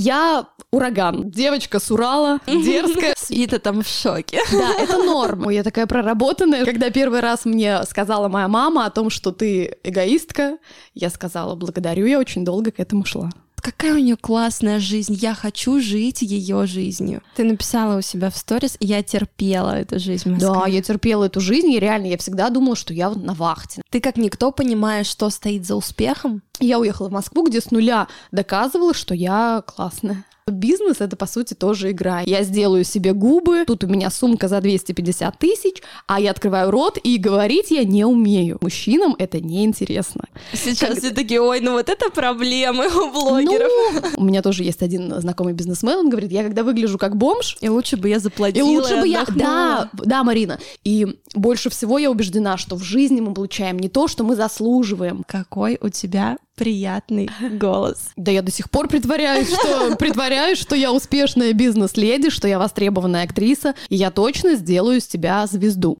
Я 0.00 0.46
ураган. 0.70 1.28
Девочка 1.28 1.80
с 1.80 1.90
Урала, 1.90 2.38
дерзкая. 2.46 3.14
Свита 3.18 3.58
там 3.58 3.82
в 3.82 3.88
шоке. 3.88 4.38
Да, 4.52 4.72
это 4.78 4.96
норма. 4.98 5.52
Я 5.52 5.64
такая 5.64 5.88
проработанная. 5.88 6.64
Когда 6.64 6.90
первый 6.90 7.18
раз 7.18 7.44
мне 7.44 7.82
сказала 7.82 8.28
моя 8.28 8.46
мама 8.46 8.86
о 8.86 8.90
том, 8.90 9.10
что 9.10 9.32
ты 9.32 9.76
эгоистка, 9.82 10.58
я 10.94 11.10
сказала, 11.10 11.56
благодарю, 11.56 12.06
я 12.06 12.20
очень 12.20 12.44
долго 12.44 12.70
к 12.70 12.78
этому 12.78 13.04
шла. 13.04 13.30
Какая 13.56 13.94
у 13.94 13.98
нее 13.98 14.16
классная 14.16 14.78
жизнь, 14.78 15.14
я 15.14 15.34
хочу 15.34 15.80
жить 15.80 16.22
ее 16.22 16.66
жизнью. 16.66 17.20
Ты 17.34 17.42
написала 17.42 17.98
у 17.98 18.00
себя 18.00 18.30
в 18.30 18.36
сторис, 18.36 18.76
я 18.78 19.02
терпела 19.02 19.80
эту 19.80 19.98
жизнь. 19.98 20.36
Да, 20.38 20.66
я 20.68 20.80
терпела 20.80 21.24
эту 21.24 21.40
жизнь, 21.40 21.72
и 21.72 21.80
реально 21.80 22.06
я 22.06 22.18
всегда 22.18 22.50
думала, 22.50 22.76
что 22.76 22.94
я 22.94 23.10
на 23.10 23.34
вахте. 23.34 23.82
Ты 23.90 24.00
как 24.00 24.16
никто 24.16 24.52
понимаешь, 24.52 25.08
что 25.08 25.28
стоит 25.28 25.66
за 25.66 25.74
успехом. 25.74 26.42
Я 26.60 26.78
уехала 26.78 27.08
в 27.08 27.12
Москву, 27.12 27.46
где 27.46 27.60
с 27.60 27.70
нуля 27.70 28.08
доказывала, 28.32 28.94
что 28.94 29.14
я 29.14 29.62
классная. 29.66 30.24
Бизнес— 30.50 30.96
это, 31.00 31.16
по 31.16 31.26
сути, 31.26 31.54
тоже 31.54 31.90
игра. 31.90 32.20
Я 32.20 32.42
сделаю 32.42 32.84
себе 32.84 33.12
губы, 33.12 33.64
тут 33.66 33.84
у 33.84 33.86
меня 33.86 34.10
сумка 34.10 34.48
за 34.48 34.60
250 34.60 35.38
тысяч, 35.38 35.82
а 36.06 36.20
я 36.20 36.30
открываю 36.30 36.70
рот, 36.70 36.98
и 37.02 37.18
говорить 37.18 37.70
я 37.70 37.84
не 37.84 38.04
умею. 38.04 38.58
Мужчинам 38.60 39.14
это 39.18 39.40
неинтересно. 39.40 40.24
Сейчас 40.52 40.90
как... 40.90 40.98
все 40.98 41.10
такие, 41.10 41.40
ой, 41.40 41.60
ну 41.60 41.72
вот 41.72 41.88
это 41.88 42.10
проблемы 42.10 42.86
у 42.88 43.12
блогеров. 43.12 43.70
Ну, 43.92 44.22
у 44.22 44.24
меня 44.24 44.42
тоже 44.42 44.64
есть 44.64 44.82
один 44.82 45.20
знакомый 45.20 45.52
бизнесмен, 45.52 45.98
он 45.98 46.10
говорит, 46.10 46.32
я 46.32 46.42
когда 46.42 46.62
выгляжу 46.62 46.98
как 46.98 47.16
бомж... 47.16 47.56
И 47.60 47.68
лучше 47.68 47.96
бы 47.96 48.08
я 48.08 48.18
заплатила, 48.18 48.66
И 48.66 48.76
лучше 48.76 49.00
бы 49.00 49.08
я... 49.08 49.24
Да, 49.28 49.90
да, 49.92 50.24
Марина. 50.24 50.58
И 50.84 51.06
больше 51.34 51.70
всего 51.70 51.98
я 51.98 52.10
убеждена, 52.10 52.56
что 52.56 52.76
в 52.76 52.82
жизни 52.82 53.20
мы 53.20 53.34
получаем 53.34 53.78
не 53.78 53.88
то, 53.88 54.08
что 54.08 54.24
мы 54.24 54.36
заслуживаем. 54.36 55.24
Какой 55.26 55.78
у 55.80 55.88
тебя 55.88 56.38
приятный 56.58 57.30
голос. 57.52 58.10
Да 58.16 58.30
я 58.32 58.42
до 58.42 58.50
сих 58.50 58.70
пор 58.70 58.88
притворяюсь, 58.88 59.48
что 59.48 59.96
притворяюсь, 59.98 60.58
что 60.58 60.74
я 60.74 60.92
успешная 60.92 61.52
бизнес-леди, 61.52 62.30
что 62.30 62.48
я 62.48 62.58
востребованная 62.58 63.24
актриса, 63.24 63.74
и 63.88 63.96
я 63.96 64.10
точно 64.10 64.56
сделаю 64.56 64.98
из 64.98 65.06
тебя 65.06 65.46
звезду. 65.46 65.98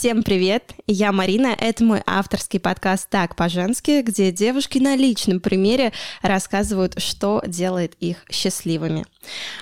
Всем 0.00 0.22
привет! 0.22 0.72
Я 0.86 1.12
Марина. 1.12 1.48
Это 1.48 1.84
мой 1.84 2.00
авторский 2.06 2.58
подкаст 2.58 3.10
«Так 3.10 3.36
по-женски», 3.36 4.00
где 4.00 4.32
девушки 4.32 4.78
на 4.78 4.96
личном 4.96 5.40
примере 5.40 5.92
рассказывают, 6.22 6.98
что 7.02 7.42
делает 7.46 7.96
их 8.00 8.24
счастливыми. 8.30 9.04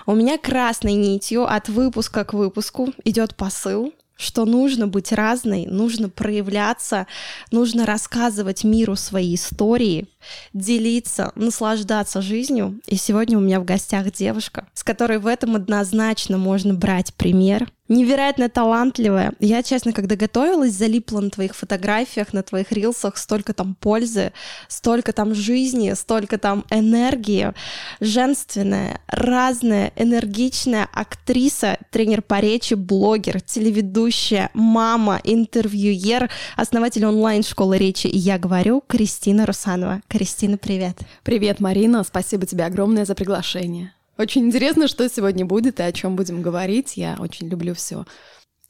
У 0.06 0.14
меня 0.14 0.38
красной 0.38 0.92
нитью 0.92 1.42
от 1.42 1.68
выпуска 1.68 2.24
к 2.24 2.34
выпуску 2.34 2.94
идет 3.02 3.34
посыл, 3.34 3.92
что 4.14 4.44
нужно 4.44 4.86
быть 4.86 5.10
разной, 5.10 5.66
нужно 5.66 6.08
проявляться, 6.08 7.08
нужно 7.50 7.84
рассказывать 7.84 8.62
миру 8.62 8.94
свои 8.94 9.34
истории, 9.34 10.06
делиться, 10.52 11.32
наслаждаться 11.34 12.22
жизнью. 12.22 12.80
И 12.86 12.96
сегодня 12.96 13.38
у 13.38 13.40
меня 13.40 13.60
в 13.60 13.64
гостях 13.64 14.12
девушка, 14.12 14.66
с 14.74 14.82
которой 14.84 15.18
в 15.18 15.26
этом 15.26 15.56
однозначно 15.56 16.38
можно 16.38 16.74
брать 16.74 17.14
пример, 17.14 17.68
невероятно 17.88 18.48
талантливая. 18.48 19.32
Я, 19.40 19.62
честно, 19.62 19.92
когда 19.92 20.14
готовилась, 20.14 20.72
залипла 20.72 21.20
на 21.20 21.30
твоих 21.30 21.54
фотографиях, 21.54 22.32
на 22.32 22.42
твоих 22.42 22.70
рилсах, 22.72 23.16
столько 23.16 23.54
там 23.54 23.74
пользы, 23.74 24.32
столько 24.68 25.12
там 25.12 25.34
жизни, 25.34 25.94
столько 25.94 26.38
там 26.38 26.64
энергии. 26.70 27.52
Женственная, 28.00 29.00
разная, 29.08 29.92
энергичная 29.96 30.88
актриса, 30.92 31.78
тренер 31.90 32.22
по 32.22 32.40
речи, 32.40 32.74
блогер, 32.74 33.40
телеведущая, 33.40 34.50
мама, 34.54 35.20
интервьюер, 35.24 36.30
основатель 36.56 37.06
онлайн-школы 37.06 37.78
речи 37.78 38.08
«Я 38.12 38.38
говорю» 38.38 38.82
Кристина 38.86 39.46
Русанова. 39.46 40.02
Кристина, 40.08 40.56
привет. 40.56 41.00
Привет, 41.22 41.60
Марина. 41.60 42.02
Спасибо 42.02 42.46
тебе 42.46 42.64
огромное 42.64 43.04
за 43.04 43.14
приглашение. 43.14 43.92
Очень 44.16 44.46
интересно, 44.46 44.88
что 44.88 45.06
сегодня 45.08 45.44
будет 45.44 45.80
и 45.80 45.82
о 45.82 45.92
чем 45.92 46.16
будем 46.16 46.40
говорить. 46.40 46.96
Я 46.96 47.16
очень 47.20 47.48
люблю 47.48 47.74
все 47.74 48.06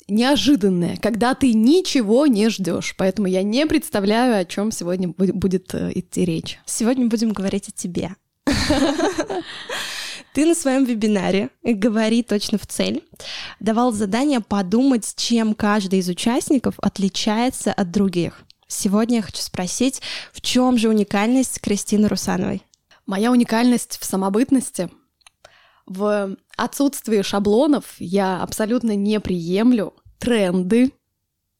неожиданное, 0.08 0.96
когда 0.96 1.34
ты 1.34 1.52
ничего 1.52 2.26
не 2.26 2.48
ждешь. 2.48 2.94
Поэтому 2.96 3.28
я 3.28 3.42
не 3.42 3.66
представляю, 3.66 4.40
о 4.40 4.44
чем 4.44 4.72
сегодня 4.72 5.08
будет 5.16 5.74
э, 5.74 5.92
идти 5.94 6.24
речь. 6.24 6.58
Сегодня 6.66 7.06
будем 7.06 7.32
говорить 7.32 7.68
о 7.68 7.72
тебе. 7.72 8.16
Ты 10.34 10.46
на 10.46 10.54
своем 10.54 10.84
вебинаре 10.84 11.50
«Говори 11.62 12.22
точно 12.22 12.58
в 12.58 12.66
цель» 12.66 13.04
давал 13.60 13.92
задание 13.92 14.40
подумать, 14.40 15.14
чем 15.16 15.54
каждый 15.54 16.00
из 16.00 16.08
участников 16.08 16.74
отличается 16.78 17.72
от 17.72 17.90
других. 17.90 18.44
Сегодня 18.68 19.16
я 19.16 19.22
хочу 19.22 19.42
спросить, 19.42 20.00
в 20.32 20.40
чем 20.40 20.78
же 20.78 20.88
уникальность 20.88 21.60
Кристины 21.60 22.06
Русановой? 22.06 22.62
Моя 23.06 23.32
уникальность 23.32 23.98
в 24.00 24.04
самобытности— 24.04 24.90
в 25.88 26.36
отсутствии 26.58 27.22
шаблонов 27.22 27.96
я 27.98 28.42
абсолютно 28.42 28.94
не 28.94 29.20
приемлю 29.20 29.94
тренды. 30.18 30.92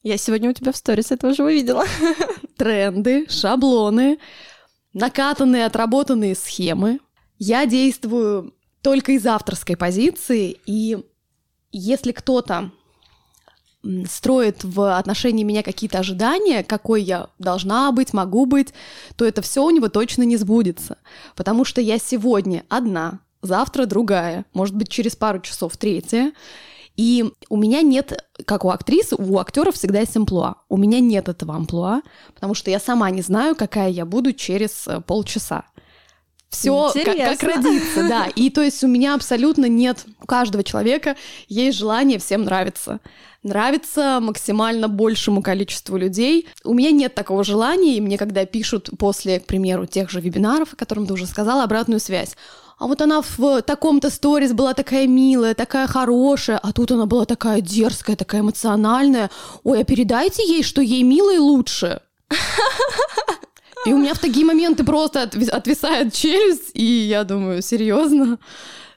Я 0.03 0.19
сегодня 0.19 0.51
у 0.51 0.53
тебя 0.53 0.73
в 0.73 0.77
сторис 0.77 1.11
это 1.11 1.29
уже 1.29 1.45
увидела. 1.45 1.87
Тренды, 2.59 3.27
шаблоны, 3.31 4.19
накатанные, 4.93 5.65
отработанные 5.65 6.35
схемы. 6.35 7.01
Я 7.39 7.65
действую 7.65 8.55
только 8.83 9.13
из 9.13 9.25
авторской 9.25 9.79
позиции, 9.79 10.59
и 10.67 10.99
если 11.73 12.13
кто-то 12.13 12.71
строит 14.07 14.65
в 14.65 14.99
отношении 14.99 15.45
меня 15.45 15.63
какие-то 15.63 15.99
ожидания, 15.99 16.63
какой 16.63 17.03
я 17.03 17.29
должна 17.39 17.91
быть, 17.93 18.13
могу 18.13 18.47
быть, 18.47 18.75
то 19.17 19.25
это 19.25 19.43
все 19.43 19.65
у 19.65 19.71
него 19.71 19.89
точно 19.89 20.25
не 20.25 20.37
сбудется. 20.37 20.99
Потому 21.37 21.65
что 21.65 21.81
я 21.81 21.99
сегодня 21.99 22.65
одна, 22.69 23.21
завтра 23.43 23.87
другая, 23.87 24.45
может 24.53 24.75
быть, 24.75 24.89
через 24.89 25.17
пару 25.17 25.41
часов 25.41 25.77
третья. 25.77 26.33
И 26.97 27.25
у 27.49 27.57
меня 27.57 27.83
нет, 27.83 28.25
как 28.45 28.65
у 28.65 28.71
актрисы, 28.71 29.15
у 29.17 29.39
актеров 29.39 29.77
всегда 29.77 30.01
есть 30.01 30.17
амплуа. 30.17 30.57
У 30.69 30.77
меня 30.77 30.99
нет 30.99 31.29
этого 31.29 31.55
амплуа, 31.55 32.03
потому 32.35 32.55
что 32.55 32.73
я 32.73 32.81
сама 32.81 33.09
не 33.11 33.23
знаю, 33.23 33.55
какая 33.55 33.89
я 33.91 34.05
буду 34.05 34.33
через 34.33 34.89
э, 34.89 35.01
полчаса. 35.03 35.65
Все 36.51 36.91
как, 37.05 37.17
как 37.17 37.43
родиться, 37.43 38.09
да. 38.09 38.27
И 38.35 38.51
то 38.51 38.63
есть 38.63 38.83
у 38.83 38.89
меня 38.89 39.15
абсолютно 39.15 39.67
нет, 39.67 40.05
у 40.21 40.27
каждого 40.27 40.65
человека 40.65 41.17
есть 41.49 41.79
желание 41.79 42.19
всем 42.19 42.45
нравиться. 42.45 43.01
Нравится 43.43 44.19
максимально 44.21 44.89
большему 44.89 45.43
количеству 45.43 45.97
людей. 45.97 46.49
У 46.65 46.75
меня 46.75 46.91
нет 46.91 47.15
такого 47.15 47.45
желания, 47.45 47.97
и 47.97 48.01
мне 48.01 48.19
когда 48.19 48.45
пишут 48.47 48.91
после, 48.99 49.41
к 49.41 49.47
примеру, 49.47 49.87
тех 49.87 50.11
же 50.11 50.21
вебинаров, 50.21 50.73
о 50.73 50.77
которых 50.77 51.07
ты 51.07 51.15
уже 51.15 51.27
сказала, 51.27 51.65
обратную 51.65 52.01
связь 52.01 52.35
а 52.79 52.87
вот 52.87 53.03
она 53.03 53.23
в 53.23 53.63
таком-то 53.63 54.09
сторис 54.09 54.53
была 54.53 54.73
такая 54.73 55.07
милая, 55.09 55.55
такая 55.55 55.87
хорошая, 55.89 56.59
а 56.59 56.73
тут 56.73 56.93
она 56.93 57.07
была 57.07 57.25
такая 57.25 57.61
дерзкая, 57.61 58.15
такая 58.15 58.41
эмоциональная. 58.41 59.31
Ой, 59.65 59.81
а 59.81 59.85
передайте 59.85 60.47
ей, 60.47 60.63
что 60.63 60.81
ей 60.81 61.03
мило 61.03 61.35
и 61.35 61.39
лучше. 61.39 62.01
И 63.87 63.93
у 63.93 63.99
меня 63.99 64.15
в 64.15 64.19
такие 64.19 64.45
моменты 64.45 64.85
просто 64.85 65.23
отвисает 65.23 66.13
челюсть, 66.13 66.71
и 66.75 66.85
я 66.85 67.25
думаю, 67.25 67.63
серьезно? 67.63 68.39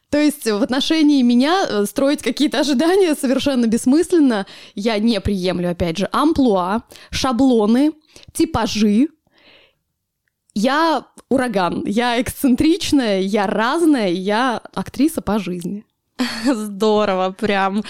То 0.10 0.18
есть 0.18 0.46
в 0.46 0.62
отношении 0.62 1.22
меня 1.22 1.66
э, 1.68 1.86
строить 1.86 2.22
какие-то 2.22 2.60
ожидания 2.60 3.16
совершенно 3.16 3.66
бессмысленно. 3.66 4.46
Я 4.76 5.00
не 5.00 5.22
приемлю, 5.22 5.72
опять 5.72 5.98
же, 5.98 6.10
амплуа, 6.12 6.84
шаблоны, 7.12 7.94
типажи. 8.34 9.08
Я 10.54 11.06
ураган. 11.30 11.84
Я 11.86 12.22
эксцентричная, 12.22 13.22
я 13.22 13.48
разная, 13.48 14.10
я 14.10 14.62
актриса 14.74 15.22
по 15.22 15.40
жизни. 15.40 15.86
Здорово, 16.46 17.32
прям 17.32 17.84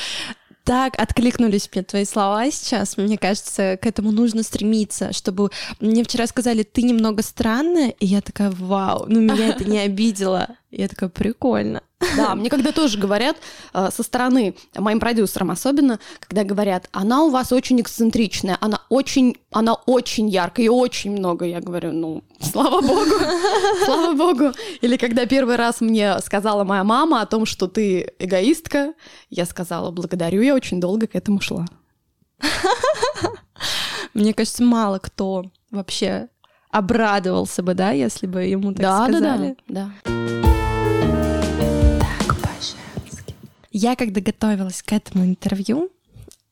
так 0.63 0.99
откликнулись 0.99 1.69
мне 1.73 1.83
твои 1.83 2.05
слова 2.05 2.49
сейчас. 2.51 2.97
Мне 2.97 3.17
кажется, 3.17 3.77
к 3.81 3.85
этому 3.85 4.11
нужно 4.11 4.43
стремиться, 4.43 5.13
чтобы 5.13 5.49
мне 5.79 6.03
вчера 6.03 6.27
сказали, 6.27 6.63
ты 6.63 6.83
немного 6.83 7.23
странная, 7.23 7.89
и 7.89 8.05
я 8.05 8.21
такая, 8.21 8.51
вау, 8.51 9.05
ну 9.07 9.21
меня 9.21 9.49
это 9.49 9.65
не 9.65 9.79
обидело. 9.85 10.47
Я 10.69 10.87
такая, 10.87 11.09
прикольно. 11.09 11.81
Да, 12.15 12.35
мне 12.35 12.49
когда 12.49 12.71
тоже 12.71 12.97
говорят 12.97 13.37
э, 13.73 13.89
со 13.91 14.03
стороны, 14.03 14.55
моим 14.75 14.99
продюсерам 14.99 15.51
особенно, 15.51 15.99
когда 16.19 16.43
говорят, 16.43 16.87
она 16.91 17.23
у 17.23 17.29
вас 17.29 17.51
очень 17.51 17.79
эксцентричная, 17.81 18.57
она 18.59 18.81
очень, 18.89 19.37
она 19.51 19.73
очень 19.73 20.29
яркая 20.29 20.65
и 20.65 20.69
очень 20.69 21.11
много, 21.11 21.45
я 21.45 21.61
говорю, 21.61 21.91
ну, 21.91 22.23
слава 22.39 22.81
богу, 22.81 23.15
слава 23.85 24.13
богу. 24.13 24.51
Или 24.81 24.97
когда 24.97 25.25
первый 25.25 25.55
раз 25.55 25.81
мне 25.81 26.19
сказала 26.19 26.63
моя 26.63 26.83
мама 26.83 27.21
о 27.21 27.25
том, 27.25 27.45
что 27.45 27.67
ты 27.67 28.11
эгоистка, 28.19 28.93
я 29.29 29.45
сказала, 29.45 29.91
благодарю, 29.91 30.41
я 30.41 30.55
очень 30.55 30.79
долго 30.79 31.07
к 31.07 31.15
этому 31.15 31.41
шла. 31.41 31.65
Мне 34.13 34.33
кажется, 34.33 34.63
мало 34.63 34.99
кто 34.99 35.45
вообще 35.69 36.27
обрадовался 36.69 37.63
бы, 37.63 37.73
да, 37.73 37.91
если 37.91 38.27
бы 38.27 38.43
ему 38.43 38.73
так 38.73 38.81
да, 38.81 39.05
сказали. 39.07 39.55
Да, 39.67 39.91
да, 40.05 40.11
да. 40.15 40.40
Я, 43.71 43.95
когда 43.95 44.21
готовилась 44.21 44.83
к 44.83 44.91
этому 44.91 45.25
интервью, 45.25 45.89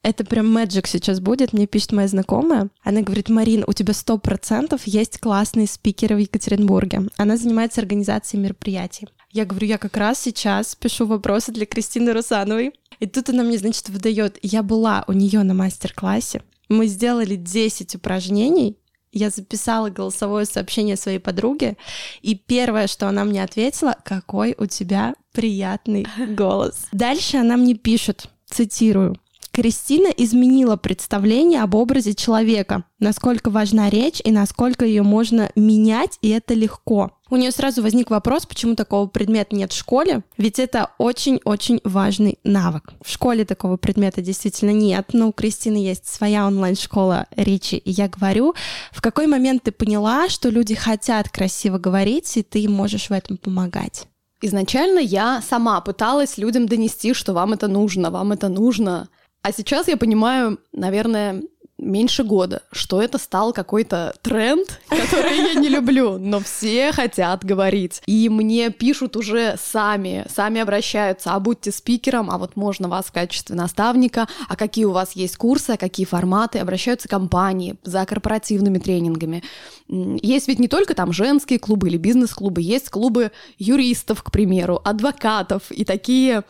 Это 0.02 0.24
прям 0.24 0.50
мэджик 0.50 0.88
сейчас 0.88 1.20
будет, 1.20 1.52
мне 1.52 1.68
пишет 1.68 1.92
моя 1.92 2.08
знакомая. 2.08 2.70
Она 2.84 3.02
говорит, 3.02 3.28
Марин, 3.28 3.66
у 3.68 3.74
тебя 3.74 3.94
сто 3.94 4.18
процентов 4.18 4.88
есть 4.88 5.20
классные 5.20 5.68
спикеры 5.68 6.16
в 6.16 6.20
Екатеринбурге. 6.20 7.10
Она 7.18 7.36
занимается 7.36 7.82
организацией 7.82 8.42
мероприятий. 8.42 9.10
Я 9.32 9.46
говорю, 9.46 9.68
я 9.68 9.78
как 9.78 9.98
раз 9.98 10.22
сейчас 10.22 10.74
пишу 10.76 11.06
вопросы 11.06 11.52
для 11.52 11.66
Кристины 11.66 12.14
Русановой. 12.14 12.72
И 13.02 13.08
тут 13.08 13.30
она 13.30 13.44
мне, 13.44 13.58
значит, 13.58 13.90
выдает, 13.90 14.40
я 14.42 14.64
была 14.64 15.04
у 15.08 15.12
нее 15.12 15.44
на 15.44 15.54
мастер-классе, 15.54 16.44
мы 16.70 16.88
сделали 16.88 17.36
10 17.36 17.96
упражнений, 17.96 18.78
я 19.12 19.30
записала 19.30 19.90
голосовое 19.90 20.46
сообщение 20.46 20.96
своей 20.96 21.20
подруге, 21.20 21.78
и 22.22 22.36
первое, 22.36 22.88
что 22.88 23.08
она 23.08 23.24
мне 23.24 23.44
ответила, 23.44 23.96
какой 24.04 24.56
у 24.58 24.66
тебя 24.66 25.16
приятный 25.32 26.08
голос. 26.36 26.88
Дальше 26.92 27.38
она 27.38 27.58
мне 27.58 27.76
пишет, 27.76 28.30
цитирую, 28.46 29.18
Кристина 29.52 30.08
изменила 30.08 30.78
представление 30.78 31.64
об 31.64 31.76
образе 31.76 32.14
человека, 32.14 32.86
насколько 33.00 33.50
важна 33.50 33.90
речь 33.90 34.22
и 34.24 34.32
насколько 34.32 34.86
ее 34.86 35.04
можно 35.04 35.52
менять, 35.56 36.18
и 36.22 36.30
это 36.30 36.54
легко. 36.54 37.12
У 37.32 37.36
нее 37.36 37.52
сразу 37.52 37.84
возник 37.84 38.10
вопрос, 38.10 38.46
почему 38.46 38.76
такого 38.76 39.08
предмета 39.08 39.56
нет 39.56 39.72
в 39.72 39.78
школе, 39.78 40.24
ведь 40.38 40.58
это 40.58 40.90
очень-очень 40.98 41.80
важный 41.84 42.40
навык. 42.44 42.94
В 43.04 43.12
школе 43.12 43.46
такого 43.46 43.78
предмета 43.78 44.22
действительно 44.22 44.72
нет, 44.72 45.10
но 45.14 45.30
у 45.30 45.32
Кристины 45.32 45.78
есть 45.78 46.08
своя 46.08 46.48
онлайн-школа 46.48 47.28
речи, 47.36 47.76
и 47.76 47.92
я 47.92 48.08
говорю, 48.08 48.56
в 48.92 49.02
какой 49.02 49.28
момент 49.28 49.64
ты 49.64 49.72
поняла, 49.72 50.28
что 50.30 50.50
люди 50.50 50.74
хотят 50.74 51.30
красиво 51.30 51.78
говорить, 51.78 52.36
и 52.36 52.42
ты 52.42 52.68
можешь 52.68 53.10
в 53.10 53.14
этом 53.14 53.38
помогать? 53.38 54.08
Изначально 54.42 55.00
я 55.00 55.42
сама 55.48 55.82
пыталась 55.82 56.38
людям 56.38 56.66
донести, 56.66 57.14
что 57.14 57.34
вам 57.34 57.54
это 57.54 57.68
нужно, 57.68 58.10
вам 58.10 58.32
это 58.32 58.48
нужно. 58.48 59.10
А 59.42 59.52
сейчас 59.52 59.88
я 59.88 59.98
понимаю, 59.98 60.60
наверное, 60.72 61.44
меньше 61.80 62.24
года, 62.24 62.62
что 62.72 63.02
это 63.02 63.18
стал 63.18 63.54
какой-то 63.54 64.14
тренд, 64.22 64.80
который 64.90 65.38
я 65.38 65.54
не 65.56 65.70
люблю, 65.70 66.18
но 66.18 66.40
все 66.40 66.92
хотят 66.92 67.44
говорить. 67.44 68.02
И 68.06 68.30
мне 68.30 68.70
пишут 68.70 69.16
уже 69.16 69.56
сами, 69.58 70.26
сами 70.30 70.62
обращаются, 70.62 71.34
а 71.34 71.40
будьте 71.40 71.72
спикером, 71.72 72.30
а 72.30 72.38
вот 72.38 72.56
можно 72.56 72.88
вас 72.88 73.06
в 73.06 73.12
качестве 73.12 73.56
наставника, 73.56 74.28
а 74.48 74.56
какие 74.56 74.86
у 74.86 74.92
вас 74.92 75.14
есть 75.14 75.38
курсы, 75.38 75.72
а 75.72 75.78
какие 75.78 76.06
форматы, 76.06 76.60
обращаются 76.60 77.08
компании 77.08 77.78
за 77.84 78.06
корпоративными 78.06 78.78
тренингами. 78.78 79.44
Есть 79.88 80.48
ведь 80.48 80.60
не 80.60 80.68
только 80.68 80.94
там 80.94 81.12
женские 81.14 81.60
клубы 81.60 81.90
или 81.90 81.98
бизнес-клубы, 81.98 82.62
есть 82.62 82.90
клубы 82.90 83.32
юристов, 83.58 84.24
к 84.24 84.32
примеру, 84.32 84.82
адвокатов 84.84 85.72
и 85.72 85.84
такие 85.86 86.44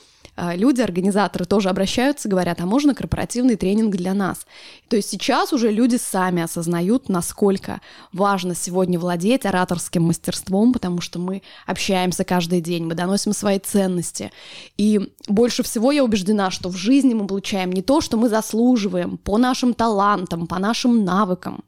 люди, 0.55 0.81
организаторы 0.81 1.45
тоже 1.45 1.69
обращаются, 1.69 2.29
говорят, 2.29 2.61
а 2.61 2.65
можно 2.65 2.95
корпоративный 2.95 3.55
тренинг 3.55 3.95
для 3.95 4.13
нас? 4.13 4.45
То 4.87 4.95
есть 4.95 5.09
сейчас 5.09 5.53
уже 5.53 5.71
люди 5.71 5.97
сами 5.97 6.41
осознают, 6.41 7.09
насколько 7.09 7.81
важно 8.13 8.55
сегодня 8.55 8.99
владеть 8.99 9.45
ораторским 9.45 10.03
мастерством, 10.03 10.73
потому 10.73 11.01
что 11.01 11.19
мы 11.19 11.41
общаемся 11.65 12.23
каждый 12.23 12.61
день, 12.61 12.85
мы 12.85 12.95
доносим 12.95 13.33
свои 13.33 13.59
ценности. 13.59 14.31
И 14.77 15.11
больше 15.27 15.63
всего 15.63 15.91
я 15.91 16.03
убеждена, 16.03 16.51
что 16.51 16.69
в 16.69 16.75
жизни 16.75 17.13
мы 17.13 17.27
получаем 17.27 17.71
не 17.71 17.81
то, 17.81 18.01
что 18.01 18.17
мы 18.17 18.29
заслуживаем 18.29 19.17
по 19.17 19.37
нашим 19.37 19.73
талантам, 19.73 20.47
по 20.47 20.59
нашим 20.59 21.03
навыкам, 21.03 21.63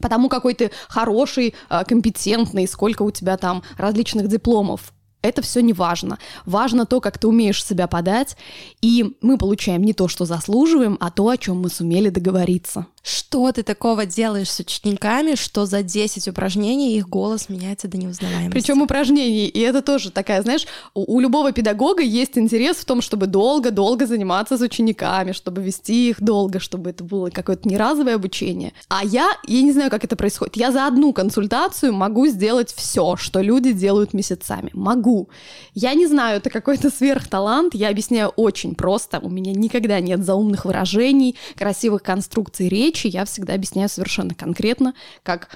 потому 0.00 0.28
какой 0.28 0.54
ты 0.54 0.70
хороший, 0.88 1.54
а, 1.68 1.84
компетентный, 1.84 2.66
сколько 2.66 3.02
у 3.02 3.10
тебя 3.10 3.36
там 3.36 3.62
различных 3.76 4.28
дипломов 4.28 4.92
это 5.22 5.40
все 5.42 5.60
не 5.60 5.72
важно. 5.72 6.18
Важно 6.44 6.84
то, 6.84 7.00
как 7.00 7.18
ты 7.18 7.28
умеешь 7.28 7.64
себя 7.64 7.86
подать, 7.86 8.36
и 8.80 9.16
мы 9.20 9.38
получаем 9.38 9.82
не 9.82 9.94
то, 9.94 10.08
что 10.08 10.24
заслуживаем, 10.24 10.98
а 11.00 11.10
то, 11.10 11.28
о 11.28 11.36
чем 11.36 11.60
мы 11.60 11.70
сумели 11.70 12.10
договориться. 12.10 12.86
Что 13.02 13.50
ты 13.50 13.64
такого 13.64 14.06
делаешь 14.06 14.50
с 14.50 14.60
учениками, 14.60 15.34
что 15.34 15.66
за 15.66 15.82
10 15.82 16.28
упражнений 16.28 16.96
их 16.96 17.08
голос 17.08 17.48
меняется 17.48 17.88
до 17.88 17.96
неузнаваемости? 17.96 18.52
Причем 18.52 18.80
упражнений, 18.80 19.46
и 19.46 19.58
это 19.58 19.82
тоже 19.82 20.12
такая, 20.12 20.40
знаешь, 20.42 20.66
у, 20.94 21.16
у 21.16 21.18
любого 21.18 21.50
педагога 21.50 22.02
есть 22.02 22.38
интерес 22.38 22.76
в 22.76 22.84
том, 22.84 23.02
чтобы 23.02 23.26
долго-долго 23.26 24.06
заниматься 24.06 24.56
с 24.56 24.60
учениками, 24.60 25.32
чтобы 25.32 25.62
вести 25.62 26.10
их 26.10 26.22
долго, 26.22 26.60
чтобы 26.60 26.90
это 26.90 27.02
было 27.02 27.30
какое-то 27.30 27.68
не 27.68 27.76
разовое 27.76 28.14
обучение. 28.14 28.72
А 28.86 29.04
я, 29.04 29.32
я 29.48 29.62
не 29.62 29.72
знаю, 29.72 29.90
как 29.90 30.04
это 30.04 30.14
происходит, 30.14 30.56
я 30.56 30.70
за 30.70 30.86
одну 30.86 31.12
консультацию 31.12 31.92
могу 31.92 32.28
сделать 32.28 32.72
все, 32.72 33.16
что 33.16 33.40
люди 33.40 33.72
делают 33.72 34.14
месяцами. 34.14 34.70
Могу. 34.74 35.28
Я 35.74 35.94
не 35.94 36.06
знаю, 36.06 36.36
это 36.36 36.50
какой-то 36.50 36.88
сверхталант, 36.88 37.74
я 37.74 37.88
объясняю 37.88 38.28
очень 38.28 38.76
просто, 38.76 39.18
у 39.18 39.28
меня 39.28 39.52
никогда 39.52 39.98
нет 39.98 40.24
заумных 40.24 40.66
выражений, 40.66 41.34
красивых 41.56 42.04
конструкций 42.04 42.68
речи, 42.68 42.91
речи 42.92 43.06
я 43.06 43.24
всегда 43.24 43.54
объясняю 43.54 43.88
совершенно 43.88 44.34
конкретно, 44.34 44.94
как 45.22 45.48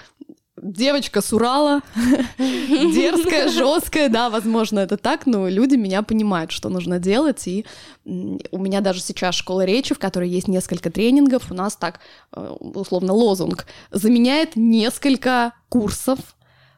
девочка 0.61 1.21
с 1.21 1.35
Урала, 1.35 1.83
дерзкая, 2.39 3.51
жесткая, 3.51 4.09
да, 4.09 4.31
возможно, 4.31 4.79
это 4.79 4.97
так, 4.97 5.27
но 5.27 5.49
люди 5.49 5.75
меня 5.75 6.03
понимают, 6.03 6.51
что 6.51 6.71
нужно 6.71 6.99
делать, 6.99 7.47
и 7.47 7.67
у 8.05 8.59
меня 8.59 8.81
даже 8.81 9.01
сейчас 9.01 9.35
школа 9.35 9.67
речи, 9.67 9.95
в 9.95 9.99
которой 9.99 10.31
есть 10.31 10.49
несколько 10.49 10.91
тренингов, 10.91 11.51
у 11.51 11.55
нас 11.55 11.77
так, 11.77 12.01
э, 12.33 12.57
условно, 12.59 13.13
лозунг, 13.13 13.67
заменяет 13.91 14.57
несколько 14.57 15.53
курсов, 15.69 16.19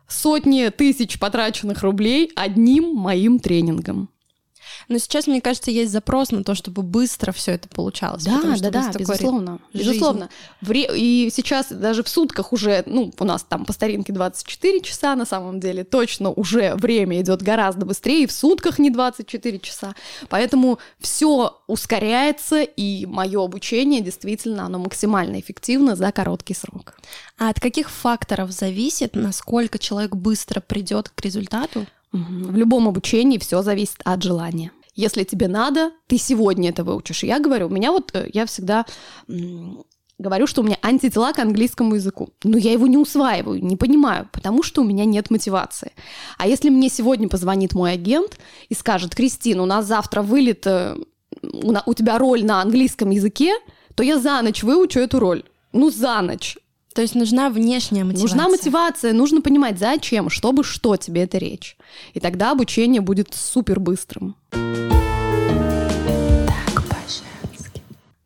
сотни 0.09 0.71
тысяч 0.71 1.21
потраченных 1.21 1.83
рублей 1.83 2.33
одним 2.35 2.97
моим 2.97 3.39
тренингом. 3.39 4.09
Но 4.89 4.99
сейчас, 4.99 5.27
мне 5.27 5.41
кажется, 5.41 5.71
есть 5.71 5.93
запрос 5.93 6.31
на 6.31 6.45
то, 6.45 6.55
чтобы 6.55 6.83
быстро 6.83 7.33
все 7.33 7.53
это 7.53 7.69
получалось. 7.69 8.25
Да, 8.25 8.41
да, 8.43 8.71
да, 8.71 8.93
безусловно. 8.99 9.59
Жизни. 9.73 9.89
Безусловно. 9.91 10.29
И 10.95 11.31
сейчас 11.35 11.71
даже 11.71 12.03
в 12.03 12.09
сутках 12.09 12.53
уже, 12.53 12.83
ну, 12.87 13.13
у 13.19 13.25
нас 13.25 13.45
там 13.49 13.65
по 13.65 13.73
старинке 13.73 14.13
24 14.13 14.81
часа 14.81 15.15
на 15.17 15.25
самом 15.25 15.61
деле, 15.61 15.85
точно 15.85 16.31
уже 16.31 16.75
время 16.75 17.21
идет 17.21 17.43
гораздо 17.43 17.87
быстрее, 17.87 18.25
и 18.25 18.27
в 18.27 18.33
сутках 18.33 18.79
не 18.79 18.91
24 18.91 19.59
часа. 19.61 19.95
Поэтому 20.29 20.79
все 20.99 21.57
ускоряется, 21.67 22.63
и 22.63 23.07
мое 23.07 23.45
обучение 23.45 24.01
действительно, 24.01 24.65
оно 24.67 24.79
максимально 24.79 25.41
эффективно 25.41 25.97
за 25.97 26.13
короткий 26.13 26.55
срок. 26.55 26.95
А 27.39 27.51
от 27.51 27.61
каких 27.61 27.91
факторов 27.91 28.51
зависит, 28.51 29.15
насколько 29.15 29.79
человек 29.79 30.15
быстро 30.15 30.61
придет 30.61 31.09
к 31.09 31.21
результату? 31.21 31.87
В 32.13 32.57
любом 32.57 32.89
обучении 32.89 33.39
все 33.39 33.63
зависит 33.63 34.01
от 34.05 34.23
желания. 34.23 34.73
Если 34.95 35.25
тебе 35.25 35.47
надо, 35.47 35.93
ты 36.07 36.19
сегодня 36.19 36.71
это 36.71 36.83
выучишь. 36.83 37.23
Я 37.23 37.39
говорю, 37.39 37.67
у 37.67 37.71
меня 37.71 37.93
вот, 37.93 38.11
э, 38.15 38.29
я 38.33 38.47
всегда 38.47 38.85
говорю, 40.19 40.47
что 40.47 40.63
у 40.63 40.65
меня 40.65 40.77
антитела 40.83 41.33
к 41.33 41.39
английскому 41.39 41.95
языку. 41.95 42.31
Но 42.43 42.59
я 42.59 42.73
его 42.73 42.87
не 42.87 42.97
усваиваю, 42.97 43.65
не 43.65 43.77
понимаю, 43.77 44.29
потому 44.33 44.65
что 44.65 44.83
у 44.83 44.85
меня 44.85 45.05
нет 45.05 45.31
мотивации. 45.31 45.93
А 46.37 46.49
если 46.49 46.71
мне 46.71 46.89
сегодня 46.89 47.29
позвонит 47.29 47.75
мой 47.75 47.93
агент 47.93 48.39
и 48.69 48.75
скажет, 48.75 49.15
Кристина, 49.15 49.63
у 49.63 49.67
нас 49.67 49.87
завтра 49.87 50.23
вылет, 50.23 50.67
э, 50.67 50.97
у 51.43 51.95
тебя 51.95 52.19
роль 52.19 52.45
на 52.45 52.61
английском 52.61 53.11
языке, 53.11 53.55
то 53.95 54.03
я 54.03 54.19
за 54.19 54.43
ночь 54.43 54.63
выучу 54.63 54.99
эту 54.99 55.21
роль. 55.21 55.45
Ну, 55.73 55.91
за 55.91 56.21
ночь. 56.23 56.57
То 56.99 57.03
есть 57.03 57.15
нужна 57.15 57.49
внешняя 57.49 58.03
мотивация. 58.03 58.23
Нужна 58.23 58.49
мотивация, 58.49 59.13
нужно 59.13 59.41
понимать, 59.41 59.79
зачем, 59.79 60.29
чтобы 60.31 60.65
что 60.65 60.97
тебе 60.97 61.23
эта 61.23 61.39
речь. 61.39 61.77
И 62.13 62.19
тогда 62.19 62.51
обучение 62.51 63.01
будет 63.01 63.35
супер 63.35 63.79
быстрым. 63.79 64.35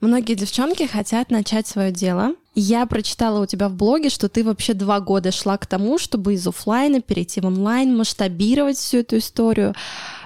Многие 0.00 0.34
девчонки 0.36 0.86
хотят 0.86 1.30
начать 1.30 1.66
свое 1.66 1.92
дело. 1.92 2.34
Я 2.54 2.86
прочитала 2.86 3.42
у 3.42 3.46
тебя 3.46 3.68
в 3.68 3.74
блоге, 3.74 4.08
что 4.08 4.30
ты 4.30 4.42
вообще 4.42 4.72
два 4.72 5.00
года 5.00 5.32
шла 5.32 5.58
к 5.58 5.66
тому, 5.66 5.98
чтобы 5.98 6.32
из 6.32 6.46
офлайна 6.46 7.02
перейти 7.02 7.42
в 7.42 7.44
онлайн, 7.44 7.94
масштабировать 7.94 8.78
всю 8.78 9.00
эту 9.00 9.18
историю. 9.18 9.74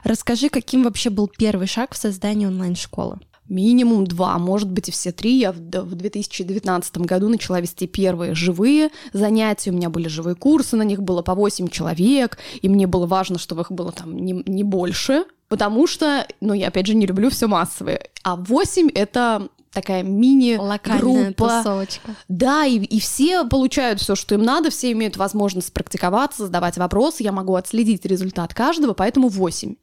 Расскажи, 0.05 0.51
каким 0.51 0.85
вообще 0.85 1.11
был 1.11 1.27
первый 1.27 1.67
шаг 1.67 1.95
в 1.95 1.99
создании 1.99 2.47
онлайн-школы? 2.47 3.19
Минимум 3.49 4.07
два, 4.07 4.39
может 4.39 4.71
быть 4.71 4.89
и 4.89 4.93
все 4.93 5.13
три. 5.13 5.39
Я 5.39 5.53
в 5.53 5.95
2019 5.95 6.99
году 6.99 7.29
начала 7.29 7.61
вести 7.61 7.87
первые 7.87 8.35
живые 8.35 8.91
занятия. 9.13 9.71
У 9.71 9.75
меня 9.75 9.89
были 9.89 10.09
живые 10.09 10.35
курсы, 10.35 10.77
на 10.77 10.83
них 10.83 11.03
было 11.03 11.23
по 11.23 11.35
8 11.35 11.69
человек, 11.69 12.39
и 12.61 12.69
мне 12.69 12.87
было 12.87 13.07
важно, 13.07 13.39
чтобы 13.39 13.63
их 13.63 13.71
было 13.71 13.93
там 13.93 14.17
не, 14.17 14.43
не 14.47 14.65
больше, 14.65 15.25
потому 15.49 15.87
что, 15.87 16.27
ну, 16.41 16.55
я 16.55 16.69
опять 16.69 16.87
же 16.87 16.95
не 16.95 17.07
люблю 17.07 17.31
все 17.31 17.47
массовое. 17.47 18.09
А 18.25 18.37
8 18.37 18.91
это 18.95 19.49
такая 19.77 20.03
мини-группа. 20.03 21.59
тусовочка. 21.59 22.15
Да, 22.29 22.65
и, 22.65 22.79
и 22.79 22.99
все 22.99 23.45
получают 23.45 24.01
все, 24.01 24.15
что 24.15 24.35
им 24.35 24.43
надо, 24.43 24.71
все 24.71 24.91
имеют 24.93 25.19
возможность 25.19 25.73
практиковаться, 25.73 26.47
задавать 26.47 26.79
вопросы, 26.79 27.23
я 27.23 27.31
могу 27.31 27.55
отследить 27.55 28.07
результат 28.07 28.55
каждого, 28.55 28.95
поэтому 28.95 29.29
8. 29.29 29.75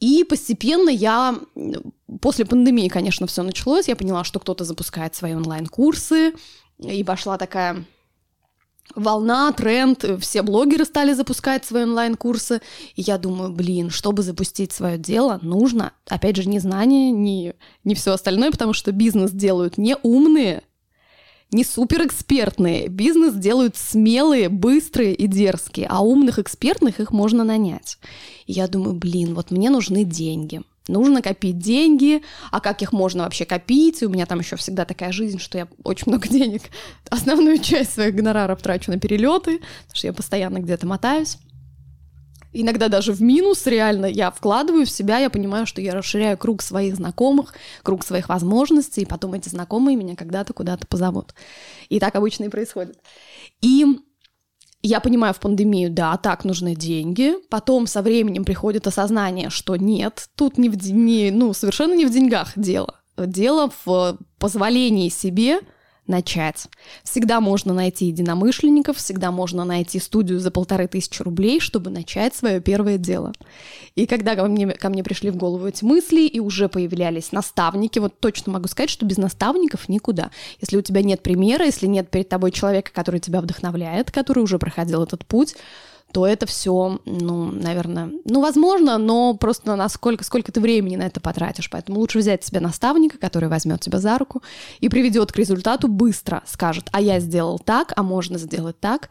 И 0.00 0.24
постепенно 0.24 0.90
я, 0.90 1.38
после 2.20 2.44
пандемии, 2.44 2.88
конечно, 2.88 3.26
все 3.26 3.42
началось, 3.42 3.88
я 3.88 3.96
поняла, 3.96 4.24
что 4.24 4.38
кто-то 4.38 4.64
запускает 4.64 5.14
свои 5.14 5.34
онлайн-курсы, 5.34 6.34
и 6.78 7.02
пошла 7.02 7.36
такая 7.36 7.84
волна, 8.94 9.52
тренд, 9.52 10.04
все 10.20 10.42
блогеры 10.42 10.84
стали 10.84 11.12
запускать 11.12 11.64
свои 11.64 11.82
онлайн-курсы, 11.82 12.60
и 12.94 13.02
я 13.02 13.18
думаю, 13.18 13.50
блин, 13.50 13.90
чтобы 13.90 14.22
запустить 14.22 14.72
свое 14.72 14.98
дело, 14.98 15.38
нужно, 15.42 15.92
опять 16.08 16.36
же, 16.36 16.48
не 16.48 16.58
знание, 16.58 17.10
не, 17.10 17.54
не 17.84 17.94
все 17.94 18.12
остальное, 18.12 18.50
потому 18.50 18.72
что 18.72 18.92
бизнес 18.92 19.32
делают 19.32 19.78
не 19.78 19.96
умные, 20.02 20.62
не 21.50 21.64
суперэкспертные. 21.64 22.88
Бизнес 22.88 23.34
делают 23.34 23.76
смелые, 23.76 24.48
быстрые 24.48 25.14
и 25.14 25.26
дерзкие, 25.26 25.86
а 25.88 26.00
умных 26.00 26.38
экспертных 26.38 27.00
их 27.00 27.10
можно 27.10 27.44
нанять. 27.44 27.98
И 28.46 28.52
я 28.52 28.68
думаю, 28.68 28.94
блин, 28.94 29.34
вот 29.34 29.50
мне 29.50 29.70
нужны 29.70 30.04
деньги. 30.04 30.62
Нужно 30.88 31.20
копить 31.20 31.58
деньги, 31.58 32.22
а 32.50 32.60
как 32.60 32.80
их 32.80 32.92
можно 32.92 33.24
вообще 33.24 33.44
копить? 33.44 34.00
И 34.02 34.06
у 34.06 34.08
меня 34.08 34.24
там 34.24 34.40
еще 34.40 34.56
всегда 34.56 34.86
такая 34.86 35.12
жизнь, 35.12 35.38
что 35.38 35.58
я 35.58 35.68
очень 35.84 36.04
много 36.06 36.28
денег, 36.28 36.62
основную 37.10 37.58
часть 37.58 37.92
своих 37.92 38.14
гонораров 38.14 38.62
трачу 38.62 38.90
на 38.90 38.98
перелеты, 38.98 39.58
потому 39.58 39.94
что 39.94 40.06
я 40.06 40.12
постоянно 40.14 40.58
где-то 40.58 40.86
мотаюсь. 40.86 41.38
Иногда 42.60 42.88
даже 42.88 43.12
в 43.12 43.22
минус 43.22 43.68
реально 43.68 44.06
я 44.06 44.32
вкладываю 44.32 44.84
в 44.84 44.90
себя, 44.90 45.18
я 45.18 45.30
понимаю, 45.30 45.64
что 45.64 45.80
я 45.80 45.94
расширяю 45.94 46.36
круг 46.36 46.60
своих 46.60 46.96
знакомых, 46.96 47.54
круг 47.84 48.04
своих 48.04 48.28
возможностей, 48.28 49.02
и 49.02 49.06
потом 49.06 49.34
эти 49.34 49.48
знакомые 49.48 49.96
меня 49.96 50.16
когда-то 50.16 50.52
куда-то 50.52 50.84
позовут. 50.88 51.34
И 51.88 52.00
так 52.00 52.16
обычно 52.16 52.44
и 52.44 52.48
происходит. 52.48 52.98
И 53.60 53.86
я 54.82 54.98
понимаю 54.98 55.34
в 55.34 55.38
пандемию, 55.38 55.88
да, 55.88 56.16
так 56.16 56.44
нужны 56.44 56.74
деньги. 56.74 57.34
Потом 57.48 57.86
со 57.86 58.02
временем 58.02 58.44
приходит 58.44 58.88
осознание, 58.88 59.50
что 59.50 59.76
нет, 59.76 60.28
тут 60.34 60.58
не 60.58 60.68
в, 60.68 60.92
не, 60.92 61.30
ну, 61.30 61.52
совершенно 61.52 61.94
не 61.94 62.06
в 62.06 62.10
деньгах 62.10 62.54
дело. 62.56 62.96
Дело 63.16 63.70
в 63.84 64.18
позволении 64.40 65.10
себе 65.10 65.60
начать. 66.08 66.66
Всегда 67.04 67.40
можно 67.40 67.72
найти 67.72 68.06
единомышленников, 68.06 68.96
всегда 68.96 69.30
можно 69.30 69.64
найти 69.64 69.98
студию 69.98 70.40
за 70.40 70.50
полторы 70.50 70.88
тысячи 70.88 71.22
рублей, 71.22 71.60
чтобы 71.60 71.90
начать 71.90 72.34
свое 72.34 72.60
первое 72.60 72.98
дело. 72.98 73.32
И 73.94 74.06
когда 74.06 74.34
ко 74.34 74.44
мне, 74.44 74.68
ко 74.68 74.88
мне 74.88 75.04
пришли 75.04 75.30
в 75.30 75.36
голову 75.36 75.66
эти 75.66 75.84
мысли, 75.84 76.22
и 76.22 76.40
уже 76.40 76.68
появлялись 76.68 77.32
наставники, 77.32 77.98
вот 77.98 78.18
точно 78.20 78.52
могу 78.52 78.68
сказать, 78.68 78.90
что 78.90 79.06
без 79.06 79.16
наставников 79.16 79.88
никуда. 79.88 80.30
Если 80.60 80.76
у 80.76 80.82
тебя 80.82 81.02
нет 81.02 81.22
примера, 81.22 81.64
если 81.64 81.86
нет 81.86 82.10
перед 82.10 82.28
тобой 82.28 82.50
человека, 82.50 82.90
который 82.92 83.20
тебя 83.20 83.40
вдохновляет, 83.40 84.10
который 84.10 84.42
уже 84.42 84.58
проходил 84.58 85.02
этот 85.02 85.26
путь, 85.26 85.56
то 86.12 86.26
это 86.26 86.46
все, 86.46 87.00
ну, 87.04 87.52
наверное, 87.52 88.10
ну, 88.24 88.40
возможно, 88.40 88.96
но 88.98 89.34
просто 89.34 89.76
насколько, 89.76 90.24
сколько 90.24 90.50
ты 90.50 90.60
времени 90.60 90.96
на 90.96 91.02
это 91.02 91.20
потратишь. 91.20 91.68
Поэтому 91.70 92.00
лучше 92.00 92.18
взять 92.18 92.44
себе 92.44 92.60
наставника, 92.60 93.18
который 93.18 93.48
возьмет 93.48 93.80
тебя 93.80 93.98
за 93.98 94.16
руку 94.16 94.42
и 94.80 94.88
приведет 94.88 95.32
к 95.32 95.36
результату 95.36 95.88
быстро, 95.88 96.42
скажет, 96.46 96.88
а 96.92 97.00
я 97.00 97.20
сделал 97.20 97.58
так, 97.58 97.92
а 97.96 98.02
можно 98.02 98.38
сделать 98.38 98.80
так, 98.80 99.10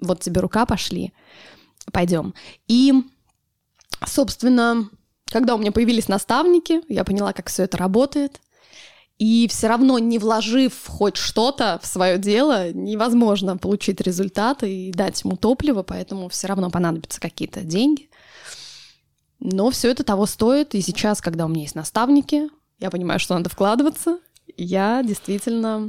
вот 0.00 0.20
тебе 0.20 0.40
рука, 0.40 0.64
пошли, 0.66 1.12
пойдем. 1.92 2.34
И, 2.68 2.92
собственно, 4.06 4.88
когда 5.30 5.54
у 5.54 5.58
меня 5.58 5.72
появились 5.72 6.08
наставники, 6.08 6.80
я 6.88 7.04
поняла, 7.04 7.32
как 7.32 7.48
все 7.48 7.64
это 7.64 7.76
работает. 7.76 8.40
И 9.26 9.48
все 9.48 9.68
равно, 9.68 9.98
не 9.98 10.18
вложив 10.18 10.74
хоть 10.86 11.16
что-то 11.16 11.80
в 11.82 11.86
свое 11.86 12.18
дело, 12.18 12.70
невозможно 12.74 13.56
получить 13.56 14.02
результаты 14.02 14.70
и 14.70 14.92
дать 14.92 15.24
ему 15.24 15.38
топливо, 15.38 15.82
поэтому 15.82 16.28
все 16.28 16.46
равно 16.46 16.68
понадобятся 16.68 17.22
какие-то 17.22 17.62
деньги. 17.62 18.10
Но 19.40 19.70
все 19.70 19.90
это 19.90 20.04
того 20.04 20.26
стоит. 20.26 20.74
И 20.74 20.82
сейчас, 20.82 21.22
когда 21.22 21.46
у 21.46 21.48
меня 21.48 21.62
есть 21.62 21.74
наставники, 21.74 22.50
я 22.80 22.90
понимаю, 22.90 23.18
что 23.18 23.32
надо 23.32 23.48
вкладываться. 23.48 24.18
Я 24.58 25.02
действительно 25.02 25.88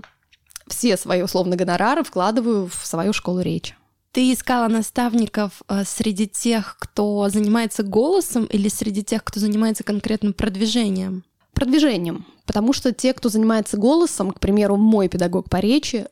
все 0.68 0.96
свои 0.96 1.22
условно 1.22 1.58
гонорары 1.58 2.06
вкладываю 2.06 2.70
в 2.70 2.86
свою 2.86 3.12
школу 3.12 3.42
речи. 3.42 3.76
Ты 4.14 4.32
искала 4.32 4.70
наставников 4.70 5.62
э, 5.68 5.84
среди 5.84 6.26
тех, 6.26 6.78
кто 6.80 7.28
занимается 7.28 7.84
голосом, 7.84 8.46
или 8.46 8.70
среди 8.70 9.04
тех, 9.04 9.26
кто 9.26 9.42
занимается 9.42 9.84
конкретным 9.84 10.32
продвижением? 10.32 11.26
Продвижением. 11.56 12.26
Потому 12.46 12.74
что 12.74 12.92
те, 12.92 13.14
кто 13.14 13.30
занимается 13.30 13.78
голосом, 13.78 14.32
к 14.32 14.40
примеру, 14.40 14.76
мой 14.76 15.08
педагог 15.08 15.50
по 15.50 15.58
речи, 15.58 16.06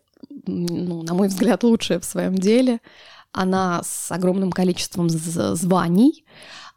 ну, 0.48 1.04
на 1.04 1.14
мой 1.14 1.28
взгляд, 1.28 1.64
лучшая 1.64 2.00
в 2.00 2.06
своем 2.06 2.36
деле, 2.36 2.80
она 3.32 3.82
с 3.84 4.12
огромным 4.12 4.52
количеством 4.52 5.10
званий, 5.10 6.26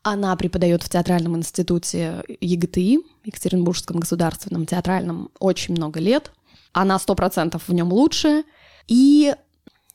она 0.02 0.36
преподает 0.36 0.82
в 0.82 0.88
театральном 0.88 1.36
институте 1.36 2.22
ЕГТИ, 2.40 3.00
Екатеринбургском 3.24 3.98
государственном 3.98 4.66
театральном, 4.66 5.30
очень 5.40 5.74
много 5.74 5.98
лет. 5.98 6.32
Она 6.72 6.98
сто 6.98 7.14
процентов 7.14 7.66
в 7.66 7.72
нем 7.72 7.92
лучшая. 7.92 8.44
И 8.86 9.34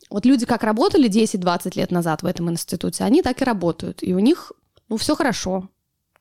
вот 0.09 0.25
люди 0.25 0.45
как 0.45 0.63
работали 0.63 1.09
10-20 1.09 1.77
лет 1.77 1.91
назад 1.91 2.23
в 2.23 2.25
этом 2.25 2.49
институте, 2.49 3.03
они 3.03 3.21
так 3.21 3.41
и 3.41 3.45
работают. 3.45 4.03
И 4.03 4.13
у 4.13 4.19
них, 4.19 4.51
ну, 4.89 4.97
все 4.97 5.15
хорошо 5.15 5.69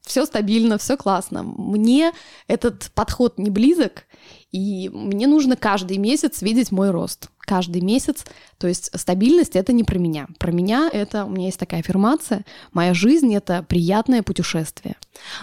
все 0.03 0.25
стабильно, 0.27 0.79
все 0.79 0.97
классно. 0.97 1.43
Мне 1.43 2.13
этот 2.47 2.91
подход 2.95 3.39
не 3.39 3.51
близок, 3.51 4.05
и 4.53 4.89
мне 4.89 5.29
нужно 5.29 5.57
каждый 5.57 5.99
месяц 5.99 6.43
видеть 6.43 6.73
мой 6.73 6.91
рост. 6.91 7.31
Каждый 7.39 7.83
месяц. 7.83 8.25
То 8.59 8.67
есть 8.67 8.91
стабильность— 8.99 9.53
это 9.57 9.73
не 9.73 9.85
про 9.85 9.99
меня. 9.99 10.27
Про 10.39 10.53
меня 10.53 10.91
это... 10.93 11.25
У 11.25 11.31
меня 11.31 11.47
есть 11.47 11.59
такая 11.59 11.81
аффирмация. 11.81 12.45
Моя 12.73 12.93
жизнь— 12.93 13.33
это 13.37 13.65
приятное 13.69 14.23
путешествие. 14.23 14.97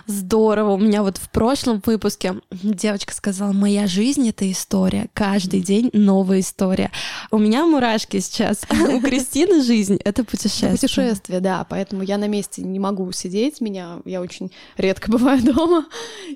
Здорово. 0.07 0.73
У 0.73 0.77
меня 0.77 1.03
вот 1.03 1.17
в 1.17 1.29
прошлом 1.29 1.81
выпуске 1.85 2.35
девочка 2.51 3.13
сказала, 3.13 3.53
моя 3.53 3.87
жизнь— 3.87 4.27
это 4.29 4.49
история. 4.51 5.07
Каждый 5.13 5.61
день 5.61 5.89
новая 5.93 6.41
история. 6.41 6.91
У 7.31 7.37
меня 7.37 7.65
мурашки 7.65 8.19
сейчас. 8.19 8.63
У 8.69 9.01
Кристины 9.01 9.63
жизнь— 9.63 9.99
это 10.03 10.25
путешествие. 10.25 10.71
Путешествие, 10.71 11.39
да. 11.39 11.65
Поэтому 11.69 12.03
я 12.03 12.17
на 12.17 12.27
месте 12.27 12.61
не 12.61 12.79
могу 12.79 13.09
сидеть. 13.13 13.61
Меня... 13.61 13.99
Я 14.03 14.21
очень 14.21 14.51
редко 14.77 15.09
бываю 15.11 15.41
дома. 15.41 15.85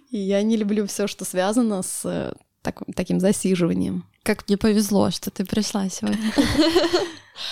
И 0.10 0.18
я 0.18 0.42
не 0.42 0.56
люблю 0.56 0.88
все, 0.88 1.08
что 1.08 1.26
связано 1.26 1.82
с 1.82 2.34
так, 2.62 2.82
таким 2.96 3.20
засиживанием. 3.20 4.06
Как 4.24 4.48
мне 4.48 4.58
повезло, 4.58 5.10
что 5.12 5.32
ты 5.32 5.46
пришла 5.46 5.90
сегодня. 5.90 6.32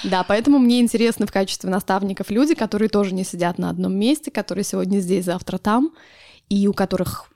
Да, 0.04 0.24
поэтому 0.24 0.60
мне 0.60 0.82
интересны 0.82 1.26
в 1.26 1.32
качестве 1.32 1.70
наставников 1.70 2.30
люди, 2.30 2.54
которые 2.54 2.90
тоже 2.90 3.14
не 3.14 3.24
сидят 3.24 3.58
на 3.58 3.70
одном 3.70 3.94
месте, 3.96 4.30
которые 4.30 4.64
сегодня 4.64 5.00
здесь, 5.00 5.26
завтра 5.26 5.58
там, 5.58 5.94
и 6.48 6.68
у 6.68 6.74
которых 6.74 7.32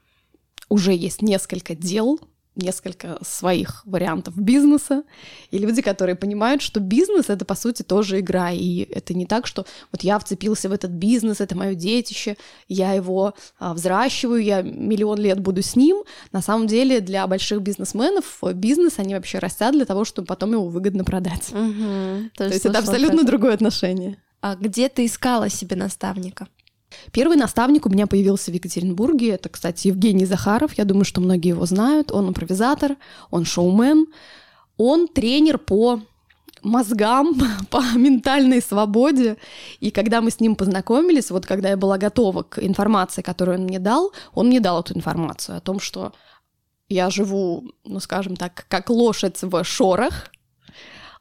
уже 0.69 0.93
есть 0.93 1.21
несколько 1.21 1.73
дел, 1.73 2.19
несколько 2.55 3.17
своих 3.21 3.81
вариантов 3.85 4.37
бизнеса, 4.37 5.03
и 5.51 5.57
люди, 5.57 5.81
которые 5.81 6.15
понимают, 6.15 6.61
что 6.61 6.79
бизнес— 6.79 7.25
это, 7.29 7.45
по 7.45 7.55
сути, 7.55 7.83
тоже 7.83 8.19
игра, 8.19 8.51
и 8.51 8.83
это 8.91 9.13
не 9.13 9.25
так, 9.25 9.47
что 9.47 9.65
вот 9.91 10.03
я 10.03 10.19
вцепился 10.19 10.69
в 10.69 10.71
этот 10.71 10.91
бизнес, 10.91 11.41
это 11.41 11.55
мое 11.55 11.73
детище, 11.75 12.37
я 12.67 12.93
его 12.93 13.33
а, 13.59 13.73
взращиваю, 13.73 14.43
я 14.43 14.61
миллион 14.61 15.19
лет 15.19 15.39
буду 15.39 15.61
с 15.61 15.75
ним. 15.75 16.03
На 16.31 16.41
самом 16.41 16.67
деле 16.67 16.99
для 16.99 17.25
больших 17.27 17.61
бизнесменов 17.61 18.39
бизнес, 18.53 18.99
они 18.99 19.15
вообще 19.15 19.39
растят 19.39 19.73
для 19.73 19.85
того, 19.85 20.05
чтобы 20.05 20.27
потом 20.27 20.51
его 20.51 20.67
выгодно 20.67 21.03
продать. 21.03 21.49
Угу, 21.51 22.29
То 22.37 22.45
есть 22.45 22.65
это 22.65 22.79
абсолютно 22.79 23.21
это. 23.21 23.27
другое 23.27 23.53
отношение. 23.53 24.17
А 24.41 24.55
где 24.55 24.89
ты 24.89 25.05
искала 25.05 25.49
себе 25.49 25.75
наставника? 25.75 26.47
Первый 27.11 27.37
наставник 27.37 27.85
у 27.85 27.89
меня 27.89 28.07
появился 28.07 28.51
в 28.51 28.53
Екатеринбурге. 28.53 29.31
Это, 29.31 29.49
кстати, 29.49 29.87
Евгений 29.87 30.25
Захаров. 30.25 30.73
Я 30.77 30.85
думаю, 30.85 31.05
что 31.05 31.21
многие 31.21 31.49
его 31.49 31.65
знают. 31.65 32.11
Он 32.11 32.29
импровизатор, 32.29 32.97
он 33.31 33.45
шоумен. 33.45 34.07
Он 34.77 35.07
тренер 35.07 35.57
по 35.57 36.01
мозгам, 36.63 37.35
по 37.69 37.81
ментальной 37.95 38.61
свободе. 38.61 39.37
И 39.79 39.91
когда 39.91 40.21
мы 40.21 40.31
с 40.31 40.39
ним 40.39 40.55
познакомились, 40.55 41.31
вот 41.31 41.45
когда 41.45 41.69
я 41.69 41.77
была 41.77 41.97
готова 41.97 42.43
к 42.43 42.59
информации, 42.63 43.21
которую 43.21 43.59
он 43.59 43.65
мне 43.65 43.79
дал, 43.79 44.11
он 44.33 44.47
мне 44.47 44.59
дал 44.59 44.81
эту 44.81 44.95
информацию 44.95 45.57
о 45.57 45.61
том, 45.61 45.79
что 45.79 46.13
я 46.89 47.09
живу, 47.09 47.71
ну, 47.83 47.99
скажем 47.99 48.35
так, 48.35 48.65
как 48.67 48.89
лошадь 48.89 49.41
в 49.41 49.63
шорах, 49.63 50.31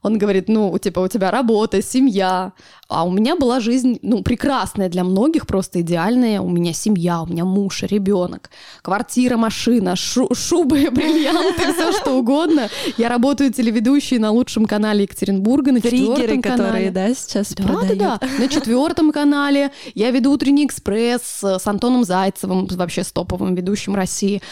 он 0.03 0.19
говорит, 0.19 0.49
ну, 0.49 0.77
типа, 0.79 1.01
у 1.01 1.09
тебя 1.09 1.31
работа, 1.31 1.81
семья. 1.81 2.53
А 2.93 3.05
у 3.05 3.11
меня 3.11 3.37
была 3.37 3.61
жизнь, 3.61 3.99
ну, 4.03 4.23
прекрасная 4.23 4.89
для 4.89 5.05
многих, 5.05 5.47
просто 5.47 5.81
идеальная. 5.81 6.41
У 6.41 6.49
меня 6.49 6.73
семья, 6.73 7.23
у 7.23 7.27
меня 7.27 7.45
муж, 7.45 7.83
ребенок, 7.83 8.51
квартира, 8.83 9.37
машина, 9.37 9.97
шу 9.97 10.29
шубы, 10.35 10.91
бриллианты, 10.93 11.73
все 11.73 11.93
что 11.93 12.13
угодно. 12.19 12.69
Я 12.99 13.09
работаю 13.09 13.53
телеведущей 13.53 14.19
на 14.19 14.31
лучшем 14.31 14.67
канале 14.67 15.05
Екатеринбурга, 15.05 15.73
на 15.73 15.81
четвертом 15.81 16.43
канале. 16.43 16.63
которые, 16.63 16.91
да, 16.91 17.15
сейчас 17.15 17.55
да, 17.55 17.65
продают. 17.65 17.99
Да, 17.99 18.19
да, 18.21 18.29
на 18.39 18.49
четвертом 18.49 19.13
канале. 19.13 19.71
Я 19.95 20.11
веду 20.11 20.33
«Утренний 20.33 20.67
экспресс» 20.67 21.43
с 21.43 21.67
Антоном 21.67 22.05
Зайцевым, 22.05 22.67
вообще 22.67 23.05
с 23.05 23.13
топовым 23.13 23.55
ведущим 23.55 23.95
России, 23.95 24.43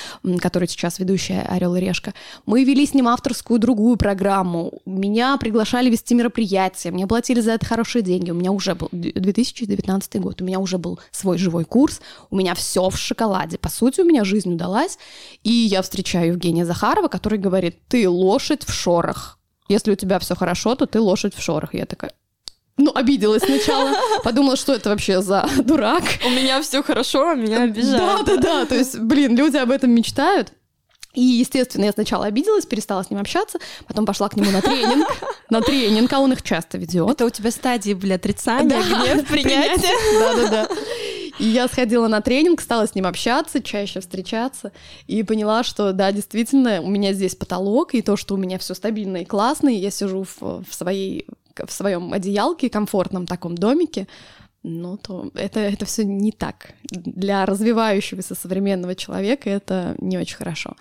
который 0.40 0.68
сейчас 0.68 0.98
ведущая 0.98 1.42
«Орел 1.42 1.74
и 1.76 1.80
решка». 1.80 2.14
Мы 2.46 2.64
вели 2.64 2.86
с 2.86 2.94
ним 2.94 3.08
авторскую 3.08 3.58
другую 3.58 3.96
программу. 3.96 4.72
Меня 4.86 5.36
приглашали 5.36 5.90
вести 5.90 6.14
мероприятия, 6.14 6.90
мне 6.90 7.06
платили 7.06 7.40
за 7.40 7.52
это 7.52 7.66
хорошие 7.66 8.02
деньги. 8.02 8.29
У 8.32 8.34
меня 8.34 8.52
уже 8.52 8.74
был 8.74 8.88
2019 8.92 10.20
год, 10.20 10.40
у 10.40 10.44
меня 10.44 10.58
уже 10.58 10.78
был 10.78 11.00
свой 11.10 11.38
живой 11.38 11.64
курс, 11.64 12.00
у 12.30 12.36
меня 12.36 12.54
все 12.54 12.88
в 12.88 12.96
шоколаде. 12.96 13.58
По 13.58 13.68
сути, 13.68 14.00
у 14.00 14.04
меня 14.04 14.24
жизнь 14.24 14.52
удалась. 14.52 14.98
И 15.42 15.50
я 15.50 15.82
встречаю 15.82 16.28
Евгения 16.28 16.64
Захарова, 16.64 17.08
который 17.08 17.38
говорит, 17.38 17.76
ты 17.88 18.08
лошадь 18.08 18.64
в 18.64 18.72
шорах. 18.72 19.38
Если 19.68 19.92
у 19.92 19.96
тебя 19.96 20.18
все 20.18 20.34
хорошо, 20.34 20.74
то 20.74 20.86
ты 20.86 21.00
лошадь 21.00 21.34
в 21.34 21.42
шорах. 21.42 21.74
Я 21.74 21.86
такая, 21.86 22.12
ну, 22.80 22.92
обиделась 22.94 23.42
сначала, 23.42 23.94
подумала, 24.24 24.56
что 24.56 24.74
это 24.74 24.88
вообще 24.90 25.20
за 25.20 25.46
дурак. 25.64 26.02
У 26.24 26.30
меня 26.30 26.62
все 26.62 26.82
хорошо, 26.82 27.30
а 27.30 27.34
меня 27.34 27.62
обижают. 27.62 28.26
Да, 28.26 28.36
да, 28.36 28.36
да. 28.36 28.66
То 28.66 28.74
есть, 28.74 28.98
блин, 28.98 29.36
люди 29.36 29.58
об 29.58 29.70
этом 29.70 29.90
мечтают. 29.90 30.52
И, 31.12 31.20
естественно, 31.22 31.86
я 31.86 31.92
сначала 31.92 32.26
обиделась, 32.26 32.66
перестала 32.66 33.02
с 33.02 33.10
ним 33.10 33.18
общаться, 33.18 33.58
потом 33.86 34.06
пошла 34.06 34.28
к 34.28 34.36
нему 34.36 34.50
на 34.52 34.62
тренинг, 34.62 35.08
на 35.50 35.60
тренинг, 35.60 36.12
а 36.12 36.20
он 36.20 36.32
их 36.32 36.42
часто 36.42 36.78
ведет. 36.78 37.10
Это 37.10 37.26
у 37.26 37.30
тебя 37.30 37.50
стадии 37.50 37.94
были 37.94 38.12
отрицания, 38.12 38.68
да, 38.68 38.82
гнев, 38.82 39.26
принятие. 39.28 40.20
Да-да-да. 40.20 40.68
И 41.40 41.44
я 41.44 41.66
сходила 41.68 42.06
на 42.06 42.20
тренинг, 42.20 42.60
стала 42.60 42.86
с 42.86 42.94
ним 42.94 43.06
общаться, 43.06 43.62
чаще 43.62 44.00
встречаться, 44.00 44.72
и 45.06 45.22
поняла, 45.22 45.64
что 45.64 45.92
да, 45.92 46.12
действительно, 46.12 46.80
у 46.80 46.88
меня 46.88 47.12
здесь 47.12 47.34
потолок, 47.34 47.94
и 47.94 48.02
то, 48.02 48.16
что 48.16 48.34
у 48.34 48.36
меня 48.36 48.58
все 48.58 48.74
стабильно 48.74 49.18
и 49.18 49.24
классно, 49.24 49.68
и 49.68 49.78
я 49.78 49.90
сижу 49.90 50.24
в, 50.24 50.62
в 50.62 50.74
своей 50.74 51.26
в 51.56 51.72
своем 51.72 52.12
одеялке, 52.12 52.70
комфортном 52.70 53.26
таком 53.26 53.54
домике, 53.54 54.06
ну, 54.62 54.96
то 54.96 55.30
это, 55.34 55.60
это 55.60 55.84
все 55.84 56.04
не 56.04 56.32
так. 56.32 56.72
Для 56.82 57.46
развивающегося 57.46 58.34
современного 58.34 58.94
человека 58.94 59.48
это 59.48 59.94
не 59.98 60.18
очень 60.18 60.36
хорошо. 60.36 60.76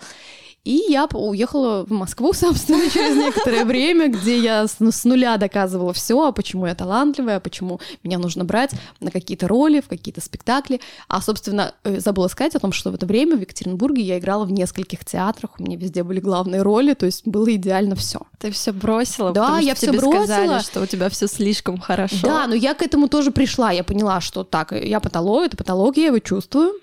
И 0.64 0.84
я 0.88 1.06
уехала 1.12 1.84
в 1.86 1.90
Москву, 1.90 2.32
собственно, 2.34 2.90
через 2.90 3.16
некоторое 3.16 3.64
время, 3.64 4.08
где 4.08 4.38
я 4.38 4.66
с, 4.66 4.76
с 4.78 5.04
нуля 5.04 5.36
доказывала 5.36 5.92
все, 5.92 6.26
а 6.26 6.32
почему 6.32 6.66
я 6.66 6.74
талантливая, 6.74 7.36
а 7.36 7.40
почему 7.40 7.80
меня 8.02 8.18
нужно 8.18 8.44
брать 8.44 8.72
на 9.00 9.10
какие-то 9.10 9.48
роли, 9.48 9.80
в 9.80 9.88
какие-то 9.88 10.20
спектакли. 10.20 10.80
А, 11.08 11.22
собственно, 11.22 11.74
э, 11.84 12.00
забыла 12.00 12.28
сказать 12.28 12.54
о 12.54 12.60
том, 12.60 12.72
что 12.72 12.90
в 12.90 12.94
это 12.94 13.06
время 13.06 13.36
в 13.36 13.40
Екатеринбурге 13.40 14.02
я 14.02 14.18
играла 14.18 14.44
в 14.44 14.52
нескольких 14.52 15.04
театрах, 15.04 15.52
у 15.58 15.62
меня 15.62 15.76
везде 15.76 16.02
были 16.02 16.20
главные 16.20 16.62
роли, 16.62 16.94
то 16.94 17.06
есть 17.06 17.26
было 17.26 17.54
идеально 17.54 17.94
все. 17.94 18.20
Ты 18.38 18.50
все 18.50 18.72
бросила? 18.72 19.32
Да, 19.32 19.58
я 19.58 19.74
все 19.74 19.92
бросила. 19.92 20.24
Сказали, 20.24 20.62
что 20.62 20.80
у 20.82 20.86
тебя 20.86 21.08
все 21.08 21.26
слишком 21.26 21.78
хорошо. 21.78 22.18
Да, 22.22 22.46
но 22.46 22.54
я 22.54 22.74
к 22.74 22.82
этому 22.82 23.08
тоже 23.08 23.30
пришла. 23.30 23.70
Я 23.70 23.84
поняла, 23.84 24.20
что 24.20 24.44
так, 24.44 24.72
я 24.72 25.00
потолок, 25.00 25.46
это 25.46 25.56
потолок, 25.56 25.96
я 25.96 26.06
его 26.06 26.18
чувствую. 26.18 26.74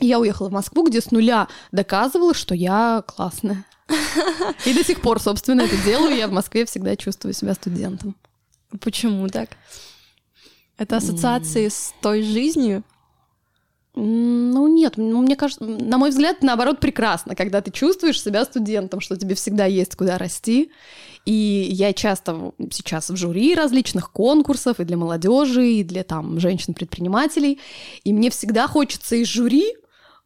Я 0.00 0.18
уехала 0.18 0.48
в 0.48 0.52
Москву, 0.52 0.84
где 0.84 1.00
с 1.00 1.10
нуля 1.10 1.48
доказывала, 1.70 2.34
что 2.34 2.54
я 2.54 3.04
классная. 3.06 3.64
И 4.64 4.74
до 4.74 4.84
сих 4.84 5.00
пор, 5.00 5.20
собственно, 5.20 5.62
это 5.62 5.76
делаю. 5.84 6.16
Я 6.16 6.28
в 6.28 6.32
Москве 6.32 6.64
всегда 6.64 6.96
чувствую 6.96 7.34
себя 7.34 7.54
студентом. 7.54 8.16
Почему 8.80 9.28
так? 9.28 9.50
Это 10.78 10.96
ассоциации 10.96 11.68
с 11.68 11.92
той 12.00 12.22
жизнью? 12.22 12.82
Ну 13.94 14.68
нет, 14.68 14.94
ну, 14.96 15.20
мне 15.20 15.36
кажется, 15.36 15.62
на 15.64 15.98
мой 15.98 16.10
взгляд, 16.10 16.42
наоборот, 16.42 16.80
прекрасно, 16.80 17.34
когда 17.34 17.60
ты 17.60 17.70
чувствуешь 17.70 18.22
себя 18.22 18.46
студентом, 18.46 19.00
что 19.00 19.18
тебе 19.18 19.34
всегда 19.34 19.66
есть 19.66 19.96
куда 19.96 20.16
расти. 20.16 20.70
И 21.26 21.68
я 21.70 21.92
часто 21.92 22.52
сейчас 22.70 23.10
в 23.10 23.16
жюри 23.16 23.54
различных 23.54 24.10
конкурсов 24.10 24.80
и 24.80 24.84
для 24.84 24.96
молодежи, 24.96 25.66
и 25.66 25.84
для 25.84 26.04
там 26.04 26.40
женщин-предпринимателей. 26.40 27.60
И 28.02 28.14
мне 28.14 28.30
всегда 28.30 28.66
хочется 28.66 29.16
из 29.16 29.28
жюри 29.28 29.74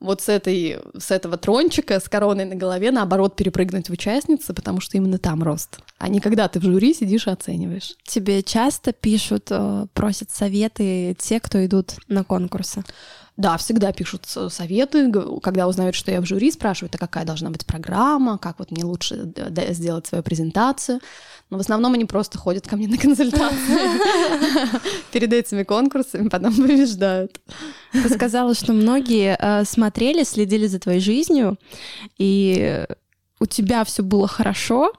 вот 0.00 0.20
с, 0.20 0.28
этой, 0.28 0.78
с 0.98 1.10
этого 1.10 1.36
трончика, 1.36 1.98
с 1.98 2.08
короной 2.08 2.44
на 2.44 2.54
голове, 2.54 2.90
наоборот, 2.90 3.34
перепрыгнуть 3.36 3.88
в 3.88 3.92
участницы, 3.92 4.52
потому 4.52 4.80
что 4.80 4.96
именно 4.96 5.18
там 5.18 5.42
рост. 5.42 5.78
А 5.98 6.08
не 6.08 6.20
когда 6.20 6.48
ты 6.48 6.60
в 6.60 6.64
жюри 6.64 6.92
сидишь 6.92 7.26
и 7.26 7.30
оцениваешь. 7.30 7.94
Тебе 8.04 8.42
часто 8.42 8.92
пишут, 8.92 9.46
э, 9.50 9.86
просят 9.94 10.30
советы 10.30 11.16
те, 11.18 11.40
кто 11.40 11.64
идут 11.64 11.94
на 12.08 12.24
конкурсы? 12.24 12.84
Да, 13.36 13.58
всегда 13.58 13.92
пишут 13.92 14.26
советы, 14.26 15.12
когда 15.42 15.68
узнают, 15.68 15.94
что 15.94 16.10
я 16.10 16.22
в 16.22 16.26
жюри, 16.26 16.50
спрашивают, 16.50 16.94
а 16.94 16.98
какая 16.98 17.26
должна 17.26 17.50
быть 17.50 17.66
программа, 17.66 18.38
как 18.38 18.58
вот 18.58 18.70
мне 18.70 18.84
лучше 18.84 19.30
сделать 19.70 20.06
свою 20.06 20.24
презентацию. 20.24 21.00
Но 21.50 21.58
в 21.58 21.60
основном 21.60 21.92
они 21.92 22.06
просто 22.06 22.38
ходят 22.38 22.66
ко 22.66 22.76
мне 22.76 22.88
на 22.88 22.96
консультации 22.96 24.80
перед 25.12 25.32
этими 25.32 25.64
конкурсами, 25.64 26.28
потом 26.28 26.54
побеждают. 26.56 27.40
Ты 27.92 28.08
сказала, 28.08 28.54
что 28.54 28.72
многие 28.72 29.36
э, 29.38 29.64
смотрели, 29.64 30.24
следили 30.24 30.66
за 30.66 30.80
твоей 30.80 31.00
жизнью, 31.00 31.58
и 32.16 32.84
у 33.38 33.46
тебя 33.46 33.84
все 33.84 34.02
было 34.02 34.26
хорошо, 34.26 34.92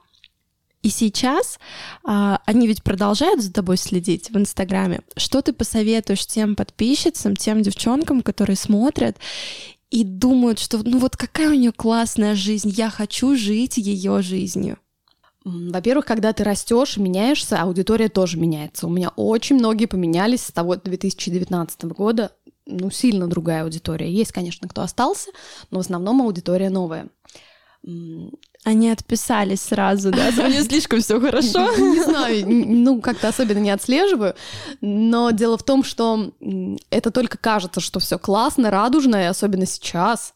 и 0.82 0.90
сейчас 0.90 1.58
а, 2.04 2.40
они 2.46 2.66
ведь 2.66 2.82
продолжают 2.82 3.42
за 3.42 3.52
тобой 3.52 3.76
следить 3.76 4.30
в 4.30 4.36
Инстаграме. 4.38 5.00
Что 5.16 5.42
ты 5.42 5.52
посоветуешь 5.52 6.26
тем 6.26 6.54
подписчицам, 6.54 7.34
тем 7.36 7.62
девчонкам, 7.62 8.22
которые 8.22 8.56
смотрят 8.56 9.16
и 9.90 10.04
думают, 10.04 10.58
что 10.58 10.78
ну 10.78 10.98
вот 10.98 11.16
какая 11.16 11.50
у 11.50 11.54
нее 11.54 11.72
классная 11.72 12.34
жизнь, 12.34 12.68
я 12.70 12.90
хочу 12.90 13.36
жить 13.36 13.76
ее 13.76 14.22
жизнью? 14.22 14.78
Во-первых, 15.44 16.04
когда 16.04 16.32
ты 16.32 16.44
растешь 16.44 16.96
меняешься, 16.96 17.60
аудитория 17.60 18.08
тоже 18.08 18.38
меняется. 18.38 18.86
У 18.86 18.90
меня 18.90 19.10
очень 19.16 19.56
многие 19.56 19.86
поменялись 19.86 20.42
с 20.42 20.52
того 20.52 20.76
2019 20.76 21.84
года. 21.84 22.32
Ну, 22.66 22.90
сильно 22.90 23.26
другая 23.28 23.64
аудитория. 23.64 24.12
Есть, 24.12 24.32
конечно, 24.32 24.68
кто 24.68 24.82
остался, 24.82 25.30
но 25.70 25.78
в 25.78 25.80
основном 25.80 26.20
аудитория 26.20 26.68
новая. 26.68 27.08
Они 28.64 28.90
отписались 28.90 29.62
сразу, 29.62 30.10
да? 30.10 30.30
Мне 30.30 30.62
слишком 30.62 31.00
все 31.00 31.20
хорошо. 31.20 31.70
Не 31.78 32.02
знаю, 32.02 32.44
ну 32.46 33.00
как-то 33.00 33.28
особенно 33.28 33.58
не 33.58 33.70
отслеживаю. 33.70 34.34
Но 34.80 35.30
дело 35.30 35.56
в 35.56 35.62
том, 35.62 35.84
что 35.84 36.32
это 36.90 37.10
только 37.10 37.38
кажется, 37.38 37.80
что 37.80 38.00
все 38.00 38.18
классно, 38.18 38.70
радужно, 38.70 39.16
и 39.16 39.26
особенно 39.26 39.64
сейчас. 39.64 40.34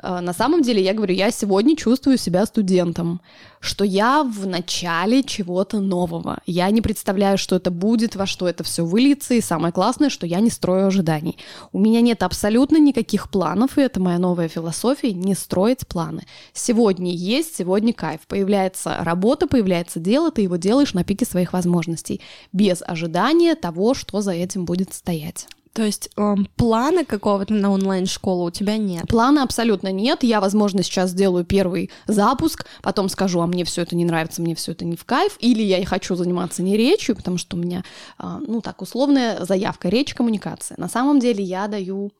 А, 0.00 0.20
на 0.20 0.32
самом 0.32 0.62
деле, 0.62 0.82
я 0.82 0.94
говорю, 0.94 1.14
я 1.14 1.30
сегодня 1.30 1.76
чувствую 1.76 2.18
себя 2.18 2.46
студентом, 2.46 3.20
что 3.60 3.84
я 3.84 4.22
в 4.22 4.46
начале 4.46 5.24
чего-то 5.24 5.80
нового. 5.80 6.38
Я 6.46 6.70
не 6.70 6.80
представляю, 6.80 7.36
что 7.36 7.56
это 7.56 7.72
будет, 7.72 8.14
во 8.14 8.26
что 8.26 8.48
это 8.48 8.62
все 8.62 8.84
выльется, 8.84 9.34
и 9.34 9.40
самое 9.40 9.72
классное, 9.72 10.08
что 10.08 10.26
я 10.26 10.38
не 10.38 10.50
строю 10.50 10.86
ожиданий. 10.86 11.36
У 11.72 11.80
меня 11.80 12.00
нет 12.00 12.22
абсолютно 12.22 12.76
никаких 12.76 13.28
планов, 13.30 13.76
и 13.76 13.80
это 13.80 14.00
моя 14.00 14.18
новая 14.18 14.48
философия, 14.48 15.12
не 15.12 15.34
строить 15.34 15.86
планы. 15.88 16.22
Сегодня 16.52 17.12
есть, 17.12 17.56
сегодня 17.56 17.92
кайф. 17.92 18.20
Появляется 18.28 18.98
работа, 19.00 19.48
появляется 19.48 19.98
дело, 19.98 20.30
ты 20.30 20.42
его 20.42 20.56
делаешь 20.56 20.94
на 20.94 21.02
пике 21.02 21.24
своих 21.24 21.52
возможностей, 21.52 22.20
без 22.52 22.82
ожидания 22.86 23.56
того, 23.56 23.94
что 23.94 24.20
за 24.20 24.32
этим 24.32 24.64
будет 24.64 24.94
стоять. 24.94 25.48
То 25.72 25.82
есть 25.82 26.10
эм, 26.16 26.48
плана 26.56 27.04
какого-то 27.04 27.54
на 27.54 27.70
онлайн-школу 27.70 28.46
у 28.46 28.50
тебя 28.50 28.76
нет? 28.76 29.06
Плана 29.06 29.42
абсолютно 29.42 29.92
нет. 29.92 30.22
Я, 30.22 30.40
возможно, 30.40 30.82
сейчас 30.82 31.10
сделаю 31.10 31.44
первый 31.44 31.90
запуск, 32.06 32.66
потом 32.82 33.08
скажу, 33.08 33.40
а 33.40 33.46
мне 33.46 33.64
все 33.64 33.82
это 33.82 33.94
не 33.94 34.04
нравится, 34.04 34.42
мне 34.42 34.54
все 34.54 34.72
это 34.72 34.84
не 34.84 34.96
в 34.96 35.04
кайф, 35.04 35.36
или 35.40 35.62
я 35.62 35.78
и 35.78 35.84
хочу 35.84 36.14
заниматься 36.14 36.62
не 36.62 36.76
речью, 36.76 37.16
потому 37.16 37.38
что 37.38 37.56
у 37.56 37.60
меня, 37.60 37.84
э, 38.18 38.24
ну 38.46 38.60
так, 38.60 38.82
условная 38.82 39.44
заявка, 39.44 39.88
речь, 39.88 40.14
коммуникация. 40.14 40.76
На 40.78 40.88
самом 40.88 41.20
деле 41.20 41.44
я 41.44 41.68
даю 41.68 42.12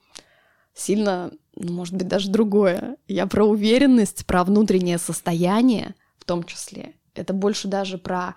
сильно, 0.74 1.32
ну, 1.56 1.72
может 1.72 1.94
быть, 1.94 2.08
даже 2.08 2.30
другое. 2.30 2.96
Я 3.08 3.26
про 3.26 3.44
уверенность, 3.44 4.24
про 4.26 4.44
внутреннее 4.44 4.98
состояние 4.98 5.94
в 6.18 6.24
том 6.24 6.44
числе. 6.44 6.94
Это 7.14 7.32
больше 7.32 7.66
даже 7.68 7.98
про 7.98 8.36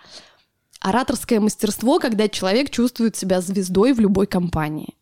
ораторское 0.79 1.39
мастерство, 1.39 1.99
когда 1.99 2.27
человек 2.27 2.69
чувствует 2.71 3.15
себя 3.15 3.41
звездой 3.41 3.93
в 3.93 3.99
любой 3.99 4.25
компании. 4.25 4.95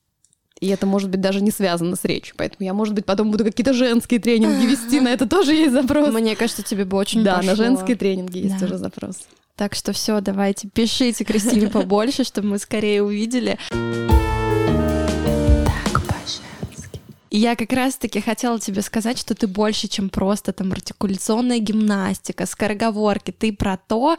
И 0.60 0.67
это 0.67 0.86
может 0.86 1.10
быть 1.10 1.22
даже 1.22 1.41
не 1.41 1.52
связано 1.52 1.95
с 1.95 2.04
речью. 2.04 2.36
Поэтому 2.38 2.65
я, 2.65 2.74
может 2.74 2.93
быть, 2.93 3.06
потом 3.06 3.32
буду 3.32 3.45
какие-то 3.45 3.74
женские 3.74 4.19
тренинги 4.19 4.65
вести. 4.65 5.00
На 5.00 5.10
это 5.10 5.28
тоже 5.28 5.54
есть 5.54 5.72
запрос. 5.74 6.13
Мне 6.13 6.36
кажется, 6.36 6.63
тебе 6.63 6.86
бы 6.86 6.98
очень 6.98 7.24
Да, 7.24 7.41
на 7.41 7.56
женские 7.56 7.95
тренинги 7.95 8.39
есть 8.39 8.62
уже 8.62 8.78
запрос. 8.78 9.19
Так 9.56 9.76
что 9.76 9.91
все, 9.91 10.22
давайте 10.22 10.69
пишите 10.69 11.26
Кристине 11.26 11.67
побольше, 11.69 12.24
чтобы 12.24 12.48
мы 12.48 12.60
скорее 12.60 13.04
увидели. 13.04 13.58
Я 17.32 17.56
как 17.56 17.74
раз-таки 17.74 18.22
хотела 18.22 18.60
тебе 18.60 18.82
сказать, 18.82 19.18
что 19.18 19.36
ты 19.36 19.48
больше, 19.48 19.88
чем 19.88 20.10
просто 20.10 20.52
там 20.54 20.72
артикуляционная 20.72 21.60
гимнастика, 21.60 22.46
скороговорки. 22.46 23.32
Ты 23.32 23.54
про 23.54 23.78
то, 23.78 24.18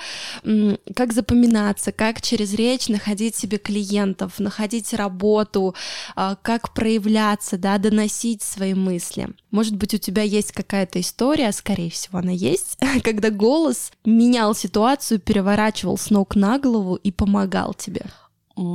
как 0.94 1.12
запоминаться, 1.12 1.92
как 1.92 2.22
через 2.22 2.54
речь 2.54 2.88
находить 2.88 3.36
себе 3.36 3.58
клиентов, 3.58 4.38
находить 4.38 4.92
работу, 4.94 5.74
а, 6.14 6.36
как 6.36 6.72
проявляться, 6.74 7.58
да, 7.58 7.78
доносить 7.78 8.42
свои 8.42 8.74
мысли. 8.74 9.28
Может 9.50 9.76
быть, 9.76 9.94
у 9.94 9.98
тебя 9.98 10.22
есть 10.22 10.52
какая-то 10.52 11.00
история, 11.00 11.52
скорее 11.52 11.90
всего, 11.90 12.18
она 12.18 12.32
есть, 12.32 12.78
когда 13.02 13.30
голос 13.30 13.92
менял 14.04 14.54
ситуацию, 14.54 15.20
переворачивал 15.20 15.98
с 15.98 16.10
ног 16.10 16.36
на 16.36 16.58
голову 16.58 16.94
и 16.94 17.10
помогал 17.10 17.74
тебе. 17.74 18.02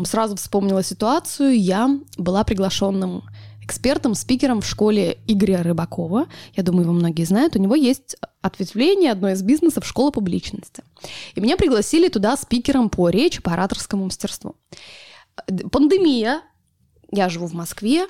Сразу 0.05 0.35
вспомнила 0.35 0.83
ситуацию. 0.83 1.59
Я 1.59 1.99
была 2.17 2.43
приглашенным 2.43 3.23
экспертом, 3.65 4.15
спикером 4.15 4.61
в 4.61 4.65
школе 4.65 5.17
Игоря 5.27 5.63
Рыбакова. 5.63 6.27
Я 6.55 6.63
думаю, 6.63 6.83
его 6.83 6.93
многие 6.93 7.25
знают. 7.25 7.55
У 7.55 7.59
него 7.59 7.75
есть 7.75 8.15
ответвление 8.41 9.11
одной 9.11 9.33
из 9.33 9.41
бизнесов 9.41 9.85
«Школа 9.85 10.11
публичности». 10.11 10.83
И 11.33 11.41
меня 11.41 11.57
пригласили 11.57 12.07
туда 12.07 12.37
спикером 12.37 12.89
по 12.89 13.09
речи, 13.09 13.41
по 13.41 13.53
ораторскому 13.53 14.05
мастерству. 14.05 14.55
Пандемия. 15.71 16.41
Я 17.11 17.29
живу 17.29 17.47
в 17.47 17.53
Москве. 17.53 18.07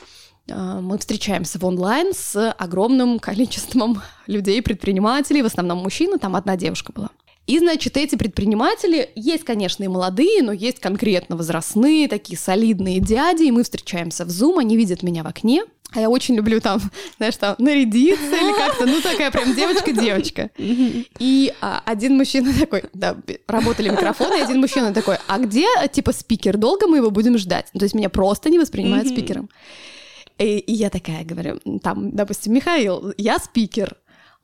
А, 0.49 0.81
мы 0.81 0.97
встречаемся 0.97 1.59
в 1.59 1.65
онлайн 1.65 2.13
с 2.13 2.51
огромным 2.51 3.19
количеством 3.19 4.01
людей, 4.27 4.61
предпринимателей, 4.61 5.41
в 5.41 5.47
основном 5.47 5.79
мужчины, 5.79 6.17
там 6.17 6.35
одна 6.35 6.55
девушка 6.55 6.91
была. 6.91 7.09
И, 7.47 7.59
значит, 7.59 7.95
эти 7.95 8.15
предприниматели, 8.15 9.11
есть, 9.15 9.43
конечно, 9.43 9.83
и 9.83 9.87
молодые, 9.87 10.41
но 10.41 10.51
есть 10.51 10.79
конкретно 10.79 11.35
возрастные, 11.37 12.07
такие 12.07 12.37
солидные 12.37 12.99
дяди, 12.99 13.43
и 13.43 13.51
мы 13.51 13.63
встречаемся 13.63 14.25
в 14.25 14.29
Zoom, 14.29 14.59
они 14.59 14.75
видят 14.75 15.03
меня 15.03 15.23
в 15.23 15.27
окне, 15.27 15.63
а 15.91 16.01
я 16.01 16.09
очень 16.09 16.35
люблю 16.35 16.59
там, 16.59 16.81
знаешь, 17.17 17.37
там 17.37 17.55
нарядиться 17.59 18.35
или 18.35 18.57
как-то, 18.57 18.85
ну 18.85 18.99
такая 19.01 19.31
прям 19.31 19.55
девочка-девочка. 19.55 20.49
И 20.57 21.53
а, 21.61 21.83
один 21.85 22.17
мужчина 22.17 22.51
такой, 22.59 22.83
да, 22.93 23.15
работали 23.47 23.89
микрофоны, 23.89 24.39
и 24.39 24.41
один 24.41 24.59
мужчина 24.59 24.93
такой, 24.93 25.17
а 25.27 25.37
где, 25.37 25.67
типа, 25.91 26.13
спикер? 26.13 26.57
Долго 26.57 26.87
мы 26.87 26.97
его 26.97 27.11
будем 27.11 27.37
ждать? 27.37 27.67
Ну, 27.73 27.79
то 27.79 27.85
есть 27.85 27.95
меня 27.95 28.09
просто 28.09 28.49
не 28.49 28.59
воспринимают 28.59 29.07
спикером. 29.07 29.49
И, 30.37 30.57
и 30.57 30.73
я 30.73 30.89
такая 30.89 31.23
говорю, 31.23 31.59
там, 31.81 32.11
допустим, 32.11 32.53
Михаил, 32.53 33.13
я 33.17 33.39
спикер. 33.39 33.95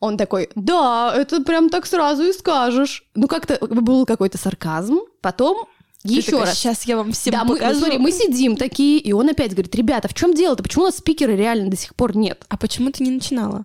Он 0.02 0.16
такой, 0.16 0.50
да, 0.56 1.14
это 1.16 1.44
прям 1.44 1.70
так 1.70 1.86
сразу 1.86 2.24
и 2.24 2.32
скажешь. 2.32 3.04
Ну, 3.14 3.28
как-то 3.28 3.64
был 3.64 4.04
какой-то 4.04 4.36
сарказм. 4.36 4.98
Потом 5.20 5.68
еще 6.02 6.40
раз. 6.40 6.58
Сейчас 6.58 6.82
я 6.86 6.96
вам 6.96 7.12
всем 7.12 7.34
да, 7.34 7.44
покажу. 7.44 7.66
Мы, 7.66 7.72
ну, 7.72 7.78
смотри, 7.78 7.98
мы 7.98 8.10
сидим 8.10 8.56
такие, 8.56 8.98
и 8.98 9.12
он 9.12 9.28
опять 9.28 9.52
говорит, 9.52 9.72
ребята, 9.76 10.08
в 10.08 10.14
чем 10.14 10.34
дело-то? 10.34 10.64
Почему 10.64 10.82
у 10.82 10.86
нас 10.86 10.96
спикера 10.96 11.30
реально 11.30 11.70
до 11.70 11.76
сих 11.76 11.94
пор 11.94 12.16
нет? 12.16 12.44
А 12.48 12.56
почему 12.56 12.90
ты 12.90 13.04
не 13.04 13.12
начинала? 13.12 13.64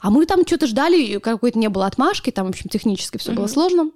А 0.00 0.10
мы 0.10 0.24
там 0.24 0.46
что-то 0.46 0.68
ждали, 0.68 1.18
какой-то 1.18 1.58
не 1.58 1.68
было 1.68 1.86
отмашки, 1.86 2.30
там, 2.30 2.46
в 2.46 2.50
общем, 2.50 2.70
технически 2.70 3.18
все 3.18 3.32
uh-huh. 3.32 3.34
было 3.34 3.48
сложно. 3.48 3.90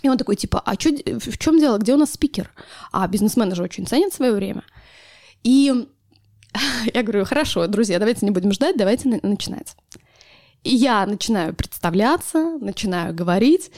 И 0.00 0.08
он 0.08 0.16
такой, 0.16 0.36
типа, 0.36 0.62
а 0.64 0.74
чё, 0.76 0.90
в 1.04 1.36
чем 1.36 1.58
дело, 1.58 1.76
где 1.76 1.92
у 1.92 1.98
нас 1.98 2.12
спикер? 2.12 2.50
А 2.92 3.06
бизнесмены 3.06 3.54
же 3.54 3.62
очень 3.62 3.86
ценят 3.86 4.14
свое 4.14 4.32
время. 4.32 4.64
И 5.42 5.86
я 6.94 7.02
говорю, 7.02 7.26
хорошо, 7.26 7.66
друзья, 7.66 7.98
давайте 7.98 8.24
не 8.24 8.30
будем 8.30 8.52
ждать, 8.52 8.78
давайте 8.78 9.20
начинать. 9.22 9.76
И 10.62 10.74
я 10.74 11.06
начинаю 11.06 11.54
представляться, 11.54 12.58
начинаю 12.60 13.14
говорить, 13.14 13.70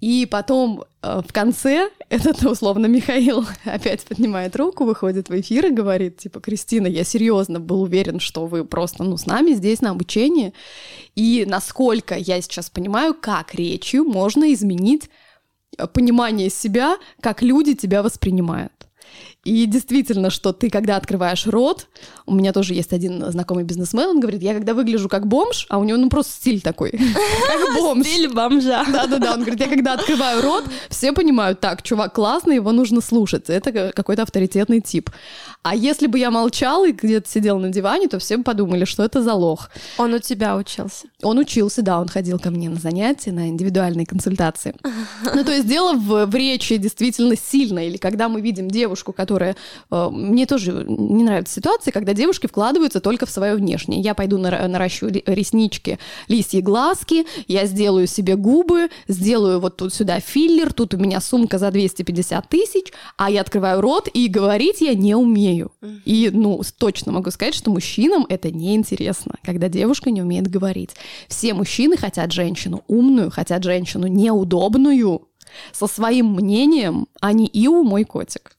и 0.00 0.26
потом 0.30 0.84
э, 1.02 1.20
в 1.26 1.32
конце 1.32 1.90
этот, 2.08 2.42
условно, 2.44 2.86
Михаил 2.86 3.44
опять 3.64 4.04
поднимает 4.04 4.56
руку, 4.56 4.84
выходит 4.84 5.28
в 5.28 5.38
эфир 5.38 5.66
и 5.66 5.70
говорит, 5.70 6.16
типа, 6.16 6.40
Кристина, 6.40 6.86
я 6.86 7.04
серьезно 7.04 7.60
был 7.60 7.82
уверен, 7.82 8.20
что 8.20 8.46
вы 8.46 8.64
просто, 8.64 9.04
ну, 9.04 9.18
с 9.18 9.26
нами 9.26 9.52
здесь 9.52 9.82
на 9.82 9.90
обучении, 9.90 10.54
и 11.14 11.44
насколько 11.46 12.14
я 12.14 12.40
сейчас 12.40 12.70
понимаю, 12.70 13.14
как 13.14 13.54
речью 13.54 14.04
можно 14.04 14.52
изменить 14.54 15.10
э, 15.76 15.86
понимание 15.86 16.48
себя, 16.48 16.96
как 17.20 17.42
люди 17.42 17.74
тебя 17.74 18.02
воспринимают. 18.02 18.72
И 19.44 19.64
действительно, 19.64 20.28
что 20.28 20.52
ты, 20.52 20.68
когда 20.68 20.96
открываешь 20.96 21.46
рот, 21.46 21.86
у 22.26 22.34
меня 22.34 22.52
тоже 22.52 22.74
есть 22.74 22.92
один 22.92 23.24
знакомый 23.30 23.64
бизнесмен, 23.64 24.08
он 24.08 24.20
говорит, 24.20 24.42
я 24.42 24.52
когда 24.52 24.74
выгляжу 24.74 25.08
как 25.08 25.26
бомж, 25.26 25.66
а 25.70 25.78
у 25.78 25.84
него 25.84 25.96
ну 25.96 26.10
просто 26.10 26.34
стиль 26.34 26.60
такой, 26.60 26.90
как 27.48 27.74
бомж. 27.74 28.06
Стиль 28.06 28.28
бомжа. 28.28 28.84
Да-да-да, 28.92 29.32
он 29.32 29.40
говорит, 29.40 29.60
я 29.60 29.68
когда 29.68 29.94
открываю 29.94 30.42
рот, 30.42 30.64
все 30.90 31.12
понимают, 31.12 31.58
так, 31.60 31.82
чувак 31.82 32.14
классный, 32.14 32.56
его 32.56 32.70
нужно 32.72 33.00
слушать, 33.00 33.48
это 33.48 33.92
какой-то 33.92 34.22
авторитетный 34.22 34.82
тип. 34.82 35.08
А 35.62 35.74
если 35.74 36.06
бы 36.06 36.18
я 36.18 36.30
молчал 36.30 36.84
и 36.86 36.92
где-то 36.92 37.28
сидел 37.28 37.58
на 37.58 37.68
диване, 37.68 38.08
то 38.08 38.18
все 38.18 38.38
бы 38.38 38.44
подумали, 38.44 38.86
что 38.86 39.04
это 39.04 39.22
за 39.22 39.34
лох. 39.34 39.68
Он 39.98 40.14
у 40.14 40.18
тебя 40.18 40.56
учился? 40.56 41.06
Он 41.22 41.36
учился, 41.36 41.82
да, 41.82 42.00
он 42.00 42.08
ходил 42.08 42.38
ко 42.38 42.50
мне 42.50 42.70
на 42.70 42.76
занятия, 42.76 43.30
на 43.30 43.48
индивидуальные 43.48 44.06
консультации. 44.06 44.74
Ну, 45.34 45.44
то 45.44 45.52
есть 45.52 45.68
дело 45.68 45.94
в, 45.94 46.26
в 46.26 46.34
речи 46.34 46.78
действительно 46.78 47.36
сильно, 47.36 47.86
или 47.86 47.98
когда 47.98 48.28
мы 48.30 48.40
видим 48.40 48.68
девушку, 48.68 49.12
которая. 49.12 49.54
Э, 49.90 50.08
мне 50.10 50.46
тоже 50.46 50.84
не 50.88 51.24
нравится 51.24 51.54
ситуация, 51.54 51.92
когда 51.92 52.14
девушки 52.14 52.46
вкладываются 52.46 53.00
только 53.00 53.26
в 53.26 53.30
свое 53.30 53.54
внешнее. 53.54 54.00
Я 54.00 54.14
пойду 54.14 54.38
наращу 54.38 55.08
реснички, 55.08 55.98
лисьи 56.28 56.62
глазки, 56.62 57.26
я 57.48 57.66
сделаю 57.66 58.06
себе 58.06 58.36
губы, 58.36 58.88
сделаю 59.08 59.60
вот 59.60 59.76
тут 59.76 59.92
сюда 59.92 60.20
филлер, 60.20 60.72
тут 60.72 60.94
у 60.94 60.96
меня 60.96 61.20
сумка 61.20 61.58
за 61.58 61.70
250 61.70 62.48
тысяч, 62.48 62.86
а 63.18 63.30
я 63.30 63.42
открываю 63.42 63.82
рот, 63.82 64.08
и 64.12 64.26
говорить 64.28 64.80
я 64.80 64.94
не 64.94 65.14
умею. 65.14 65.49
И, 66.04 66.30
ну, 66.32 66.60
точно 66.78 67.12
могу 67.12 67.30
сказать, 67.30 67.54
что 67.54 67.70
мужчинам 67.70 68.26
это 68.28 68.50
неинтересно, 68.50 69.36
когда 69.42 69.68
девушка 69.68 70.10
не 70.10 70.22
умеет 70.22 70.48
говорить. 70.48 70.90
Все 71.28 71.54
мужчины 71.54 71.96
хотят 71.96 72.32
женщину 72.32 72.84
умную, 72.88 73.30
хотят 73.30 73.64
женщину 73.64 74.06
неудобную, 74.06 75.26
со 75.72 75.86
своим 75.86 76.34
мнением, 76.34 77.06
а 77.20 77.32
не 77.32 77.48
Иу 77.52 77.82
мой 77.82 78.04
котик. 78.04 78.56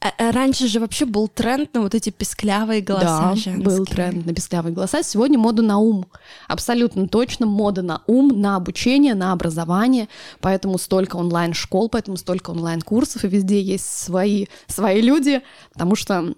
А, 0.00 0.12
а 0.18 0.30
раньше 0.30 0.68
же 0.68 0.78
вообще 0.78 1.06
был 1.06 1.26
тренд 1.26 1.72
на 1.72 1.80
вот 1.80 1.94
эти 1.94 2.10
песклявые 2.10 2.82
голоса 2.82 3.30
да, 3.30 3.34
женские. 3.34 3.64
был 3.64 3.84
тренд 3.86 4.26
на 4.26 4.34
песклявые 4.34 4.74
голоса. 4.74 5.02
Сегодня 5.02 5.38
мода 5.38 5.62
на 5.62 5.78
ум. 5.78 6.06
Абсолютно 6.48 7.08
точно 7.08 7.46
мода 7.46 7.82
на 7.82 8.02
ум, 8.06 8.40
на 8.40 8.56
обучение, 8.56 9.14
на 9.14 9.32
образование. 9.32 10.08
Поэтому 10.40 10.78
столько 10.78 11.16
онлайн-школ, 11.16 11.88
поэтому 11.88 12.18
столько 12.18 12.50
онлайн-курсов, 12.50 13.24
и 13.24 13.28
везде 13.28 13.60
есть 13.60 13.86
свои, 13.86 14.46
свои 14.66 15.00
люди, 15.00 15.40
потому 15.72 15.96
что 15.96 16.34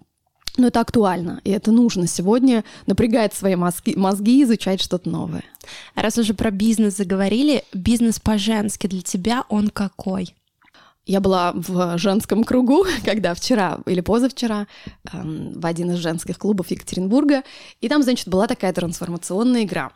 ну, 0.57 0.66
это 0.66 0.81
актуально, 0.81 1.40
и 1.44 1.51
это 1.51 1.71
нужно 1.71 2.07
сегодня 2.07 2.64
напрягать 2.87 3.33
свои 3.33 3.55
мозги, 3.55 3.94
мозги 3.97 4.42
изучать 4.42 4.81
что-то 4.81 5.09
новое. 5.09 5.44
Раз 5.94 6.18
уже 6.18 6.35
про 6.35 6.51
бизнес 6.51 6.97
заговорили, 6.97 7.64
бизнес 7.73 8.18
по-женски 8.18 8.88
для 8.88 9.03
тебя 9.03 9.44
он 9.49 9.68
какой? 9.68 10.35
Я 11.09 11.21
была 11.21 11.53
в 11.55 11.97
женском 11.97 12.44
кругу, 12.44 12.85
когда 13.05 13.33
вчера 13.33 13.79
или 13.87 14.03
позавчера 14.03 14.66
эм, 15.11 15.59
в 15.59 15.64
один 15.64 15.92
из 15.92 15.99
женских 15.99 16.38
клубов 16.38 16.71
Екатеринбурга, 16.71 17.44
и 17.81 17.88
там, 17.88 18.03
значит, 18.03 18.29
была 18.29 18.47
такая 18.47 18.75
трансформационная 18.75 19.64
игра. 19.64 19.90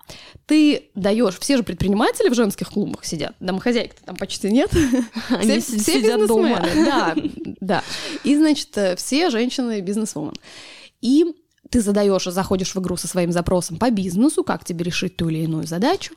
Ты 0.46 0.88
даешь, 0.94 1.38
все 1.38 1.58
же 1.58 1.64
предприниматели 1.64 2.30
в 2.30 2.34
женских 2.34 2.70
клубах 2.70 3.04
сидят, 3.04 3.34
домохозяйки 3.40 3.94
там 4.06 4.16
почти 4.16 4.50
нет. 4.50 4.70
Они 5.28 5.60
все, 5.60 5.78
все 5.78 6.00
сидят 6.00 6.26
дома. 6.26 6.66
Да, 6.74 7.14
да. 7.60 7.84
И, 8.24 8.34
значит, 8.34 8.76
э, 8.78 8.96
все 8.96 9.28
женщины 9.28 9.82
бизнесвумен. 9.82 10.34
И 11.02 11.26
ты 11.68 11.82
задаешь, 11.82 12.24
заходишь 12.24 12.74
в 12.74 12.80
игру 12.80 12.96
со 12.96 13.06
своим 13.06 13.32
запросом 13.32 13.76
по 13.76 13.90
бизнесу, 13.90 14.44
как 14.44 14.64
тебе 14.64 14.84
решить 14.84 15.16
ту 15.16 15.28
или 15.28 15.40
иную 15.40 15.66
задачу, 15.66 16.14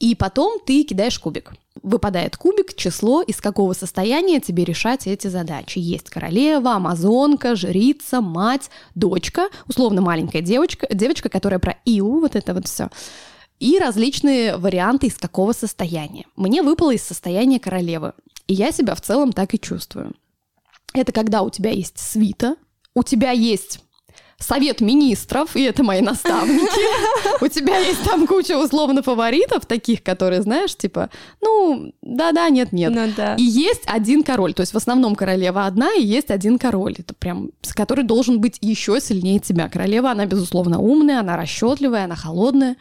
и 0.00 0.14
потом 0.14 0.58
ты 0.64 0.82
кидаешь 0.82 1.18
кубик. 1.18 1.52
Выпадает 1.82 2.36
кубик, 2.36 2.74
число, 2.74 3.20
из 3.22 3.36
какого 3.36 3.74
состояния 3.74 4.40
тебе 4.40 4.64
решать 4.64 5.06
эти 5.06 5.28
задачи. 5.28 5.78
Есть 5.78 6.08
королева, 6.08 6.72
амазонка, 6.72 7.54
жрица, 7.54 8.22
мать, 8.22 8.70
дочка, 8.94 9.48
условно 9.68 10.00
маленькая 10.00 10.40
девочка, 10.40 10.88
девочка, 10.92 11.28
которая 11.28 11.60
про 11.60 11.76
Иу, 11.84 12.20
вот 12.20 12.34
это 12.34 12.54
вот 12.54 12.66
все. 12.66 12.88
И 13.58 13.78
различные 13.78 14.56
варианты, 14.56 15.08
из 15.08 15.18
какого 15.18 15.52
состояния. 15.52 16.24
Мне 16.34 16.62
выпало 16.62 16.94
из 16.94 17.02
состояния 17.02 17.60
королевы. 17.60 18.14
И 18.46 18.54
я 18.54 18.72
себя 18.72 18.94
в 18.94 19.02
целом 19.02 19.32
так 19.32 19.52
и 19.52 19.60
чувствую. 19.60 20.14
Это 20.94 21.12
когда 21.12 21.42
у 21.42 21.50
тебя 21.50 21.70
есть 21.70 21.98
свита, 21.98 22.56
у 22.94 23.02
тебя 23.02 23.32
есть 23.32 23.80
совет 24.40 24.80
министров, 24.80 25.54
и 25.54 25.62
это 25.62 25.84
мои 25.84 26.00
наставники. 26.00 27.40
У 27.44 27.48
тебя 27.48 27.78
есть 27.78 28.02
там 28.02 28.26
куча 28.26 28.58
условно 28.58 29.02
фаворитов, 29.02 29.66
таких, 29.66 30.02
которые, 30.02 30.42
знаешь, 30.42 30.74
типа, 30.74 31.10
ну, 31.40 31.92
да-да, 32.02 32.48
нет-нет. 32.48 32.92
Ну, 32.92 33.12
да. 33.16 33.36
И 33.36 33.42
есть 33.42 33.82
один 33.86 34.22
король, 34.22 34.54
то 34.54 34.62
есть 34.62 34.72
в 34.72 34.76
основном 34.76 35.14
королева 35.14 35.66
одна, 35.66 35.92
и 35.94 36.02
есть 36.02 36.30
один 36.30 36.58
король, 36.58 36.96
это 36.98 37.14
прям, 37.14 37.50
который 37.74 38.04
должен 38.04 38.40
быть 38.40 38.56
еще 38.60 39.00
сильнее 39.00 39.38
тебя. 39.38 39.68
Королева, 39.68 40.10
она, 40.10 40.26
безусловно, 40.26 40.80
умная, 40.80 41.20
она 41.20 41.36
расчетливая, 41.36 42.04
она 42.04 42.16
холодная. 42.16 42.76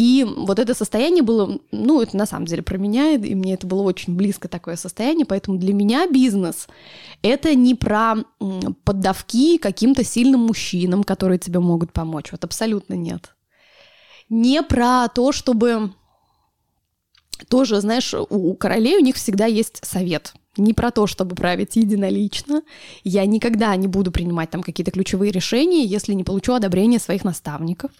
И 0.00 0.24
вот 0.24 0.58
это 0.58 0.72
состояние 0.72 1.22
было, 1.22 1.58
ну, 1.72 2.00
это 2.00 2.16
на 2.16 2.24
самом 2.24 2.46
деле 2.46 2.62
про 2.62 2.78
меня, 2.78 3.12
и 3.12 3.34
мне 3.34 3.52
это 3.52 3.66
было 3.66 3.82
очень 3.82 4.16
близко 4.16 4.48
такое 4.48 4.76
состояние, 4.76 5.26
поэтому 5.26 5.58
для 5.58 5.74
меня 5.74 6.06
бизнес— 6.08 6.68
это 7.22 7.54
не 7.54 7.74
про 7.74 8.14
поддавки 8.84 9.58
каким-то 9.58 10.02
сильным 10.02 10.40
мужчинам, 10.40 11.04
которые 11.04 11.38
тебе 11.38 11.60
могут 11.60 11.92
помочь, 11.92 12.32
вот 12.32 12.42
абсолютно 12.44 12.94
нет. 12.94 13.34
Не 14.30 14.62
про 14.62 15.06
то, 15.08 15.32
чтобы 15.32 15.92
тоже, 17.48 17.82
знаешь, 17.82 18.14
у 18.14 18.54
королей 18.54 18.96
у 18.96 19.02
них 19.02 19.16
всегда 19.16 19.44
есть 19.44 19.84
совет. 19.84 20.32
Не 20.56 20.72
про 20.72 20.92
то, 20.92 21.06
чтобы 21.06 21.36
править 21.36 21.76
единолично. 21.76 22.62
Я 23.04 23.26
никогда 23.26 23.76
не 23.76 23.86
буду 23.86 24.12
принимать 24.12 24.48
там 24.48 24.62
какие-то 24.62 24.92
ключевые 24.92 25.30
решения, 25.30 25.84
если 25.84 26.14
не 26.14 26.24
получу 26.24 26.54
одобрение 26.54 26.98
своих 26.98 27.22
наставников. 27.22 27.90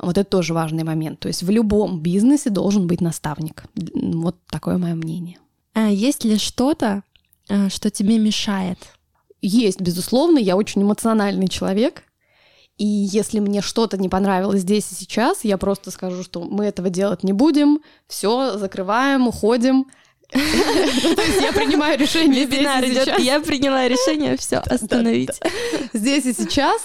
Вот 0.00 0.16
это 0.16 0.28
тоже 0.28 0.54
важный 0.54 0.84
момент. 0.84 1.20
То 1.20 1.28
есть 1.28 1.42
в 1.42 1.50
любом 1.50 2.00
бизнесе 2.00 2.50
должен 2.50 2.86
быть 2.86 3.00
наставник. 3.00 3.64
Вот 3.74 4.36
такое 4.50 4.78
мое 4.78 4.94
мнение. 4.94 5.38
А 5.74 5.88
есть 5.88 6.24
ли 6.24 6.38
что-то, 6.38 7.02
а, 7.48 7.68
что 7.68 7.90
тебе 7.90 8.18
мешает? 8.18 8.78
Есть, 9.42 9.80
безусловно. 9.80 10.38
Я 10.38 10.56
очень 10.56 10.82
эмоциональный 10.82 11.48
человек. 11.48 12.04
И 12.78 12.86
если 12.86 13.40
мне 13.40 13.60
что-то 13.60 13.98
не 13.98 14.08
понравилось 14.08 14.62
здесь 14.62 14.90
и 14.90 14.94
сейчас, 14.94 15.44
я 15.44 15.58
просто 15.58 15.90
скажу, 15.90 16.22
что 16.22 16.40
мы 16.42 16.64
этого 16.64 16.88
делать 16.88 17.22
не 17.22 17.34
будем, 17.34 17.80
все, 18.06 18.56
закрываем, 18.56 19.28
уходим. 19.28 19.86
То 20.30 20.38
есть 20.38 21.42
я 21.42 21.52
принимаю 21.52 21.98
решение 21.98 22.46
сейчас. 22.46 23.20
Я 23.20 23.40
приняла 23.40 23.86
решение, 23.86 24.36
все, 24.38 24.58
остановить. 24.58 25.38
Здесь 25.92 26.24
и 26.24 26.32
сейчас. 26.32 26.80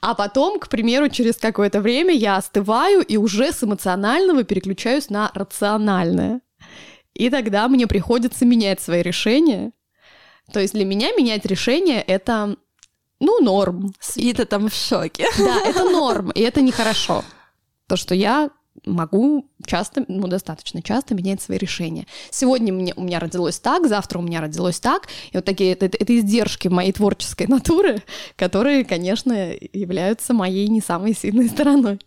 А 0.00 0.14
потом, 0.14 0.58
к 0.58 0.68
примеру, 0.68 1.08
через 1.08 1.36
какое-то 1.36 1.80
время 1.80 2.14
я 2.14 2.36
остываю 2.36 3.02
и 3.02 3.16
уже 3.16 3.52
с 3.52 3.62
эмоционального 3.62 4.44
переключаюсь 4.44 5.10
на 5.10 5.30
рациональное. 5.34 6.40
И 7.14 7.28
тогда 7.28 7.68
мне 7.68 7.86
приходится 7.86 8.46
менять 8.46 8.80
свои 8.80 9.02
решения. 9.02 9.72
То 10.52 10.60
есть 10.60 10.72
для 10.72 10.84
меня 10.84 11.12
менять 11.12 11.44
решение— 11.44 12.00
это, 12.06 12.56
ну, 13.20 13.40
норм. 13.40 13.94
Свита 14.00 14.46
там 14.46 14.68
в 14.68 14.74
шоке. 14.74 15.26
Да, 15.38 15.60
это 15.64 15.84
норм, 15.84 16.30
и 16.30 16.40
это 16.40 16.62
нехорошо. 16.62 17.22
То, 17.86 17.96
что 17.96 18.14
я 18.14 18.50
могу 18.86 19.50
часто, 19.70 20.04
ну, 20.08 20.26
достаточно 20.26 20.82
часто 20.82 21.14
менять 21.14 21.40
свои 21.40 21.56
решения. 21.56 22.06
Сегодня 22.30 22.72
мне, 22.72 22.92
у 22.96 23.02
меня 23.02 23.20
родилось 23.20 23.60
так, 23.60 23.86
завтра 23.86 24.18
у 24.18 24.22
меня 24.22 24.40
родилось 24.40 24.80
так. 24.80 25.06
И 25.30 25.36
вот 25.36 25.44
такие, 25.44 25.72
это, 25.72 25.86
это 25.86 26.18
издержки 26.18 26.66
моей 26.66 26.92
творческой 26.92 27.46
натуры, 27.46 28.02
которые, 28.36 28.84
конечно, 28.84 29.32
являются 29.72 30.34
моей 30.34 30.66
не 30.66 30.80
самой 30.80 31.14
сильной 31.14 31.48
стороной. 31.48 32.00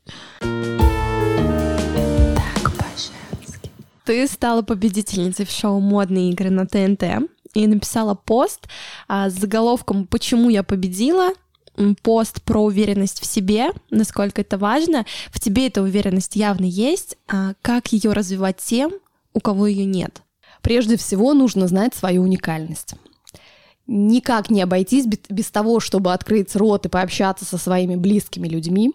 Ты 4.04 4.28
стала 4.28 4.62
победительницей 4.62 5.45
в 5.45 5.49
шоу 5.49 5.80
«Модные 5.80 6.32
игры» 6.32 6.49
на 6.49 6.67
ТНТ 6.67 7.30
и 7.54 7.67
написала 7.67 8.13
пост 8.15 8.67
а, 9.08 9.30
с 9.30 9.34
заголовком 9.34 10.06
«Почему 10.06 10.49
я 10.49 10.63
победила?» 10.63 11.30
Пост 12.02 12.42
про 12.44 12.64
уверенность 12.64 13.22
в 13.22 13.26
себе, 13.26 13.72
насколько 13.90 14.42
это 14.42 14.58
важно. 14.58 15.06
В 15.32 15.40
тебе 15.40 15.68
эта 15.68 15.82
уверенность 15.82 16.36
явно 16.36 16.66
есть. 16.66 17.18
А 17.28 17.54
как 17.62 17.92
ее 17.94 18.14
развивать 18.14 18.58
тем, 18.58 18.92
у 19.34 19.40
кого 19.40 19.68
ее 19.68 19.86
нет? 19.86 20.22
Прежде 20.62 20.98
всего 20.98 21.34
нужно 21.34 21.68
знать 21.68 21.94
свою 21.94 22.24
уникальность. 22.24 22.96
Никак 23.86 24.50
не 24.50 24.62
обойтись 24.62 25.06
без 25.06 25.52
того, 25.52 25.82
чтобы 25.82 26.14
открыть 26.14 26.56
рот 26.56 26.86
и 26.86 26.90
пообщаться 26.90 27.44
со 27.44 27.58
своими 27.58 27.96
близкими 27.96 28.48
людьми, 28.48 28.94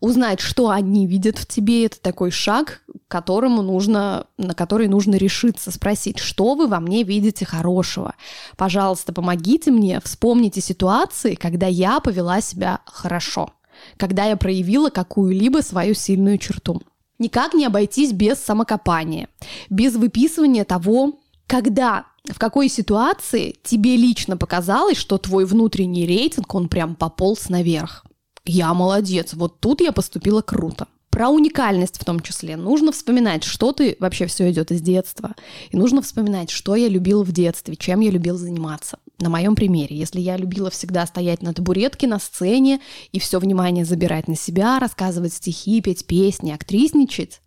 узнать, 0.00 0.40
что 0.40 0.70
они 0.70 1.06
видят 1.06 1.38
в 1.38 1.46
тебе, 1.46 1.86
это 1.86 2.00
такой 2.00 2.30
шаг, 2.30 2.82
которому 3.08 3.62
нужно, 3.62 4.26
на 4.36 4.54
который 4.54 4.88
нужно 4.88 5.16
решиться, 5.16 5.70
спросить, 5.70 6.18
что 6.18 6.54
вы 6.54 6.66
во 6.66 6.80
мне 6.80 7.02
видите 7.02 7.44
хорошего. 7.44 8.14
Пожалуйста, 8.56 9.12
помогите 9.12 9.70
мне, 9.70 10.00
вспомните 10.04 10.60
ситуации, 10.60 11.34
когда 11.34 11.66
я 11.66 12.00
повела 12.00 12.40
себя 12.40 12.80
хорошо, 12.86 13.52
когда 13.96 14.24
я 14.26 14.36
проявила 14.36 14.90
какую-либо 14.90 15.58
свою 15.62 15.94
сильную 15.94 16.38
черту. 16.38 16.82
Никак 17.18 17.54
не 17.54 17.66
обойтись 17.66 18.12
без 18.12 18.38
самокопания, 18.38 19.28
без 19.70 19.96
выписывания 19.96 20.64
того, 20.64 21.18
когда 21.48 22.04
в 22.24 22.38
какой 22.38 22.68
ситуации 22.68 23.56
тебе 23.64 23.96
лично 23.96 24.36
показалось, 24.36 24.98
что 24.98 25.18
твой 25.18 25.44
внутренний 25.46 26.06
рейтинг, 26.06 26.54
он 26.54 26.68
прям 26.68 26.94
пополз 26.94 27.48
наверх 27.48 28.04
я 28.44 28.72
молодец, 28.74 29.34
вот 29.34 29.60
тут 29.60 29.80
я 29.80 29.92
поступила 29.92 30.42
круто. 30.42 30.86
Про 31.10 31.30
уникальность 31.30 32.00
в 32.00 32.04
том 32.04 32.20
числе. 32.20 32.56
Нужно 32.56 32.92
вспоминать, 32.92 33.42
что 33.42 33.72
ты 33.72 33.96
вообще 33.98 34.26
все 34.26 34.50
идет 34.50 34.70
из 34.70 34.80
детства. 34.80 35.34
И 35.70 35.76
нужно 35.76 36.02
вспоминать, 36.02 36.50
что 36.50 36.76
я 36.76 36.86
любила 36.88 37.24
в 37.24 37.32
детстве, 37.32 37.76
чем 37.76 38.00
я 38.00 38.10
любила 38.10 38.38
заниматься. 38.38 38.98
На 39.18 39.28
моем 39.28 39.56
примере, 39.56 39.96
если 39.96 40.20
я 40.20 40.36
любила 40.36 40.70
всегда 40.70 41.06
стоять 41.06 41.42
на 41.42 41.54
табуретке 41.54 42.06
на 42.06 42.20
сцене 42.20 42.80
и 43.10 43.18
все 43.18 43.40
внимание 43.40 43.84
забирать 43.84 44.28
на 44.28 44.36
себя, 44.36 44.78
рассказывать 44.78 45.32
стихи, 45.32 45.80
петь 45.80 46.06
песни, 46.06 46.52
актрисничать, 46.52 47.40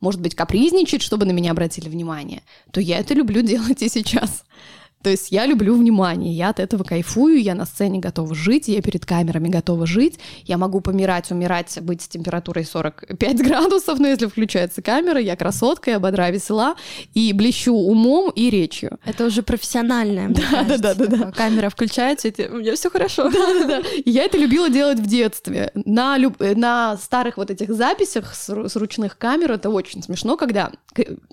может 0.00 0.20
быть, 0.20 0.34
капризничать, 0.34 1.02
чтобы 1.02 1.24
на 1.24 1.32
меня 1.32 1.52
обратили 1.52 1.88
внимание, 1.88 2.42
то 2.70 2.80
я 2.80 2.98
это 2.98 3.14
люблю 3.14 3.42
делать 3.46 3.82
и 3.82 3.88
сейчас. 3.88 4.44
То 5.06 5.10
есть 5.10 5.30
я 5.30 5.46
люблю 5.46 5.76
внимание, 5.76 6.32
я 6.32 6.48
от 6.48 6.58
этого 6.58 6.82
кайфую, 6.82 7.40
я 7.40 7.54
на 7.54 7.64
сцене 7.64 8.00
готова 8.00 8.34
жить, 8.34 8.66
я 8.66 8.82
перед 8.82 9.06
камерами 9.06 9.48
готова 9.48 9.86
жить, 9.86 10.18
я 10.46 10.58
могу 10.58 10.80
помирать, 10.80 11.30
умирать, 11.30 11.78
быть 11.80 12.02
с 12.02 12.08
температурой 12.08 12.64
45 12.64 13.36
градусов, 13.46 14.00
но 14.00 14.08
если 14.08 14.26
включается 14.26 14.82
камера, 14.82 15.20
я 15.20 15.36
красотка, 15.36 15.92
я 15.92 16.00
бодра, 16.00 16.28
весела 16.30 16.74
и 17.14 17.32
блещу 17.32 17.72
умом 17.72 18.32
и 18.34 18.50
речью. 18.50 18.98
Это 19.04 19.26
уже 19.26 19.44
профессиональное. 19.44 20.30
Да, 20.30 20.64
да, 20.64 20.76
да, 20.76 20.94
да, 20.94 21.06
да. 21.06 21.30
Камера 21.30 21.68
включается, 21.70 22.26
и 22.26 22.48
у 22.48 22.56
меня 22.56 22.74
все 22.74 22.90
хорошо. 22.90 23.30
Да, 23.30 23.46
да, 23.60 23.64
да. 23.64 23.82
Я 24.04 24.24
это 24.24 24.38
любила 24.38 24.68
делать 24.68 24.98
в 24.98 25.06
детстве. 25.06 25.70
На, 25.84 26.18
люб... 26.18 26.40
на 26.40 26.96
старых 26.96 27.36
вот 27.36 27.52
этих 27.52 27.72
записях 27.72 28.34
с, 28.34 28.48
с 28.48 28.74
ручных 28.74 29.18
камер 29.18 29.52
это 29.52 29.70
очень 29.70 30.02
смешно, 30.02 30.36
когда 30.36 30.72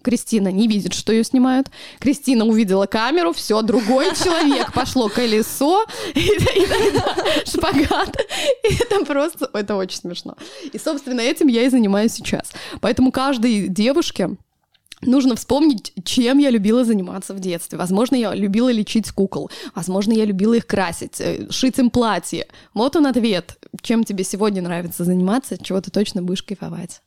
Кристина 0.03 0.49
не 0.49 0.67
видит, 0.67 0.93
что 0.93 1.11
ее 1.11 1.23
снимают. 1.23 1.71
Кристина 1.97 2.45
увидела 2.45 2.85
камеру, 2.85 3.33
все, 3.33 3.62
другой 3.63 4.15
человек, 4.15 4.73
пошло 4.73 5.09
колесо, 5.09 5.85
шпагат. 7.45 8.17
И 8.63 8.75
это 8.75 9.05
просто, 9.05 9.49
это 9.53 9.75
очень 9.75 9.99
смешно. 9.99 10.35
И, 10.71 10.77
собственно, 10.77 11.21
этим 11.21 11.47
я 11.47 11.63
и 11.63 11.69
занимаюсь 11.69 12.13
сейчас. 12.13 12.51
Поэтому 12.81 13.11
каждой 13.11 13.67
девушке 13.67 14.29
Нужно 15.05 15.35
вспомнить, 15.35 15.93
чем 16.03 16.37
я 16.37 16.49
любила 16.49 16.85
заниматься 16.85 17.33
в 17.33 17.39
детстве. 17.39 17.77
Возможно, 17.77 18.15
я 18.15 18.33
любила 18.33 18.71
лечить 18.71 19.11
кукол. 19.11 19.49
Возможно, 19.75 20.13
я 20.13 20.25
любила 20.25 20.53
их 20.53 20.65
красить, 20.65 21.19
э, 21.19 21.47
шить 21.49 21.79
им 21.79 21.89
платье. 21.89 22.47
Вот 22.73 22.95
он 22.95 23.07
ответ. 23.07 23.57
Чем 23.81 24.03
тебе 24.03 24.23
сегодня 24.23 24.61
нравится 24.61 25.03
заниматься, 25.03 25.61
чего 25.61 25.81
ты 25.81 25.91
точно 25.91 26.21
будешь 26.21 26.43
кайфовать. 26.43 27.01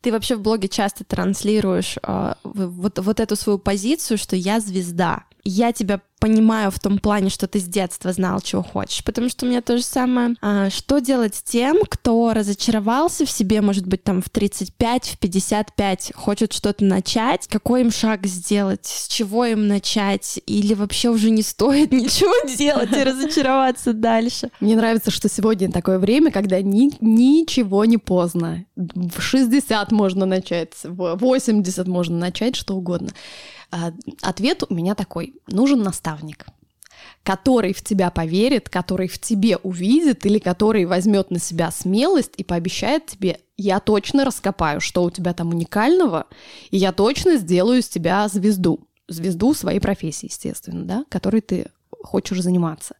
Ты 0.00 0.12
вообще 0.12 0.36
в 0.36 0.42
блоге 0.42 0.68
часто 0.68 1.04
транслируешь 1.04 1.96
э, 2.02 2.34
вот, 2.44 2.98
вот 2.98 3.20
эту 3.20 3.36
свою 3.36 3.58
позицию, 3.58 4.18
что 4.18 4.36
я 4.36 4.60
звезда 4.60 5.24
я 5.44 5.72
тебя 5.72 6.00
понимаю 6.24 6.70
в 6.70 6.78
том 6.78 6.98
плане, 6.98 7.28
что 7.28 7.46
ты 7.46 7.60
с 7.60 7.64
детства 7.64 8.10
знал, 8.10 8.40
чего 8.40 8.62
хочешь, 8.62 9.04
потому 9.04 9.28
что 9.28 9.44
у 9.44 9.48
меня 9.50 9.60
то 9.60 9.76
же 9.76 9.82
самое. 9.82 10.36
А, 10.40 10.70
что 10.70 10.98
делать 10.98 11.34
с 11.34 11.42
тем, 11.42 11.82
кто 11.86 12.32
разочаровался 12.32 13.26
в 13.26 13.30
себе, 13.30 13.60
может 13.60 13.86
быть, 13.86 14.04
там 14.04 14.22
в 14.22 14.30
35, 14.30 15.04
в 15.04 15.18
55, 15.18 16.12
хочет 16.14 16.54
что-то 16.54 16.82
начать, 16.86 17.46
какой 17.46 17.82
им 17.82 17.90
шаг 17.90 18.26
сделать, 18.26 18.86
с 18.86 19.06
чего 19.08 19.44
им 19.44 19.68
начать, 19.68 20.40
или 20.46 20.72
вообще 20.72 21.10
уже 21.10 21.28
не 21.28 21.42
стоит 21.42 21.92
ничего 21.92 22.32
делать 22.56 22.92
и 22.92 23.04
разочароваться 23.04 23.92
дальше. 23.92 24.48
Мне 24.60 24.76
нравится, 24.76 25.10
что 25.10 25.28
сегодня 25.28 25.70
такое 25.70 25.98
время, 25.98 26.30
когда 26.30 26.62
ни, 26.62 26.90
ничего 27.02 27.84
не 27.84 27.98
поздно. 27.98 28.64
В 28.76 29.20
60 29.20 29.92
можно 29.92 30.24
начать, 30.24 30.72
в 30.84 31.16
80 31.16 31.86
можно 31.86 32.16
начать, 32.16 32.56
что 32.56 32.74
угодно. 32.76 33.10
А, 33.74 33.92
ответ 34.22 34.62
у 34.68 34.72
меня 34.72 34.94
такой. 34.94 35.34
Нужен 35.48 35.82
наставник 35.82 36.46
который 37.22 37.72
в 37.72 37.82
тебя 37.82 38.10
поверит, 38.10 38.68
который 38.68 39.08
в 39.08 39.18
тебе 39.18 39.56
увидит 39.56 40.24
или 40.26 40.38
который 40.38 40.84
возьмет 40.84 41.30
на 41.30 41.38
себя 41.38 41.70
смелость 41.70 42.32
и 42.36 42.44
пообещает 42.44 43.06
тебе, 43.06 43.40
я 43.56 43.80
точно 43.80 44.24
раскопаю, 44.24 44.80
что 44.80 45.02
у 45.02 45.10
тебя 45.10 45.32
там 45.32 45.48
уникального, 45.48 46.26
и 46.70 46.76
я 46.76 46.92
точно 46.92 47.36
сделаю 47.36 47.80
из 47.80 47.88
тебя 47.88 48.28
звезду. 48.28 48.86
Звезду 49.08 49.54
своей 49.54 49.80
профессии, 49.80 50.26
естественно, 50.26 50.84
да, 50.84 51.04
которой 51.08 51.40
ты 51.40 51.66
хочешь 51.90 52.42
заниматься. 52.42 52.94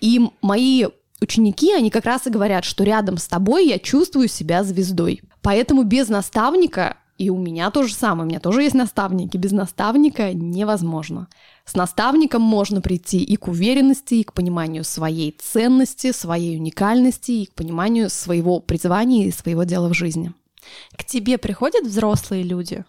И 0.00 0.20
мои 0.42 0.86
ученики, 1.20 1.72
они 1.72 1.90
как 1.90 2.04
раз 2.04 2.26
и 2.26 2.30
говорят, 2.30 2.64
что 2.64 2.84
рядом 2.84 3.18
с 3.18 3.26
тобой 3.26 3.66
я 3.66 3.78
чувствую 3.78 4.28
себя 4.28 4.62
звездой. 4.62 5.22
Поэтому 5.42 5.82
без 5.82 6.08
наставника 6.08 6.98
и 7.18 7.30
у 7.30 7.38
меня 7.38 7.70
то 7.70 7.82
же 7.82 7.94
самое, 7.94 8.26
у 8.26 8.28
меня 8.28 8.40
тоже 8.40 8.62
есть 8.62 8.74
наставники. 8.74 9.36
Без 9.36 9.52
наставника 9.52 10.34
невозможно. 10.34 11.28
С 11.64 11.74
наставником 11.74 12.42
можно 12.42 12.82
прийти 12.82 13.22
и 13.22 13.36
к 13.36 13.48
уверенности, 13.48 14.14
и 14.14 14.24
к 14.24 14.34
пониманию 14.34 14.84
своей 14.84 15.32
ценности, 15.32 16.12
своей 16.12 16.58
уникальности, 16.58 17.32
и 17.32 17.46
к 17.46 17.54
пониманию 17.54 18.10
своего 18.10 18.60
призвания 18.60 19.26
и 19.26 19.32
своего 19.32 19.64
дела 19.64 19.88
в 19.88 19.94
жизни. 19.94 20.32
К 20.96 21.04
тебе 21.04 21.38
приходят 21.38 21.86
взрослые 21.86 22.42
люди? 22.42 22.84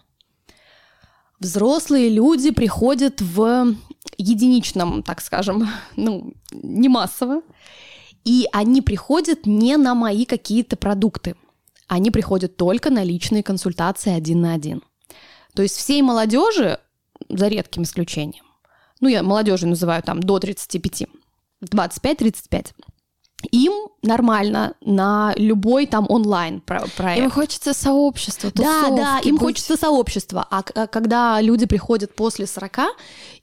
Взрослые 1.40 2.10
люди 2.10 2.50
приходят 2.50 3.22
в 3.22 3.74
единичном, 4.18 5.02
так 5.02 5.22
скажем, 5.22 5.68
ну, 5.96 6.34
не 6.52 6.90
массово, 6.90 7.40
и 8.24 8.46
они 8.52 8.82
приходят 8.82 9.46
не 9.46 9.78
на 9.78 9.94
мои 9.94 10.26
какие-то 10.26 10.76
продукты– 10.76 11.34
они 11.88 12.10
приходят 12.10 12.56
только 12.56 12.90
на 12.90 13.02
личные 13.02 13.42
консультации 13.42 14.12
один 14.12 14.40
на 14.42 14.54
один. 14.54 14.82
То 15.54 15.62
есть 15.62 15.76
всей 15.76 16.02
молодежи, 16.02 16.78
за 17.28 17.48
редким 17.48 17.82
исключением, 17.82 18.44
ну, 19.00 19.08
я 19.08 19.22
молодежи 19.22 19.66
называю 19.66 20.02
там 20.02 20.20
до 20.20 20.38
35, 20.38 21.06
25-35, 21.64 22.72
им 23.52 23.72
нормально 24.02 24.74
на 24.80 25.32
любой 25.36 25.86
там 25.86 26.06
онлайн 26.08 26.60
проект. 26.60 27.22
Им 27.22 27.30
хочется 27.30 27.72
сообщества, 27.72 28.50
Да, 28.54 28.90
да, 28.90 29.20
им 29.22 29.36
быть. 29.36 29.42
хочется 29.42 29.76
сообщества. 29.76 30.46
А, 30.50 30.62
а 30.74 30.86
когда 30.88 31.40
люди 31.40 31.66
приходят 31.66 32.14
после 32.16 32.46
40, 32.46 32.78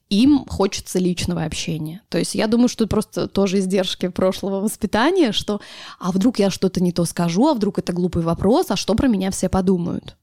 им 0.10 0.46
хочется 0.48 1.00
личного 1.00 1.44
общения. 1.44 2.02
То 2.10 2.18
есть 2.18 2.36
я 2.36 2.48
думаю, 2.48 2.68
что 2.68 2.88
просто 2.88 3.28
тоже 3.28 3.60
издержки 3.60 4.08
прошлого 4.08 4.62
воспитания, 4.62 5.32
что 5.32 5.62
а 6.00 6.12
вдруг 6.12 6.40
я 6.40 6.50
что-то 6.50 6.82
не 6.82 6.92
то 6.92 7.06
скажу, 7.06 7.48
а 7.48 7.54
вдруг 7.54 7.80
это 7.80 7.92
глупый 7.92 8.24
вопрос, 8.24 8.70
а 8.70 8.76
что 8.76 8.94
про 8.96 9.08
меня 9.08 9.32
все 9.32 9.50
подумают. 9.50 10.16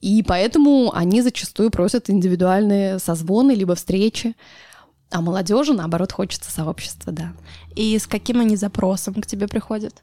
И 0.00 0.22
поэтому 0.22 0.92
они 0.94 1.22
зачастую 1.22 1.70
просят 1.70 2.08
индивидуальные 2.10 2.98
созвоны 2.98 3.52
либо 3.52 3.74
встречи. 3.74 4.36
А 5.10 5.20
молодежи, 5.20 5.72
наоборот, 5.72 6.12
хочется 6.12 6.50
сообщества, 6.50 7.12
да. 7.12 7.32
И 7.74 7.98
с 7.98 8.06
каким 8.06 8.40
они 8.40 8.56
запросом 8.56 9.14
к 9.14 9.26
тебе 9.26 9.48
приходят? 9.48 10.02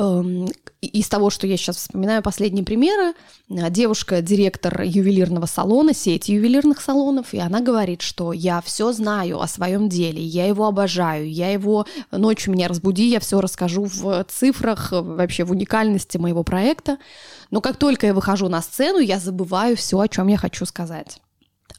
Эм, 0.00 0.48
из 0.80 1.08
того, 1.08 1.30
что 1.30 1.46
я 1.46 1.56
сейчас 1.56 1.76
вспоминаю, 1.76 2.22
последние 2.22 2.64
примеры, 2.64 3.14
э, 3.48 3.70
девушка, 3.70 4.22
директор 4.22 4.82
ювелирного 4.82 5.46
салона, 5.46 5.92
сети 5.94 6.32
ювелирных 6.32 6.80
салонов, 6.80 7.34
и 7.34 7.38
она 7.38 7.60
говорит, 7.60 8.02
что 8.02 8.32
я 8.32 8.60
все 8.62 8.92
знаю 8.92 9.40
о 9.40 9.46
своем 9.46 9.88
деле, 9.88 10.22
я 10.22 10.46
его 10.46 10.66
обожаю, 10.66 11.30
я 11.30 11.52
его 11.52 11.86
ночью 12.10 12.52
меня 12.52 12.68
разбуди, 12.68 13.08
я 13.10 13.20
все 13.20 13.40
расскажу 13.40 13.84
в 13.84 14.24
цифрах, 14.24 14.88
вообще 14.92 15.44
в 15.44 15.52
уникальности 15.52 16.18
моего 16.18 16.42
проекта, 16.42 16.98
но 17.50 17.60
как 17.60 17.76
только 17.76 18.06
я 18.06 18.14
выхожу 18.14 18.48
на 18.48 18.62
сцену, 18.62 18.98
я 18.98 19.18
забываю 19.18 19.76
все, 19.76 20.00
о 20.00 20.08
чем 20.08 20.28
я 20.28 20.38
хочу 20.38 20.64
сказать. 20.64 21.20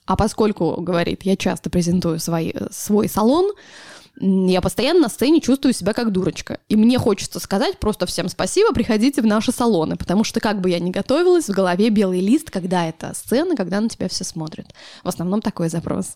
А 0.06 0.16
поскольку, 0.16 0.82
говорит, 0.82 1.24
я 1.24 1.38
часто 1.38 1.70
презентую 1.70 2.20
свой, 2.20 2.54
свой 2.72 3.08
салон, 3.08 3.52
я 4.19 4.62
постоянно 4.62 5.02
на 5.02 5.10
сцене 5.10 5.41
чувствую 5.41 5.74
себя 5.74 5.93
как 5.93 6.12
дурочка. 6.12 6.60
И 6.69 6.76
мне 6.76 6.97
хочется 7.00 7.39
сказать 7.39 7.80
просто 7.80 8.06
всем 8.06 8.30
спасибо, 8.30 8.74
приходите 8.74 9.21
в 9.21 9.26
наши 9.26 9.52
салоны, 9.52 9.95
потому 9.95 10.24
что 10.24 10.39
как 10.39 10.62
бы 10.62 10.69
я 10.69 10.80
ни 10.80 10.91
готовилась, 10.91 11.47
в 11.47 11.54
голове 11.54 11.89
белый 11.89 12.19
лист, 12.19 12.52
когда 12.52 12.88
это 12.88 13.13
сцена, 13.15 13.56
когда 13.56 13.82
на 13.82 13.89
тебя 13.89 14.08
все 14.10 14.24
смотрят. 14.24 14.67
В 15.04 15.08
основном 15.08 15.41
такой 15.41 15.69
запрос. 15.69 16.15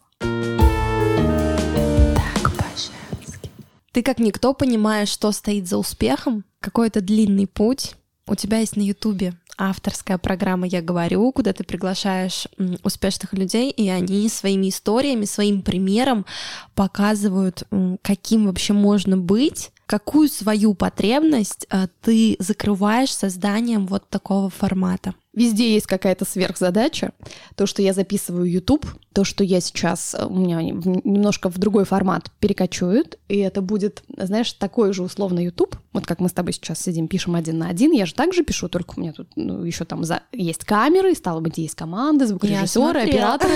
Ты 3.91 4.03
как 4.03 4.19
никто 4.19 4.53
понимаешь, 4.53 5.07
что 5.07 5.31
стоит 5.31 5.69
за 5.69 5.77
успехом, 5.77 6.43
какой-то 6.59 6.99
длинный 6.99 7.47
путь. 7.47 7.95
У 8.27 8.35
тебя 8.35 8.57
есть 8.57 8.75
на 8.75 8.81
Ютубе 8.81 9.35
авторская 9.57 10.17
программа 10.17 10.67
«Я 10.67 10.81
говорю», 10.81 11.31
куда 11.31 11.53
ты 11.53 11.63
приглашаешь 11.63 12.47
успешных 12.83 13.33
людей, 13.33 13.71
и 13.71 13.89
они 13.89 14.27
своими 14.29 14.69
историями, 14.69 15.25
своим 15.25 15.61
примером 15.61 16.25
показывают, 16.73 17.63
каким 18.01 18.47
вообще 18.47 18.73
можно 18.73 19.17
быть, 19.17 19.71
какую 19.85 20.29
свою 20.29 20.73
потребность 20.73 21.67
э, 21.69 21.87
ты 22.01 22.35
закрываешь 22.39 23.13
созданием 23.13 23.85
вот 23.85 24.09
такого 24.09 24.49
формата. 24.49 25.13
Везде 25.33 25.73
есть 25.73 25.85
какая-то 25.85 26.23
сверхзадача. 26.23 27.11
То, 27.55 27.65
что 27.65 27.81
я 27.81 27.93
записываю 27.93 28.49
YouTube, 28.49 28.85
то, 29.13 29.25
что 29.25 29.43
я 29.43 29.59
сейчас 29.59 30.15
э, 30.15 30.25
у 30.25 30.33
меня 30.33 30.61
немножко 30.61 31.49
в 31.49 31.57
другой 31.57 31.85
формат 31.85 32.31
перекочует, 32.39 33.19
и 33.27 33.37
это 33.37 33.61
будет, 33.61 34.03
знаешь, 34.17 34.53
такой 34.53 34.93
же 34.93 35.03
условно 35.03 35.39
YouTube. 35.39 35.75
Вот 35.93 36.07
как 36.07 36.19
мы 36.19 36.29
с 36.29 36.33
тобой 36.33 36.53
сейчас 36.53 36.81
сидим, 36.81 37.07
пишем 37.07 37.35
один 37.35 37.59
на 37.59 37.67
один, 37.67 37.91
я 37.91 38.05
же 38.05 38.13
также 38.13 38.43
пишу, 38.43 38.69
только 38.69 38.95
у 38.97 39.01
меня 39.01 39.13
тут 39.13 39.27
ну, 39.35 39.63
еще 39.63 39.85
там 39.85 40.03
за... 40.03 40.23
есть 40.31 40.63
камеры, 40.63 41.13
стало 41.13 41.41
быть, 41.41 41.57
есть 41.57 41.75
команды, 41.75 42.25
звукорежиссеры, 42.25 43.01
операторы, 43.01 43.53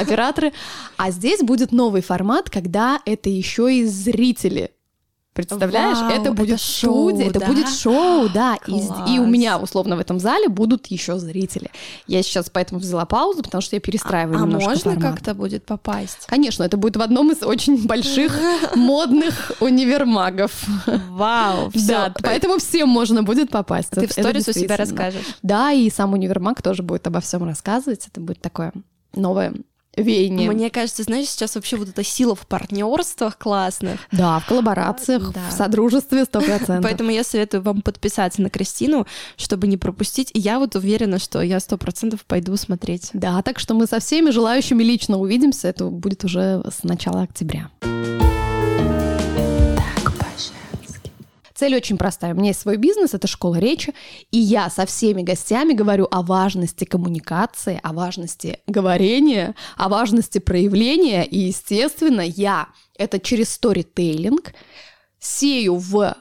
операторы. 0.00 0.52
А 0.96 1.10
здесь 1.10 1.40
будет 1.40 1.70
новый 1.70 2.02
формат, 2.02 2.50
когда 2.50 3.00
это 3.04 3.28
еще 3.28 3.72
и 3.72 3.84
зрители 3.84 4.72
Представляешь, 5.38 5.98
Вау, 5.98 6.10
это 6.10 6.32
будет 6.32 6.56
это 6.56 6.64
шоу, 6.64 7.10
студия, 7.10 7.30
да? 7.30 7.38
это 7.38 7.46
будет 7.46 7.68
шоу, 7.68 8.28
да. 8.28 8.56
И, 8.66 9.14
и 9.14 9.18
у 9.20 9.26
меня, 9.26 9.56
условно, 9.58 9.94
в 9.94 10.00
этом 10.00 10.18
зале 10.18 10.48
будут 10.48 10.88
еще 10.88 11.16
зрители. 11.16 11.70
Я 12.08 12.24
сейчас 12.24 12.50
поэтому 12.50 12.80
взяла 12.80 13.06
паузу, 13.06 13.44
потому 13.44 13.62
что 13.62 13.76
я 13.76 13.80
перестраиваю 13.80 14.36
а, 14.36 14.40
немножко 14.40 14.66
А 14.66 14.70
можно 14.70 14.94
формат. 14.94 15.12
как-то 15.12 15.34
будет 15.34 15.64
попасть? 15.64 16.26
Конечно, 16.26 16.64
это 16.64 16.76
будет 16.76 16.96
в 16.96 17.02
одном 17.02 17.30
из 17.30 17.44
очень 17.44 17.86
больших 17.86 18.36
модных 18.74 19.52
универмагов. 19.60 20.50
Вау, 21.10 21.70
Да, 21.86 22.12
поэтому 22.20 22.58
всем 22.58 22.88
можно 22.88 23.22
будет 23.22 23.50
попасть. 23.50 23.90
Ты 23.90 24.08
в 24.08 24.12
сторис 24.12 24.48
у 24.48 24.52
себя 24.52 24.76
расскажешь. 24.76 25.22
Да, 25.44 25.70
и 25.70 25.88
сам 25.88 26.14
универмаг 26.14 26.62
тоже 26.62 26.82
будет 26.82 27.06
обо 27.06 27.20
всем 27.20 27.44
рассказывать. 27.44 28.08
Это 28.08 28.20
будет 28.20 28.40
такое 28.40 28.72
новое 29.14 29.54
веяние. 30.02 30.50
Мне 30.50 30.70
кажется, 30.70 31.02
знаешь, 31.02 31.28
сейчас 31.28 31.54
вообще 31.54 31.76
вот 31.76 31.88
эта 31.88 32.02
сила 32.02 32.34
в 32.34 32.46
партнерствах 32.46 33.38
классных. 33.38 34.00
Да, 34.12 34.38
в 34.40 34.46
коллаборациях, 34.46 35.32
да. 35.32 35.40
в 35.50 35.52
содружестве 35.52 36.22
100%. 36.22 36.82
Поэтому 36.82 37.10
я 37.10 37.24
советую 37.24 37.62
вам 37.62 37.82
подписаться 37.82 38.42
на 38.42 38.50
Кристину, 38.50 39.06
чтобы 39.36 39.66
не 39.66 39.76
пропустить. 39.76 40.30
И 40.34 40.38
я 40.38 40.58
вот 40.58 40.76
уверена, 40.76 41.18
что 41.18 41.40
я 41.40 41.58
100% 41.58 42.18
пойду 42.26 42.56
смотреть. 42.56 43.10
Да, 43.12 43.40
так 43.42 43.58
что 43.58 43.74
мы 43.74 43.86
со 43.86 44.00
всеми 44.00 44.30
желающими 44.30 44.82
лично 44.82 45.18
увидимся. 45.18 45.68
Это 45.68 45.86
будет 45.86 46.24
уже 46.24 46.62
с 46.70 46.84
начала 46.84 47.22
октября. 47.22 47.70
Цель 51.58 51.74
очень 51.74 51.98
простая. 51.98 52.34
У 52.34 52.36
меня 52.36 52.50
есть 52.50 52.60
свой 52.60 52.76
бизнес, 52.76 53.14
это 53.14 53.26
школа 53.26 53.56
речи, 53.56 53.92
и 54.30 54.38
я 54.38 54.70
со 54.70 54.86
всеми 54.86 55.22
гостями 55.22 55.72
говорю 55.72 56.06
о 56.08 56.22
важности 56.22 56.84
коммуникации, 56.84 57.80
о 57.82 57.92
важности 57.92 58.60
говорения, 58.68 59.56
о 59.76 59.88
важности 59.88 60.38
проявления, 60.38 61.24
и, 61.24 61.36
естественно, 61.36 62.20
я 62.20 62.68
это 62.96 63.18
через 63.18 63.48
сторитейлинг 63.48 64.52
сею 65.18 65.74
в 65.78 66.14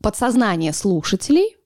подсознание 0.00 0.72
слушателей 0.72 1.56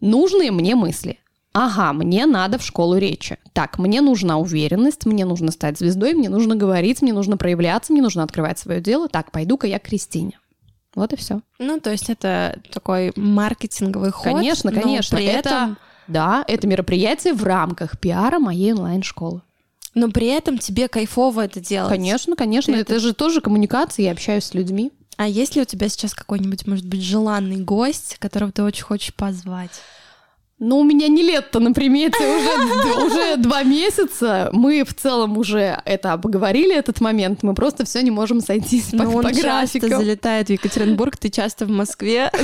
нужные 0.00 0.50
мне 0.50 0.74
мысли. 0.74 1.20
Ага, 1.54 1.94
мне 1.94 2.26
надо 2.26 2.58
в 2.58 2.62
школу 2.62 2.98
речи. 2.98 3.38
Так, 3.54 3.78
мне 3.78 4.02
нужна 4.02 4.36
уверенность, 4.36 5.06
мне 5.06 5.24
нужно 5.24 5.52
стать 5.52 5.78
звездой, 5.78 6.12
мне 6.12 6.28
нужно 6.28 6.54
говорить, 6.54 7.00
мне 7.00 7.14
нужно 7.14 7.38
проявляться, 7.38 7.94
мне 7.94 8.02
нужно 8.02 8.24
открывать 8.24 8.58
свое 8.58 8.82
дело. 8.82 9.08
Так, 9.08 9.32
пойду-ка 9.32 9.66
я 9.66 9.78
к 9.78 9.84
Кристине. 9.84 10.38
Вот 10.94 11.12
и 11.12 11.16
все. 11.16 11.40
Ну, 11.58 11.80
то 11.80 11.90
есть 11.90 12.10
это 12.10 12.60
такой 12.72 13.12
маркетинговый 13.16 14.10
ход. 14.10 14.24
Конечно, 14.24 14.72
конечно. 14.72 15.16
При 15.16 15.26
это, 15.26 15.48
этом... 15.48 15.78
Да, 16.06 16.44
это 16.48 16.66
мероприятие 16.66 17.34
в 17.34 17.44
рамках 17.44 17.98
пиара 17.98 18.38
моей 18.38 18.72
онлайн-школы. 18.72 19.42
Но 19.94 20.10
при 20.10 20.28
этом 20.28 20.58
тебе 20.58 20.88
кайфово 20.88 21.44
это 21.44 21.60
делать. 21.60 21.90
Конечно, 21.90 22.36
конечно. 22.36 22.72
это... 22.72 22.94
это 22.94 23.00
же 23.00 23.12
тоже 23.12 23.40
коммуникация, 23.40 24.04
я 24.04 24.12
общаюсь 24.12 24.44
с 24.44 24.54
людьми. 24.54 24.92
А 25.16 25.26
есть 25.26 25.56
ли 25.56 25.62
у 25.62 25.64
тебя 25.64 25.88
сейчас 25.88 26.14
какой-нибудь, 26.14 26.66
может 26.66 26.86
быть, 26.86 27.02
желанный 27.02 27.56
гость, 27.56 28.16
которого 28.20 28.52
ты 28.52 28.62
очень 28.62 28.84
хочешь 28.84 29.12
позвать? 29.12 29.72
Ну, 30.60 30.80
у 30.80 30.84
меня 30.84 31.06
не 31.06 31.22
лет-то 31.22 31.60
на 31.60 31.72
примете, 31.72 32.18
уже, 32.18 33.06
уже 33.06 33.36
два 33.36 33.62
месяца. 33.62 34.50
Мы 34.52 34.84
в 34.84 34.92
целом 34.92 35.38
уже 35.38 35.80
это 35.84 36.12
обговорили, 36.12 36.74
этот 36.76 37.00
момент. 37.00 37.44
Мы 37.44 37.54
просто 37.54 37.84
все 37.84 38.02
не 38.02 38.10
можем 38.10 38.40
сойтись 38.40 38.92
Но 38.92 39.04
по, 39.04 39.16
он 39.16 39.22
по 39.22 39.32
часто 39.32 39.88
залетает 39.88 40.48
в 40.48 40.50
Екатеринбург, 40.50 41.16
ты 41.16 41.30
часто 41.30 41.66
в 41.66 41.70
Москве. 41.70 42.30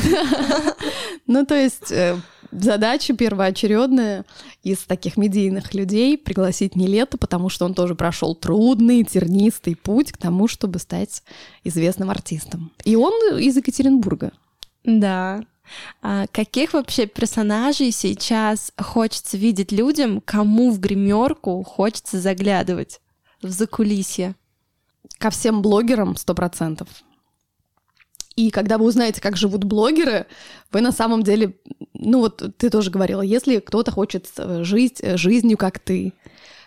Ну, 1.26 1.46
то 1.46 1.54
есть 1.54 1.90
э, 1.90 2.18
задача 2.52 3.14
первоочередная 3.14 4.24
из 4.62 4.78
таких 4.78 5.16
медийных 5.16 5.72
людей 5.72 6.18
пригласить 6.18 6.76
не 6.76 6.86
лето, 6.86 7.16
потому 7.16 7.48
что 7.48 7.64
он 7.64 7.74
тоже 7.74 7.94
прошел 7.94 8.34
трудный, 8.34 9.04
тернистый 9.04 9.74
путь 9.74 10.12
к 10.12 10.18
тому, 10.18 10.48
чтобы 10.48 10.78
стать 10.78 11.22
известным 11.64 12.10
артистом. 12.10 12.72
И 12.84 12.94
он 12.94 13.38
из 13.38 13.56
Екатеринбурга. 13.56 14.32
Да, 14.84 15.40
каких 16.00 16.72
вообще 16.74 17.06
персонажей 17.06 17.90
сейчас 17.90 18.72
хочется 18.78 19.36
видеть 19.36 19.72
людям, 19.72 20.20
кому 20.20 20.70
в 20.70 20.80
гримерку 20.80 21.62
хочется 21.62 22.20
заглядывать 22.20 23.00
в 23.42 23.48
закулисье? 23.48 24.34
Ко 25.18 25.30
всем 25.30 25.62
блогерам 25.62 26.16
сто 26.16 26.34
процентов. 26.34 26.88
И 28.36 28.50
когда 28.50 28.78
вы 28.78 28.86
узнаете, 28.86 29.20
как 29.20 29.36
живут 29.36 29.62
блогеры, 29.64 30.26
вы 30.72 30.80
на 30.80 30.90
самом 30.90 31.22
деле, 31.22 31.54
ну 31.92 32.18
вот 32.18 32.42
ты 32.56 32.68
тоже 32.68 32.90
говорила, 32.90 33.22
если 33.22 33.60
кто-то 33.60 33.92
хочет 33.92 34.28
жить 34.36 35.00
жизнью, 35.16 35.56
как 35.56 35.78
ты, 35.78 36.12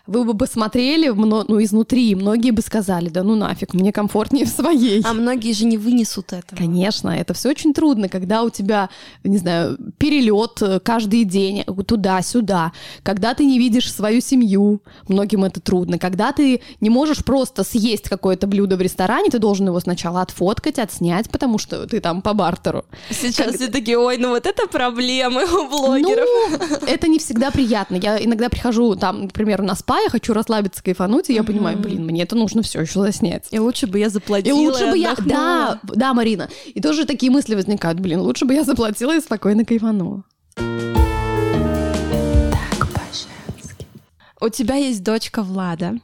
вы 0.08 0.24
бы 0.24 0.34
посмотрели 0.34 1.08
ну, 1.08 1.62
изнутри, 1.62 2.10
и 2.10 2.14
многие 2.14 2.50
бы 2.50 2.62
сказали, 2.62 3.10
да 3.10 3.22
ну 3.22 3.36
нафиг, 3.36 3.74
мне 3.74 3.92
комфортнее 3.92 4.46
в 4.46 4.48
своей. 4.48 5.02
А 5.04 5.12
многие 5.12 5.52
же 5.52 5.66
не 5.66 5.76
вынесут 5.76 6.32
этого. 6.32 6.58
Конечно, 6.58 7.10
это 7.10 7.34
все 7.34 7.50
очень 7.50 7.74
трудно, 7.74 8.08
когда 8.08 8.42
у 8.42 8.48
тебя, 8.50 8.88
не 9.22 9.36
знаю, 9.36 9.76
перелет 9.98 10.62
э, 10.62 10.80
каждый 10.80 11.24
день 11.24 11.62
туда-сюда, 11.64 12.72
когда 13.02 13.34
ты 13.34 13.44
не 13.44 13.58
видишь 13.58 13.92
свою 13.92 14.22
семью, 14.22 14.80
многим 15.08 15.44
это 15.44 15.60
трудно, 15.60 15.98
когда 15.98 16.32
ты 16.32 16.62
не 16.80 16.88
можешь 16.88 17.22
просто 17.22 17.62
съесть 17.62 18.08
какое-то 18.08 18.46
блюдо 18.46 18.76
в 18.76 18.80
ресторане, 18.80 19.28
ты 19.28 19.38
должен 19.38 19.66
его 19.66 19.78
сначала 19.78 20.22
отфоткать, 20.22 20.78
отснять, 20.78 21.28
потому 21.28 21.58
что 21.58 21.86
ты 21.86 22.00
там 22.00 22.22
по 22.22 22.32
бартеру. 22.32 22.86
Сейчас 23.10 23.48
как... 23.48 23.56
все 23.56 23.68
такие, 23.68 23.98
ой, 23.98 24.16
ну 24.16 24.30
вот 24.30 24.46
это 24.46 24.66
проблемы 24.68 25.44
у 25.44 25.68
блогеров. 25.68 26.26
Ну, 26.50 26.86
это 26.86 27.08
не 27.08 27.18
всегда 27.18 27.50
приятно. 27.50 27.96
Я 27.96 28.24
иногда 28.24 28.48
прихожу 28.48 28.96
там, 28.96 29.22
например, 29.24 29.60
на 29.60 29.74
спа, 29.74 29.97
я 30.00 30.10
хочу 30.10 30.32
расслабиться, 30.32 30.82
кайфануть, 30.82 31.30
и 31.30 31.34
я 31.34 31.42
понимаю, 31.42 31.78
блин, 31.78 32.04
мне 32.04 32.22
это 32.22 32.36
нужно 32.36 32.62
все 32.62 32.80
еще 32.80 33.00
заснять. 33.00 33.46
И 33.50 33.58
лучше 33.58 33.86
бы 33.86 33.98
я 33.98 34.08
заплатила. 34.08 34.58
И 34.58 34.66
лучше 34.66 34.86
и 34.86 34.90
бы 34.90 34.98
я, 34.98 35.14
да, 35.16 35.80
да, 35.82 36.14
Марина. 36.14 36.48
И 36.66 36.80
тоже 36.80 37.04
такие 37.04 37.30
мысли 37.30 37.54
возникают, 37.54 38.00
блин, 38.00 38.20
лучше 38.20 38.44
бы 38.44 38.54
я 38.54 38.64
заплатила 38.64 39.16
и 39.16 39.20
спокойно 39.20 39.64
кайфанула. 39.64 40.24
У 44.40 44.48
тебя 44.50 44.76
есть 44.76 45.02
дочка 45.02 45.42
Влада. 45.42 45.94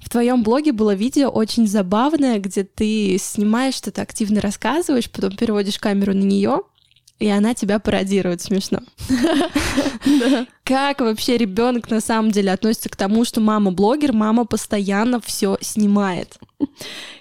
В 0.00 0.10
твоем 0.10 0.42
блоге 0.42 0.72
было 0.72 0.94
видео 0.94 1.28
очень 1.28 1.66
забавное, 1.66 2.38
где 2.38 2.64
ты 2.64 3.16
снимаешь 3.18 3.74
что-то, 3.74 4.02
активно 4.02 4.40
рассказываешь, 4.40 5.10
потом 5.10 5.36
переводишь 5.36 5.78
камеру 5.78 6.12
на 6.12 6.22
нее, 6.22 6.62
и 7.20 7.28
она 7.28 7.54
тебя 7.54 7.78
пародирует 7.78 8.40
смешно. 8.40 8.80
Как 10.64 11.00
вообще 11.00 11.36
ребенок 11.36 11.90
на 11.90 12.00
самом 12.00 12.30
деле 12.30 12.52
относится 12.52 12.88
к 12.88 12.96
тому, 12.96 13.24
что 13.24 13.40
мама 13.40 13.70
блогер, 13.70 14.12
мама 14.12 14.44
постоянно 14.44 15.20
все 15.20 15.58
снимает? 15.60 16.38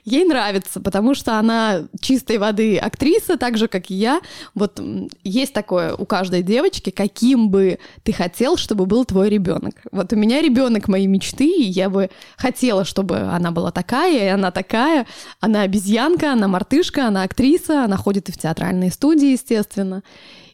ей 0.05 0.25
нравится, 0.25 0.79
потому 0.79 1.13
что 1.13 1.37
она 1.37 1.83
чистой 2.01 2.37
воды 2.37 2.77
актриса, 2.77 3.37
так 3.37 3.57
же, 3.57 3.67
как 3.67 3.91
и 3.91 3.95
я. 3.95 4.21
Вот 4.55 4.81
есть 5.23 5.53
такое 5.53 5.93
у 5.95 6.05
каждой 6.05 6.41
девочки, 6.41 6.89
каким 6.89 7.49
бы 7.49 7.79
ты 8.03 8.11
хотел, 8.11 8.57
чтобы 8.57 8.85
был 8.85 9.05
твой 9.05 9.29
ребенок. 9.29 9.75
Вот 9.91 10.11
у 10.13 10.15
меня 10.15 10.41
ребенок 10.41 10.87
моей 10.87 11.07
мечты, 11.07 11.45
и 11.45 11.63
я 11.63 11.89
бы 11.89 12.09
хотела, 12.37 12.85
чтобы 12.85 13.17
она 13.17 13.51
была 13.51 13.71
такая, 13.71 14.25
и 14.25 14.27
она 14.27 14.51
такая. 14.51 15.05
Она 15.39 15.61
обезьянка, 15.61 16.33
она 16.33 16.47
мартышка, 16.47 17.07
она 17.07 17.23
актриса, 17.23 17.83
она 17.83 17.97
ходит 17.97 18.29
и 18.29 18.31
в 18.31 18.37
театральные 18.37 18.91
студии, 18.91 19.31
естественно. 19.31 19.88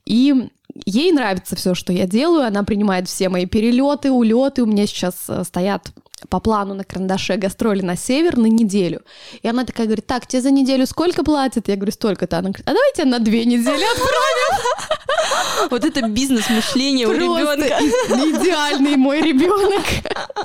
И 0.06 0.50
ей 0.86 1.12
нравится 1.12 1.56
все, 1.56 1.74
что 1.74 1.94
я 1.94 2.06
делаю, 2.06 2.46
она 2.46 2.64
принимает 2.64 3.08
все 3.08 3.30
мои 3.30 3.46
перелеты, 3.46 4.12
улеты. 4.12 4.64
У 4.64 4.66
меня 4.66 4.86
сейчас 4.88 5.16
э, 5.28 5.44
стоят 5.44 5.92
по 6.30 6.40
плану 6.40 6.74
на 6.74 6.84
карандаше 6.84 7.36
гастроли 7.36 7.82
на 7.82 7.96
север 7.96 8.38
на 8.38 8.48
неделю. 8.48 9.02
И 9.42 9.48
она 9.48 9.64
такая 9.66 9.86
говорит, 9.86 10.08
так, 10.08 10.28
тебе 10.28 10.42
за 10.42 10.52
неделю 10.52 10.86
сколько 10.86 11.24
платят? 11.24 11.68
Я 11.68 11.76
говорю, 11.76 11.92
столько-то. 11.92 12.38
Она 12.38 12.50
говорит, 12.50 12.68
а 12.68 12.74
давайте 12.74 13.06
на 13.06 13.20
две 13.20 13.46
недели 13.46 13.84
отправим. 13.84 14.96
Вот 15.72 15.84
это 15.84 16.08
бизнес-мышление 16.08 17.08
у 17.08 17.12
ребенка. 17.12 17.80
идеальный 18.10 18.96
мой 18.96 19.22
ребенок. 19.22 19.84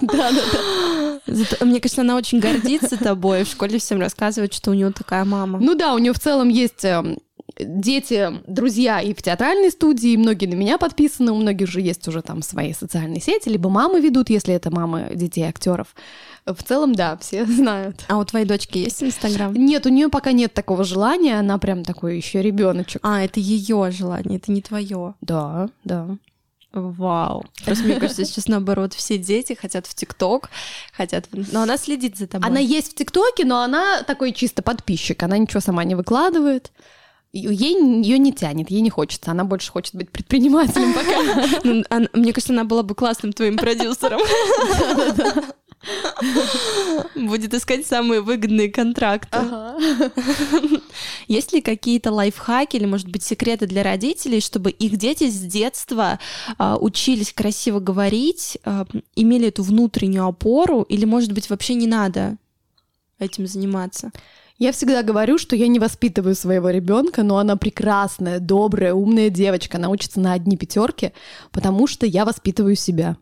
Да, 0.01 0.31
да, 0.31 0.43
да. 1.27 1.65
Мне 1.65 1.81
кажется, 1.81 2.01
она 2.01 2.17
очень 2.17 2.41
гордится 2.41 2.97
тобой. 2.97 3.45
В 3.45 3.49
школе 3.49 3.79
всем 3.79 4.01
рассказывает, 4.01 4.55
что 4.55 4.71
у 4.71 4.75
нее 4.75 4.91
такая 4.93 5.25
мама. 5.25 5.59
Ну 5.61 5.75
да, 5.75 5.95
у 5.95 5.99
нее 5.99 6.13
в 6.13 6.19
целом 6.19 6.49
есть 6.49 6.85
эм, 6.85 7.19
дети, 7.59 8.31
друзья 8.47 9.01
и 9.01 9.15
в 9.15 9.23
театральной 9.23 9.71
студии, 9.71 10.17
многие 10.17 10.47
на 10.47 10.55
меня 10.55 10.79
подписаны, 10.79 11.33
у 11.33 11.37
многих 11.37 11.69
же 11.69 11.81
есть 11.81 12.07
уже 12.09 12.23
там 12.23 12.43
свои 12.43 12.73
социальные 12.73 13.21
сети, 13.21 13.49
либо 13.49 13.71
мамы 13.71 14.01
ведут, 14.01 14.31
если 14.31 14.55
это 14.55 14.71
мамы 14.71 15.11
детей 15.15 15.43
актеров. 15.43 15.95
В 16.47 16.63
целом, 16.63 16.95
да, 16.95 17.17
все 17.19 17.45
знают. 17.47 18.05
А 18.09 18.19
у 18.19 18.25
твоей 18.25 18.47
дочки 18.47 18.79
есть 18.79 19.03
Инстаграм? 19.03 19.55
Нет, 19.55 19.87
у 19.87 19.89
нее 19.89 20.09
пока 20.09 20.33
нет 20.33 20.55
такого 20.55 20.85
желания, 20.85 21.39
она 21.39 21.59
прям 21.59 21.85
такой 21.85 22.17
еще 22.17 22.43
ребеночек. 22.43 23.01
А, 23.05 23.23
это 23.23 23.41
ее 23.41 23.91
желание, 23.91 24.39
это 24.39 24.53
не 24.53 24.63
твое. 24.63 25.15
Да, 25.21 25.69
да. 25.85 26.17
Вау. 26.73 27.47
Просто 27.65 27.85
мне 27.85 27.99
кажется, 27.99 28.25
сейчас 28.25 28.47
наоборот, 28.47 28.95
все 28.95 29.19
дети 29.19 29.55
хотят 29.61 29.87
в 29.87 29.95
ТикТок, 29.95 30.51
хотят... 30.93 31.27
Но 31.33 31.63
она 31.63 31.77
следит 31.77 32.17
за 32.17 32.29
тобой. 32.29 32.49
Она 32.49 32.61
есть 32.61 32.93
в 32.93 32.95
ТикТоке, 32.95 33.45
но 33.45 33.63
она 33.63 34.05
такой 34.05 34.33
чисто 34.33 34.63
подписчик, 34.63 35.21
она 35.23 35.37
ничего 35.37 35.61
сама 35.61 35.83
не 35.83 35.97
выкладывает. 35.97 36.71
Ей 37.33 37.77
ее 38.03 38.19
не 38.19 38.33
тянет, 38.33 38.71
ей 38.73 38.81
не 38.81 38.91
хочется, 38.91 39.31
она 39.31 39.45
больше 39.45 39.71
хочет 39.71 39.95
быть 39.95 40.11
предпринимателем 40.11 40.93
пока. 40.93 41.61
Ну, 41.65 41.85
мне 42.13 42.33
кажется, 42.33 42.53
она 42.53 42.65
была 42.65 42.83
бы 42.83 42.97
классным 42.97 43.33
твоим 43.33 43.57
продюсером. 43.57 44.21
Будет 47.15 47.55
искать 47.55 47.87
самые 47.87 48.21
выгодные 48.21 48.69
контракты. 48.71 49.39
Есть 51.29 51.53
ли 51.53 51.61
какие-то 51.61 52.13
лайфхаки 52.13 52.77
или, 52.77 52.85
может 52.85 53.09
быть, 53.09 53.23
секреты 53.23 53.67
для 53.67 53.83
родителей, 53.83 54.41
чтобы 54.41 54.71
их 54.71 54.97
дети 54.97 55.31
с 55.31 55.41
детства 55.41 56.19
а, 56.59 56.77
учились 56.77 57.33
красиво 57.33 57.81
говорить, 57.81 58.59
а, 58.65 58.85
имели 59.15 59.49
эту 59.49 59.63
внутреннюю 59.63 60.27
опору, 60.27 60.83
или, 60.83 61.05
может 61.05 61.33
быть, 61.33 61.49
вообще 61.49 61.75
не 61.75 61.87
надо 61.87 62.37
этим 63.19 63.47
заниматься? 63.47 64.11
Я 64.61 64.73
всегда 64.73 65.03
говорю, 65.03 65.39
что 65.39 65.57
я 65.57 65.69
не 65.69 65.79
воспитываю 65.79 66.35
своего 66.35 66.69
ребенка, 66.69 67.23
но 67.23 67.39
она 67.39 67.57
прекрасная, 67.57 68.41
добрая, 68.41 68.93
умная 68.93 69.31
девочка. 69.31 69.79
Она 69.79 69.89
учится 69.89 70.21
на 70.21 70.35
одни 70.35 70.59
пятерки, 70.59 71.13
потому 71.51 71.87
что 71.87 72.05
я 72.05 72.27
воспитываю 72.27 72.77
себя 72.77 73.17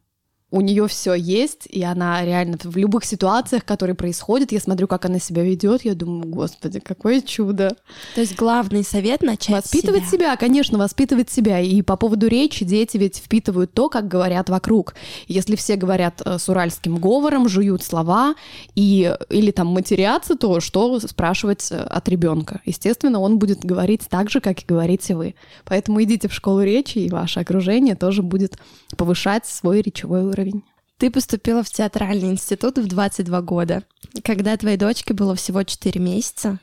у 0.51 0.63
нее 0.63 0.89
все 0.89 1.13
есть, 1.13 1.67
и 1.67 1.83
она 1.83 2.25
реально 2.25 2.57
в 2.63 2.77
любых 2.77 3.05
ситуациях, 3.05 3.67
которые 3.67 3.95
происходят, 3.95 4.51
я 4.51 4.61
смотрю, 4.61 4.89
как 4.89 5.05
она 5.05 5.19
себя 5.19 5.43
ведет, 5.43 5.85
я 5.85 5.95
думаю, 5.95 6.27
господи, 6.27 6.81
какое 6.81 7.21
чудо. 7.21 7.77
То 8.15 8.23
есть 8.23 8.35
главный 8.35 8.83
совет 8.83 9.21
начать 9.21 9.65
воспитывать 9.65 10.05
себя. 10.05 10.11
себя, 10.11 10.37
конечно, 10.37 10.79
воспитывать 10.79 11.31
себя. 11.31 11.61
И 11.61 11.83
по 11.83 11.97
поводу 11.97 12.29
речи 12.29 12.65
дети 12.65 12.97
ведь 12.97 13.19
впитывают 13.19 13.75
то, 13.75 13.91
как 13.91 14.09
говорят 14.09 14.49
вокруг. 14.49 14.95
Если 15.27 15.55
все 15.55 15.77
говорят 15.77 16.23
э, 16.25 16.39
с 16.39 16.49
уральским 16.49 16.97
говором, 16.97 17.47
жуют 17.49 17.83
слова 17.83 18.35
и 18.75 19.15
или 19.29 19.51
там 19.51 19.67
матерятся, 19.67 20.35
то 20.35 20.61
что 20.61 20.99
спрашивать 21.01 21.69
э, 21.71 21.77
от 21.77 22.09
ребенка? 22.09 22.63
Естественно, 22.65 23.21
он 23.21 23.39
будет 23.39 23.67
говорить 23.67 24.03
так 24.09 24.31
же, 24.31 24.41
как 24.41 24.63
и 24.63 24.67
говорите 24.67 25.15
вы. 25.15 25.35
Поэтому 25.67 26.03
идите 26.03 26.29
в 26.29 26.33
школу 26.33 26.63
речи, 26.63 26.99
и 26.99 27.11
ваше 27.11 27.41
окружение 27.41 27.97
тоже 27.97 28.23
будет 28.23 28.57
повышать 28.97 29.45
свой 29.47 29.83
речевой 29.83 30.38
уровень. 30.39 30.65
Ты 30.99 31.11
поступила 31.11 31.63
в 31.63 31.71
театральный 31.71 32.31
институт 32.31 32.79
в 32.79 32.87
22 32.87 33.41
года, 33.43 33.85
когда 34.25 34.57
твоей 34.57 34.77
дочке 34.77 35.15
было 35.15 35.35
всего 35.35 35.63
4 35.63 36.01
месяца. 36.01 36.59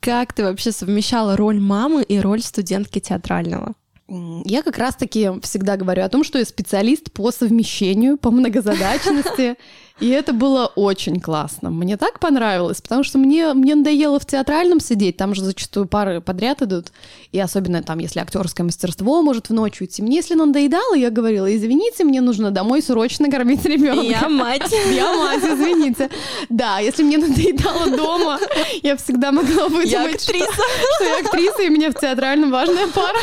Как 0.00 0.32
ты 0.32 0.44
вообще 0.44 0.72
совмещала 0.72 1.36
роль 1.36 1.60
мамы 1.60 2.02
и 2.02 2.18
роль 2.20 2.40
студентки 2.40 3.00
театрального? 3.00 3.74
Я 4.08 4.62
как 4.62 4.78
раз-таки 4.78 5.28
всегда 5.42 5.76
говорю 5.76 6.02
о 6.02 6.08
том, 6.08 6.24
что 6.24 6.38
я 6.38 6.46
специалист 6.46 7.12
по 7.12 7.30
совмещению, 7.30 8.16
по 8.16 8.30
многозадачности. 8.30 9.56
И 10.00 10.08
это 10.10 10.32
было 10.32 10.66
очень 10.76 11.20
классно. 11.20 11.70
Мне 11.70 11.96
так 11.96 12.20
понравилось, 12.20 12.80
потому 12.80 13.02
что 13.02 13.18
мне, 13.18 13.52
мне 13.54 13.74
надоело 13.74 14.20
в 14.20 14.26
театральном 14.26 14.80
сидеть, 14.80 15.16
там 15.16 15.34
же 15.34 15.42
зачастую 15.42 15.86
пары 15.86 16.20
подряд 16.20 16.62
идут, 16.62 16.92
и 17.32 17.40
особенно 17.40 17.82
там, 17.82 17.98
если 17.98 18.20
актерское 18.20 18.64
мастерство 18.64 19.22
может 19.22 19.48
в 19.48 19.52
ночь 19.52 19.80
уйти. 19.80 20.02
Мне, 20.02 20.16
если 20.16 20.34
надоедало, 20.34 20.94
я 20.94 21.10
говорила, 21.10 21.54
извините, 21.54 22.04
мне 22.04 22.20
нужно 22.20 22.50
домой 22.50 22.80
срочно 22.80 23.30
кормить 23.30 23.64
ребенка. 23.64 24.02
Я 24.02 24.28
мать. 24.28 24.72
Я 24.92 25.14
мать, 25.14 25.42
извините. 25.42 26.10
Да, 26.48 26.78
если 26.78 27.02
мне 27.02 27.18
надоедало 27.18 27.96
дома, 27.96 28.38
я 28.82 28.96
всегда 28.96 29.32
могла 29.32 29.64
выдумать, 29.64 29.90
я 29.90 30.04
актриса. 30.04 30.52
Что, 30.52 30.94
что 30.96 31.04
я 31.04 31.18
актриса, 31.20 31.62
и 31.62 31.68
мне 31.68 31.90
в 31.90 31.94
театральном 31.94 32.50
важная 32.50 32.86
пара. 32.88 33.18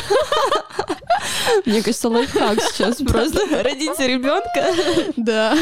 Мне 1.66 1.82
кажется, 1.82 2.10
лайфхак 2.10 2.62
сейчас 2.62 2.98
просто 2.98 3.40
родите 3.64 4.08
ребенка. 4.08 4.74
Да. 5.16 5.58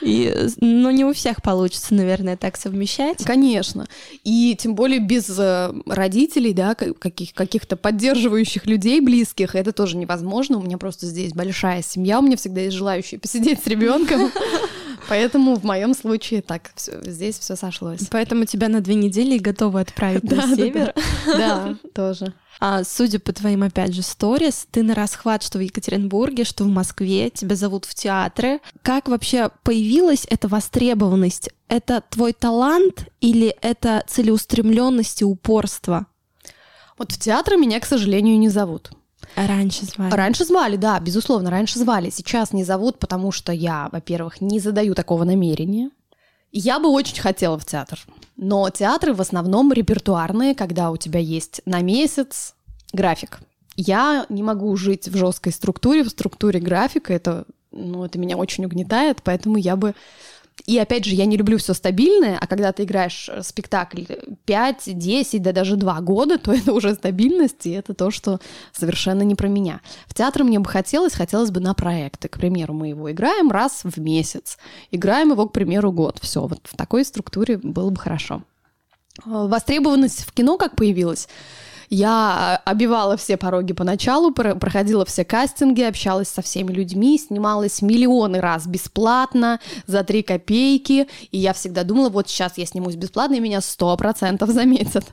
И, 0.00 0.34
ну, 0.60 0.90
не 0.90 1.04
у 1.04 1.12
всех 1.12 1.42
получится, 1.42 1.94
наверное, 1.94 2.36
так 2.36 2.56
совмещать. 2.56 3.24
Конечно. 3.24 3.86
И 4.24 4.56
тем 4.58 4.74
более 4.74 5.00
без 5.00 5.28
э, 5.38 5.72
родителей, 5.86 6.52
да, 6.52 6.74
каких, 6.74 7.34
каких-то 7.34 7.76
поддерживающих 7.76 8.66
людей 8.66 9.00
близких, 9.00 9.54
это 9.54 9.72
тоже 9.72 9.96
невозможно. 9.96 10.58
У 10.58 10.62
меня 10.62 10.78
просто 10.78 11.06
здесь 11.06 11.32
большая 11.32 11.82
семья, 11.82 12.18
у 12.18 12.22
меня 12.22 12.36
всегда 12.36 12.62
есть 12.62 12.76
желающие 12.76 13.18
посидеть 13.20 13.62
с 13.62 13.66
ребенком. 13.66 14.30
Поэтому 15.08 15.56
в 15.56 15.64
моем 15.64 15.94
случае 15.94 16.42
так, 16.42 16.70
всё, 16.74 17.00
здесь 17.02 17.38
все 17.38 17.56
сошлось. 17.56 18.06
Поэтому 18.10 18.44
тебя 18.44 18.68
на 18.68 18.80
две 18.80 18.94
недели 18.94 19.38
готовы 19.38 19.80
отправить 19.80 20.22
на 20.30 20.54
север. 20.54 20.94
Да, 21.26 21.76
тоже. 21.94 22.32
А, 22.58 22.84
судя 22.84 23.18
по 23.18 23.32
твоим, 23.32 23.62
опять 23.62 23.94
же, 23.94 24.02
сторис, 24.02 24.66
ты 24.70 24.82
на 24.82 24.94
расхват, 24.94 25.42
что 25.42 25.58
в 25.58 25.60
Екатеринбурге, 25.60 26.44
что 26.44 26.64
в 26.64 26.68
Москве, 26.68 27.30
тебя 27.30 27.56
зовут 27.56 27.84
в 27.84 27.94
театры. 27.94 28.60
Как 28.82 29.08
вообще 29.08 29.50
появилась 29.62 30.26
эта 30.30 30.48
востребованность? 30.48 31.50
Это 31.68 32.02
твой 32.08 32.32
талант 32.32 33.08
или 33.20 33.48
это 33.60 34.04
целеустремленность 34.08 35.20
и 35.20 35.24
упорство? 35.24 36.06
Вот 36.96 37.12
в 37.12 37.18
театры 37.18 37.56
меня, 37.56 37.78
к 37.80 37.86
сожалению, 37.86 38.38
не 38.38 38.48
зовут. 38.48 38.90
Раньше 39.34 39.84
звали. 39.84 40.12
Раньше 40.12 40.44
звали, 40.44 40.76
да, 40.76 40.98
безусловно, 41.00 41.50
раньше 41.50 41.78
звали. 41.78 42.10
Сейчас 42.10 42.52
не 42.52 42.64
зовут, 42.64 42.98
потому 42.98 43.32
что 43.32 43.52
я, 43.52 43.88
во-первых, 43.92 44.40
не 44.40 44.60
задаю 44.60 44.94
такого 44.94 45.24
намерения. 45.24 45.90
Я 46.52 46.78
бы 46.78 46.88
очень 46.88 47.20
хотела 47.20 47.58
в 47.58 47.64
театр, 47.66 48.00
но 48.36 48.70
театры 48.70 49.12
в 49.12 49.20
основном 49.20 49.72
репертуарные, 49.72 50.54
когда 50.54 50.90
у 50.90 50.96
тебя 50.96 51.20
есть 51.20 51.60
на 51.66 51.82
месяц 51.82 52.54
график. 52.92 53.40
Я 53.76 54.24
не 54.30 54.42
могу 54.42 54.74
жить 54.76 55.08
в 55.08 55.16
жесткой 55.16 55.52
структуре, 55.52 56.02
в 56.02 56.08
структуре 56.08 56.60
графика, 56.60 57.12
это, 57.12 57.44
ну, 57.72 58.04
это 58.04 58.18
меня 58.18 58.36
очень 58.38 58.64
угнетает, 58.64 59.20
поэтому 59.22 59.58
я 59.58 59.76
бы 59.76 59.94
и 60.64 60.78
опять 60.78 61.04
же, 61.04 61.14
я 61.14 61.26
не 61.26 61.36
люблю 61.36 61.58
все 61.58 61.74
стабильное, 61.74 62.38
а 62.40 62.46
когда 62.46 62.72
ты 62.72 62.84
играешь 62.84 63.28
э, 63.28 63.42
спектакль 63.42 64.04
5, 64.46 64.98
10, 64.98 65.42
да 65.42 65.52
даже 65.52 65.76
2 65.76 66.00
года, 66.00 66.38
то 66.42 66.52
это 66.52 66.72
уже 66.72 66.94
стабильность, 66.94 67.66
и 67.66 67.70
это 67.70 67.94
то, 67.94 68.10
что 68.10 68.40
совершенно 68.72 69.22
не 69.22 69.34
про 69.34 69.48
меня. 69.48 69.80
В 70.06 70.14
театр 70.14 70.44
мне 70.44 70.58
бы 70.58 70.68
хотелось, 70.68 71.14
хотелось 71.14 71.50
бы 71.50 71.60
на 71.60 71.74
проекты. 71.74 72.28
К 72.28 72.38
примеру, 72.38 72.72
мы 72.72 72.88
его 72.88 73.10
играем 73.10 73.50
раз 73.50 73.82
в 73.84 73.98
месяц, 74.00 74.58
играем 74.90 75.30
его, 75.30 75.46
к 75.48 75.52
примеру, 75.52 75.92
год. 75.92 76.18
Все, 76.22 76.46
вот 76.46 76.60
в 76.64 76.76
такой 76.76 77.04
структуре 77.04 77.58
было 77.58 77.90
бы 77.90 78.00
хорошо. 78.00 78.42
Э, 79.24 79.46
востребованность 79.46 80.24
в 80.24 80.32
кино 80.32 80.56
как 80.56 80.74
появилась? 80.74 81.28
Я 81.88 82.60
обивала 82.64 83.16
все 83.16 83.36
пороги 83.36 83.72
поначалу, 83.72 84.32
проходила 84.32 85.04
все 85.04 85.24
кастинги, 85.24 85.82
общалась 85.82 86.28
со 86.28 86.42
всеми 86.42 86.72
людьми, 86.72 87.18
снималась 87.18 87.82
миллионы 87.82 88.40
раз 88.40 88.66
бесплатно, 88.66 89.60
за 89.86 90.04
три 90.04 90.22
копейки, 90.22 91.08
и 91.30 91.38
я 91.38 91.52
всегда 91.52 91.84
думала, 91.84 92.08
вот 92.08 92.28
сейчас 92.28 92.58
я 92.58 92.66
снимусь 92.66 92.96
бесплатно, 92.96 93.34
и 93.34 93.40
меня 93.40 93.60
сто 93.60 93.96
процентов 93.96 94.50
заметят. 94.50 95.04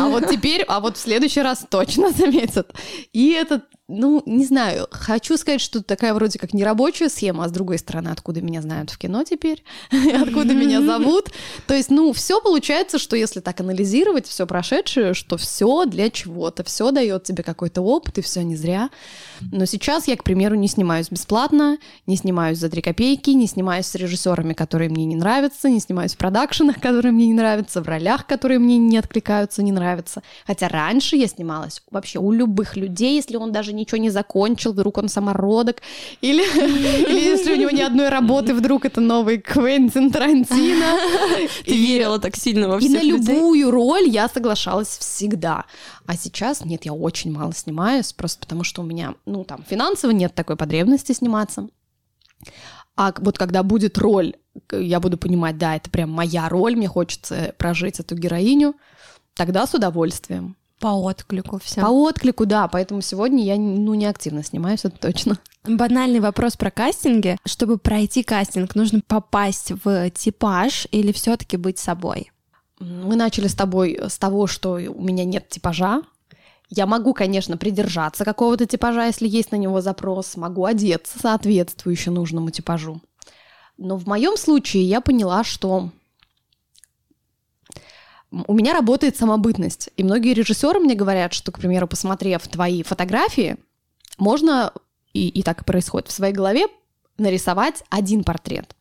А 0.00 0.08
вот 0.08 0.28
теперь, 0.28 0.62
а 0.68 0.80
вот 0.80 0.96
в 0.96 1.00
следующий 1.00 1.42
раз 1.42 1.64
точно 1.68 2.10
заметят. 2.16 2.72
И 3.12 3.30
это 3.30 3.62
ну, 3.88 4.20
не 4.26 4.44
знаю, 4.44 4.88
хочу 4.90 5.36
сказать, 5.36 5.60
что 5.60 5.80
такая 5.80 6.12
вроде 6.12 6.40
как 6.40 6.52
нерабочая 6.52 7.08
схема, 7.08 7.44
а 7.44 7.48
с 7.48 7.52
другой 7.52 7.78
стороны, 7.78 8.08
откуда 8.08 8.42
меня 8.42 8.60
знают 8.60 8.90
в 8.90 8.98
кино 8.98 9.22
теперь, 9.22 9.62
откуда 9.90 10.54
меня 10.54 10.82
зовут. 10.82 11.30
То 11.68 11.74
есть, 11.74 11.90
ну, 11.90 12.12
все 12.12 12.40
получается, 12.40 12.98
что 12.98 13.14
если 13.14 13.38
так 13.38 13.60
анализировать 13.60 14.26
все 14.26 14.44
прошедшее, 14.44 15.14
что 15.14 15.36
все 15.36 15.84
для 15.84 16.10
чего-то, 16.10 16.64
все 16.64 16.90
дает 16.90 17.22
тебе 17.22 17.44
какой-то 17.44 17.80
опыт, 17.80 18.18
и 18.18 18.22
все 18.22 18.42
не 18.42 18.56
зря. 18.56 18.90
Но 19.52 19.66
сейчас 19.66 20.08
я, 20.08 20.16
к 20.16 20.24
примеру, 20.24 20.56
не 20.56 20.66
снимаюсь 20.66 21.08
бесплатно, 21.08 21.78
не 22.06 22.16
снимаюсь 22.16 22.58
за 22.58 22.68
три 22.68 22.82
копейки, 22.82 23.30
не 23.30 23.46
снимаюсь 23.46 23.86
с 23.86 23.94
режиссерами, 23.94 24.52
которые 24.52 24.90
мне 24.90 25.04
не 25.04 25.14
нравятся, 25.14 25.68
не 25.68 25.78
снимаюсь 25.78 26.14
в 26.14 26.18
продакшенах, 26.18 26.76
которые 26.80 27.12
мне 27.12 27.28
не 27.28 27.34
нравятся, 27.34 27.82
в 27.82 27.86
ролях, 27.86 28.26
которые 28.26 28.58
мне 28.58 28.78
не 28.78 28.98
откликаются, 28.98 29.62
не 29.62 29.70
нравятся. 29.70 30.24
Хотя 30.44 30.66
раньше 30.66 31.14
я 31.14 31.28
снималась 31.28 31.82
вообще 31.92 32.18
у 32.18 32.32
любых 32.32 32.76
людей, 32.76 33.14
если 33.14 33.36
он 33.36 33.52
даже 33.52 33.75
ничего 33.76 33.98
не 33.98 34.10
закончил, 34.10 34.72
вдруг 34.72 34.98
он 34.98 35.08
самородок, 35.08 35.82
или, 36.20 36.42
или 37.08 37.20
если 37.20 37.52
у 37.52 37.56
него 37.56 37.70
ни 37.70 37.80
одной 37.80 38.08
работы, 38.08 38.54
вдруг 38.54 38.84
это 38.84 39.00
новый 39.00 39.38
Квентин 39.38 40.10
Тарантино. 40.10 40.98
Ты 41.64 41.76
верила 41.76 42.18
так 42.18 42.36
сильно 42.36 42.68
во 42.68 42.78
всех 42.78 42.90
И 42.90 42.94
на 42.94 43.02
любую 43.02 43.70
роль 43.70 44.08
я 44.08 44.28
соглашалась 44.28 44.98
всегда. 44.98 45.64
А 46.06 46.16
сейчас 46.16 46.64
нет, 46.64 46.84
я 46.84 46.92
очень 46.92 47.32
мало 47.32 47.52
снимаюсь, 47.52 48.12
просто 48.12 48.40
потому 48.40 48.64
что 48.64 48.82
у 48.82 48.84
меня, 48.84 49.14
ну, 49.26 49.44
там, 49.44 49.64
финансово 49.68 50.10
нет 50.12 50.34
такой 50.34 50.56
потребности 50.56 51.12
сниматься. 51.12 51.68
А 52.96 53.12
вот 53.18 53.36
когда 53.36 53.62
будет 53.62 53.98
роль, 53.98 54.34
я 54.72 55.00
буду 55.00 55.18
понимать, 55.18 55.58
да, 55.58 55.76
это 55.76 55.90
прям 55.90 56.10
моя 56.10 56.48
роль, 56.48 56.76
мне 56.76 56.88
хочется 56.88 57.54
прожить 57.58 58.00
эту 58.00 58.14
героиню, 58.14 58.74
тогда 59.34 59.66
с 59.66 59.74
удовольствием. 59.74 60.56
По 60.78 60.88
отклику 60.88 61.58
все. 61.58 61.80
По 61.80 61.86
отклику, 61.86 62.44
да. 62.44 62.68
Поэтому 62.68 63.00
сегодня 63.00 63.42
я 63.44 63.56
ну, 63.56 63.94
не 63.94 64.06
активно 64.06 64.42
снимаюсь, 64.42 64.84
это 64.84 64.98
точно. 64.98 65.38
Банальный 65.64 66.20
вопрос 66.20 66.56
про 66.56 66.70
кастинги. 66.70 67.38
Чтобы 67.46 67.78
пройти 67.78 68.22
кастинг, 68.22 68.74
нужно 68.74 69.00
попасть 69.06 69.72
в 69.84 70.10
типаж 70.10 70.86
или 70.90 71.12
все-таки 71.12 71.56
быть 71.56 71.78
собой? 71.78 72.30
Мы 72.78 73.16
начали 73.16 73.46
с 73.46 73.54
тобой 73.54 73.98
с 74.06 74.18
того, 74.18 74.46
что 74.46 74.72
у 74.72 75.02
меня 75.02 75.24
нет 75.24 75.48
типажа. 75.48 76.02
Я 76.68 76.86
могу, 76.86 77.14
конечно, 77.14 77.56
придержаться 77.56 78.24
какого-то 78.24 78.66
типажа, 78.66 79.06
если 79.06 79.28
есть 79.28 79.52
на 79.52 79.56
него 79.56 79.80
запрос, 79.80 80.36
могу 80.36 80.64
одеться 80.64 81.18
соответствующе 81.18 82.10
нужному 82.10 82.50
типажу. 82.50 83.00
Но 83.78 83.96
в 83.96 84.06
моем 84.06 84.36
случае 84.36 84.82
я 84.82 85.00
поняла, 85.00 85.44
что 85.44 85.90
у 88.30 88.54
меня 88.54 88.72
работает 88.72 89.16
самобытность. 89.16 89.90
И 89.96 90.02
многие 90.02 90.34
режиссеры 90.34 90.80
мне 90.80 90.94
говорят, 90.94 91.32
что, 91.32 91.52
к 91.52 91.58
примеру, 91.58 91.86
посмотрев 91.86 92.46
твои 92.48 92.82
фотографии, 92.82 93.56
можно, 94.18 94.72
и, 95.12 95.28
и 95.28 95.42
так 95.42 95.62
и 95.62 95.64
происходит, 95.64 96.08
в 96.08 96.12
своей 96.12 96.32
голове 96.32 96.66
нарисовать 97.18 97.82
один 97.88 98.24
портрет. 98.24 98.74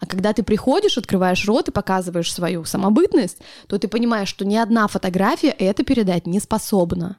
А 0.00 0.06
когда 0.06 0.32
ты 0.32 0.42
приходишь, 0.42 0.98
открываешь 0.98 1.46
рот 1.46 1.68
и 1.68 1.72
показываешь 1.72 2.32
свою 2.32 2.64
самобытность, 2.64 3.38
то 3.66 3.78
ты 3.78 3.88
понимаешь, 3.88 4.28
что 4.28 4.44
ни 4.44 4.56
одна 4.56 4.86
фотография 4.88 5.50
это 5.50 5.84
передать 5.84 6.26
не 6.26 6.40
способна. 6.40 7.18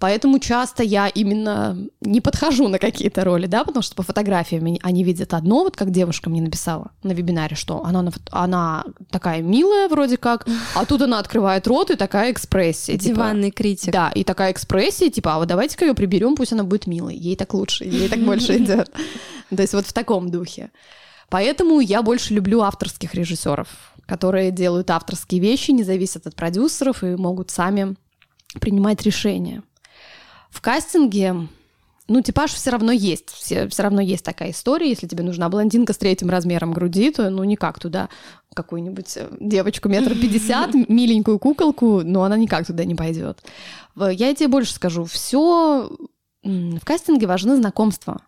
Поэтому 0.00 0.38
часто 0.38 0.82
я 0.82 1.08
именно 1.08 1.76
не 2.00 2.22
подхожу 2.22 2.68
на 2.68 2.78
какие-то 2.78 3.22
роли, 3.22 3.46
да, 3.46 3.64
потому 3.64 3.82
что 3.82 3.94
по 3.94 4.02
фотографиям 4.02 4.78
они 4.82 5.04
видят 5.04 5.34
одно, 5.34 5.62
вот 5.62 5.76
как 5.76 5.90
девушка 5.90 6.30
мне 6.30 6.40
написала 6.40 6.92
на 7.02 7.12
вебинаре, 7.12 7.54
что 7.54 7.84
она, 7.84 8.10
она 8.30 8.84
такая 9.10 9.42
милая 9.42 9.90
вроде 9.90 10.16
как, 10.16 10.46
а 10.74 10.86
тут 10.86 11.02
она 11.02 11.18
открывает 11.18 11.66
рот 11.66 11.90
и 11.90 11.96
такая 11.96 12.32
экспрессия. 12.32 12.96
Типа 12.96 13.14
Диванный 13.14 13.50
типа, 13.50 13.56
критик. 13.58 13.92
Да, 13.92 14.10
и 14.14 14.24
такая 14.24 14.52
экспрессия, 14.52 15.10
типа, 15.10 15.34
а 15.34 15.38
вот 15.38 15.48
давайте-ка 15.48 15.84
ее 15.84 15.92
приберем, 15.92 16.34
пусть 16.34 16.54
она 16.54 16.64
будет 16.64 16.86
милой, 16.86 17.14
ей 17.14 17.36
так 17.36 17.52
лучше, 17.52 17.84
ей 17.84 18.08
так 18.08 18.20
больше 18.20 18.56
идет. 18.56 18.90
То 19.54 19.60
есть 19.60 19.74
вот 19.74 19.84
в 19.84 19.92
таком 19.92 20.30
духе. 20.30 20.70
Поэтому 21.28 21.78
я 21.80 22.02
больше 22.02 22.32
люблю 22.32 22.62
авторских 22.62 23.14
режиссеров, 23.14 23.68
которые 24.06 24.50
делают 24.50 24.90
авторские 24.90 25.42
вещи, 25.42 25.72
не 25.72 25.84
зависят 25.84 26.26
от 26.26 26.34
продюсеров 26.34 27.04
и 27.04 27.16
могут 27.16 27.50
сами 27.50 27.96
принимать 28.60 29.02
решения. 29.02 29.62
В 30.50 30.60
кастинге 30.60 31.48
ну, 32.10 32.22
типаж 32.22 32.52
все 32.52 32.70
равно 32.70 32.90
есть. 32.90 33.30
Все, 33.30 33.68
все 33.68 33.84
равно 33.84 34.00
есть 34.00 34.24
такая 34.24 34.50
история. 34.50 34.88
Если 34.88 35.06
тебе 35.06 35.22
нужна 35.22 35.48
блондинка 35.48 35.92
с 35.92 35.96
третьим 35.98 36.28
размером 36.28 36.72
груди, 36.72 37.12
то 37.12 37.30
ну 37.30 37.44
никак 37.44 37.78
туда 37.78 38.08
какую-нибудь 38.52 39.16
э, 39.16 39.28
девочку 39.38 39.88
метр 39.88 40.14
пятьдесят, 40.14 40.74
миленькую 40.88 41.38
куколку, 41.38 42.02
но 42.02 42.24
она 42.24 42.36
никак 42.36 42.66
туда 42.66 42.84
не 42.84 42.96
пойдет. 42.96 43.44
Я 43.94 44.34
тебе 44.34 44.48
больше 44.48 44.74
скажу. 44.74 45.04
Все 45.04 45.88
в 46.42 46.84
кастинге 46.84 47.28
важны 47.28 47.54
знакомства. 47.56 48.22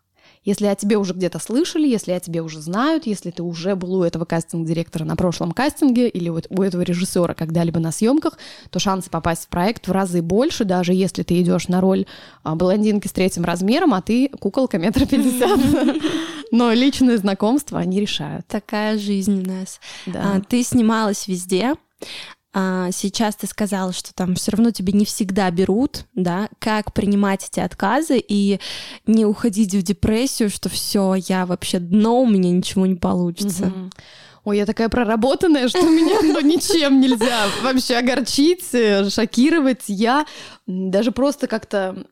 Если 0.44 0.66
о 0.66 0.74
тебе 0.74 0.96
уже 0.96 1.14
где-то 1.14 1.38
слышали, 1.38 1.86
если 1.86 2.12
о 2.12 2.20
тебе 2.20 2.42
уже 2.42 2.60
знают, 2.60 3.06
если 3.06 3.30
ты 3.30 3.42
уже 3.42 3.76
был 3.76 3.94
у 3.94 4.02
этого 4.02 4.24
кастинг-директора 4.24 5.04
на 5.04 5.14
прошлом 5.14 5.52
кастинге 5.52 6.08
или 6.08 6.28
вот 6.28 6.46
у 6.50 6.62
этого 6.62 6.82
режиссера 6.82 7.34
когда-либо 7.34 7.78
на 7.78 7.92
съемках, 7.92 8.38
то 8.70 8.78
шансы 8.78 9.08
попасть 9.08 9.44
в 9.44 9.48
проект 9.48 9.86
в 9.86 9.92
разы 9.92 10.20
больше, 10.20 10.64
даже 10.64 10.94
если 10.94 11.22
ты 11.22 11.40
идешь 11.40 11.68
на 11.68 11.80
роль 11.80 12.06
а, 12.42 12.56
блондинки 12.56 13.06
с 13.06 13.12
третьим 13.12 13.44
размером, 13.44 13.94
а 13.94 14.02
ты 14.02 14.28
куколка 14.28 14.78
метр 14.78 15.06
пятьдесят. 15.06 15.60
Но 16.50 16.72
личные 16.72 17.18
знакомства 17.18 17.78
они 17.78 18.00
решают. 18.00 18.46
Такая 18.46 18.98
жизнь 18.98 19.42
у 19.42 19.48
нас. 19.48 19.80
Да. 20.06 20.34
А, 20.34 20.40
ты 20.40 20.62
снималась 20.64 21.28
везде. 21.28 21.74
А 22.54 22.90
сейчас 22.92 23.36
ты 23.36 23.46
сказала, 23.46 23.92
что 23.92 24.12
там 24.12 24.34
все 24.34 24.50
равно 24.52 24.72
тебе 24.72 24.92
не 24.92 25.06
всегда 25.06 25.50
берут, 25.50 26.04
да, 26.14 26.50
как 26.58 26.92
принимать 26.92 27.48
эти 27.50 27.60
отказы 27.60 28.22
и 28.26 28.60
не 29.06 29.24
уходить 29.24 29.74
в 29.74 29.82
депрессию, 29.82 30.50
что 30.50 30.68
все, 30.68 31.14
я 31.14 31.46
вообще 31.46 31.78
дно, 31.78 32.20
у 32.22 32.26
меня 32.26 32.50
ничего 32.50 32.84
не 32.84 32.96
получится. 32.96 33.66
Угу. 33.68 33.90
Ой, 34.44 34.56
я 34.56 34.66
такая 34.66 34.88
проработанная, 34.88 35.68
что 35.68 35.82
меня 35.82 36.18
ну, 36.20 36.40
ничем 36.40 37.00
нельзя 37.00 37.46
вообще 37.62 37.96
огорчить, 37.96 38.64
шокировать. 39.12 39.84
Я 39.86 40.26
даже 40.66 41.12
просто 41.12 41.46
как-то 41.46 42.04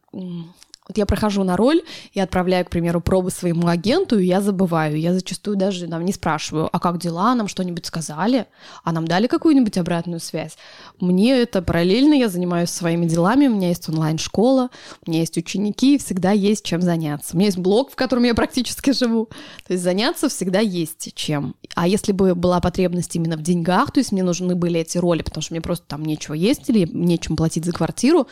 вот 0.90 0.98
я 0.98 1.06
прохожу 1.06 1.44
на 1.44 1.56
роль 1.56 1.82
и 2.12 2.20
отправляю, 2.20 2.64
к 2.64 2.70
примеру, 2.70 3.00
пробы 3.00 3.30
своему 3.30 3.68
агенту, 3.68 4.18
и 4.18 4.26
я 4.26 4.40
забываю. 4.40 4.98
Я 4.98 5.14
зачастую 5.14 5.56
даже 5.56 5.86
нам 5.86 6.04
не 6.04 6.12
спрашиваю, 6.12 6.68
а 6.72 6.80
как 6.80 6.98
дела, 6.98 7.34
нам 7.34 7.46
что-нибудь 7.46 7.86
сказали, 7.86 8.46
а 8.82 8.92
нам 8.92 9.06
дали 9.06 9.28
какую-нибудь 9.28 9.78
обратную 9.78 10.20
связь. 10.20 10.56
Мне 10.98 11.40
это 11.40 11.62
параллельно, 11.62 12.14
я 12.14 12.28
занимаюсь 12.28 12.70
своими 12.70 13.06
делами, 13.06 13.46
у 13.46 13.54
меня 13.54 13.68
есть 13.68 13.88
онлайн-школа, 13.88 14.70
у 15.06 15.10
меня 15.10 15.20
есть 15.20 15.36
ученики, 15.36 15.96
всегда 15.98 16.32
есть 16.32 16.64
чем 16.64 16.82
заняться. 16.82 17.34
У 17.34 17.36
меня 17.36 17.46
есть 17.46 17.58
блог, 17.58 17.92
в 17.92 17.94
котором 17.94 18.24
я 18.24 18.34
практически 18.34 18.92
живу. 18.92 19.26
То 19.66 19.74
есть 19.74 19.84
заняться 19.84 20.28
всегда 20.28 20.58
есть 20.58 21.14
чем. 21.14 21.54
А 21.76 21.86
если 21.86 22.10
бы 22.10 22.34
была 22.34 22.60
потребность 22.60 23.14
именно 23.14 23.36
в 23.36 23.42
деньгах, 23.42 23.92
то 23.92 24.00
есть 24.00 24.10
мне 24.10 24.24
нужны 24.24 24.56
были 24.56 24.80
эти 24.80 24.98
роли, 24.98 25.22
потому 25.22 25.42
что 25.42 25.54
мне 25.54 25.60
просто 25.60 25.86
там 25.86 26.04
нечего 26.04 26.34
есть 26.34 26.68
или 26.68 26.88
нечем 26.92 27.36
платить 27.36 27.64
за 27.64 27.72
квартиру, 27.72 28.26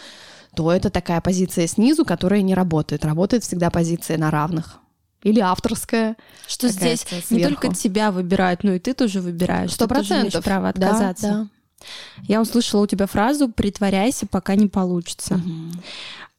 то 0.55 0.73
это 0.73 0.91
такая 0.91 1.21
позиция 1.21 1.67
снизу, 1.67 2.05
которая 2.05 2.43
не 2.43 2.55
работает. 2.55 3.05
Работает 3.05 3.45
всегда 3.45 3.71
позиция 3.71 4.19
на 4.19 4.31
равных. 4.31 4.79
Или 5.23 5.41
авторская. 5.41 6.17
Что 6.47 6.69
здесь 6.69 7.01
сверху. 7.01 7.35
не 7.35 7.45
только 7.45 7.75
тебя 7.75 8.13
выбирают, 8.13 8.63
но 8.63 8.73
и 8.73 8.79
ты 8.79 8.95
тоже 8.95 9.21
выбираешь. 9.21 9.73
Сто 9.73 9.89
процентов. 9.89 10.45
право 10.45 10.69
отказаться. 10.69 11.23
Да, 11.23 11.35
да. 11.35 11.49
Я 12.23 12.41
услышала 12.41 12.83
у 12.83 12.87
тебя 12.87 13.07
фразу 13.07 13.49
«притворяйся, 13.49 14.27
пока 14.27 14.55
не 14.55 14.69
получится». 14.69 15.35
Угу. 15.35 15.83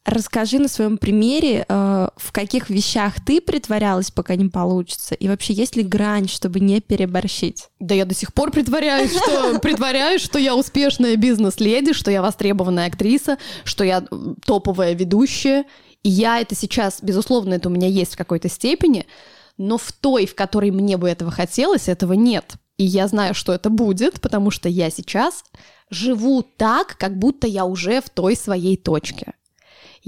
Расскажи 0.05 0.59
на 0.59 0.67
своем 0.69 0.97
примере, 0.97 1.65
э, 1.67 2.07
в 2.15 2.31
каких 2.31 2.69
вещах 2.69 3.23
ты 3.23 3.41
притворялась, 3.41 4.11
пока 4.11 4.35
не 4.35 4.47
получится, 4.47 5.13
и 5.13 5.27
вообще 5.27 5.53
есть 5.53 5.75
ли 5.75 5.83
грань, 5.83 6.27
чтобы 6.27 6.61
не 6.61 6.79
переборщить? 6.79 7.67
Да 7.79 7.93
я 7.93 8.05
до 8.05 8.15
сих 8.15 8.33
пор 8.33 8.51
притворяюсь, 8.51 9.11
что 9.11 9.59
притворяюсь, 9.59 10.21
что 10.21 10.39
я 10.39 10.55
успешная 10.55 11.15
бизнес-леди, 11.15 11.93
что 11.93 12.11
я 12.11 12.21
востребованная 12.21 12.87
актриса, 12.87 13.37
что 13.65 13.83
я 13.83 14.03
топовая 14.45 14.93
ведущая. 14.93 15.65
И 16.01 16.09
я 16.09 16.39
это 16.39 16.55
сейчас, 16.55 16.99
безусловно, 17.01 17.55
это 17.55 17.67
у 17.67 17.71
меня 17.71 17.87
есть 17.87 18.13
в 18.13 18.17
какой-то 18.17 18.47
степени, 18.47 19.05
но 19.57 19.77
в 19.77 19.91
той, 19.91 20.25
в 20.25 20.33
которой 20.33 20.71
мне 20.71 20.95
бы 20.95 21.09
этого 21.09 21.29
хотелось, 21.29 21.89
этого 21.89 22.13
нет. 22.13 22.53
И 22.77 22.85
я 22.85 23.09
знаю, 23.09 23.33
что 23.35 23.51
это 23.51 23.69
будет, 23.69 24.21
потому 24.21 24.49
что 24.49 24.69
я 24.69 24.89
сейчас 24.89 25.43
живу 25.89 26.41
так, 26.41 26.95
как 26.97 27.19
будто 27.19 27.45
я 27.45 27.65
уже 27.65 27.99
в 27.99 28.09
той 28.09 28.37
своей 28.37 28.77
точке. 28.77 29.33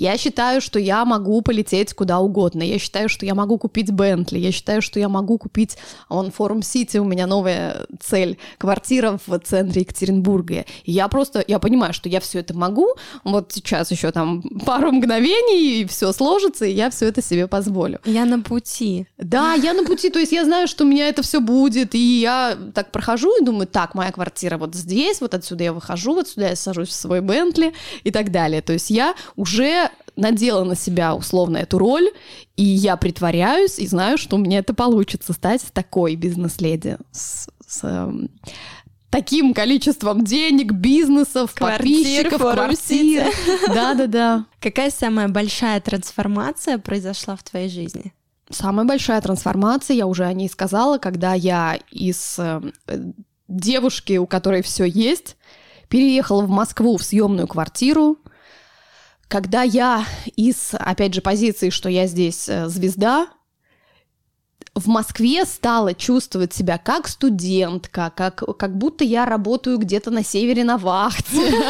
Я 0.01 0.17
считаю, 0.17 0.61
что 0.61 0.79
я 0.79 1.05
могу 1.05 1.43
полететь 1.43 1.93
куда 1.93 2.17
угодно. 2.17 2.63
Я 2.63 2.79
считаю, 2.79 3.07
что 3.07 3.23
я 3.23 3.35
могу 3.35 3.59
купить 3.59 3.91
Бентли. 3.91 4.39
Я 4.39 4.51
считаю, 4.51 4.81
что 4.81 4.99
я 4.99 5.07
могу 5.07 5.37
купить... 5.37 5.77
Он 6.09 6.31
Форум 6.31 6.63
Сити, 6.63 6.97
у 6.97 7.03
меня 7.03 7.27
новая 7.27 7.85
цель. 7.99 8.39
Квартира 8.57 9.19
в 9.27 9.37
центре 9.37 9.81
Екатеринбурга. 9.81 10.65
И 10.85 10.91
я 10.91 11.07
просто... 11.07 11.45
Я 11.47 11.59
понимаю, 11.59 11.93
что 11.93 12.09
я 12.09 12.19
все 12.19 12.39
это 12.39 12.57
могу. 12.57 12.87
Вот 13.23 13.51
сейчас 13.53 13.91
еще 13.91 14.11
там 14.11 14.41
пару 14.65 14.91
мгновений, 14.91 15.81
и 15.81 15.85
все 15.85 16.11
сложится, 16.13 16.65
и 16.65 16.73
я 16.73 16.89
все 16.89 17.05
это 17.05 17.21
себе 17.21 17.45
позволю. 17.45 17.99
Я 18.03 18.25
на 18.25 18.41
пути. 18.41 19.05
Да, 19.19 19.53
я 19.53 19.73
на 19.75 19.83
пути. 19.83 20.09
То 20.09 20.17
есть 20.17 20.31
я 20.31 20.45
знаю, 20.45 20.67
что 20.67 20.83
у 20.83 20.87
меня 20.87 21.09
это 21.09 21.21
все 21.21 21.39
будет. 21.39 21.93
И 21.93 22.21
я 22.21 22.57
так 22.73 22.91
прохожу 22.91 23.39
и 23.39 23.45
думаю, 23.45 23.67
так, 23.67 23.93
моя 23.93 24.11
квартира 24.11 24.57
вот 24.57 24.73
здесь, 24.73 25.21
вот 25.21 25.35
отсюда 25.35 25.65
я 25.65 25.73
выхожу, 25.73 26.15
вот 26.15 26.27
сюда 26.27 26.49
я 26.49 26.55
сажусь 26.55 26.89
в 26.89 26.93
свой 26.93 27.21
Бентли 27.21 27.75
и 28.03 28.09
так 28.09 28.31
далее. 28.31 28.63
То 28.63 28.73
есть 28.73 28.89
я 28.89 29.13
уже 29.35 29.90
надела 30.15 30.63
на 30.63 30.75
себя 30.75 31.15
условно 31.15 31.57
эту 31.57 31.77
роль, 31.77 32.09
и 32.55 32.63
я 32.63 32.97
притворяюсь 32.97 33.79
и 33.79 33.87
знаю, 33.87 34.17
что 34.17 34.35
у 34.35 34.39
меня 34.39 34.59
это 34.59 34.73
получится 34.73 35.33
стать 35.33 35.63
такой 35.73 36.15
бизнес-леди 36.15 36.97
с, 37.11 37.47
с 37.65 37.83
эм, 37.83 38.29
таким 39.09 39.53
количеством 39.53 40.23
денег, 40.23 40.71
бизнесов, 40.71 41.53
Квартир, 41.53 41.79
подписчиков, 41.79 42.41
квартир. 42.41 43.25
Да-да-да. 43.67 44.45
Какая 44.59 44.89
самая 44.89 45.27
большая 45.27 45.79
трансформация 45.81 46.77
произошла 46.77 47.35
в 47.35 47.43
твоей 47.43 47.69
жизни? 47.69 48.13
Самая 48.49 48.85
большая 48.85 49.21
трансформация, 49.21 49.95
я 49.95 50.07
уже 50.07 50.25
о 50.25 50.33
ней 50.33 50.49
сказала, 50.49 50.97
когда 50.97 51.33
я 51.33 51.79
из 51.89 52.35
э, 52.37 52.61
девушки, 53.47 54.17
у 54.17 54.25
которой 54.25 54.61
все 54.61 54.85
есть, 54.85 55.37
переехала 55.87 56.41
в 56.41 56.49
Москву 56.49 56.97
в 56.97 57.03
съемную 57.03 57.47
квартиру, 57.47 58.17
когда 59.31 59.61
я 59.63 60.05
из, 60.35 60.71
опять 60.73 61.13
же, 61.13 61.21
позиции, 61.21 61.69
что 61.69 61.87
я 61.87 62.05
здесь 62.05 62.49
э, 62.49 62.67
звезда, 62.67 63.27
в 64.75 64.89
Москве 64.89 65.45
стала 65.45 65.93
чувствовать 65.93 66.53
себя 66.53 66.77
как 66.77 67.07
студентка, 67.07 68.11
как, 68.13 68.43
как 68.57 68.77
будто 68.77 69.05
я 69.05 69.25
работаю 69.25 69.77
где-то 69.77 70.11
на 70.11 70.23
севере 70.23 70.65
на 70.65 70.77
вахте. 70.77 71.53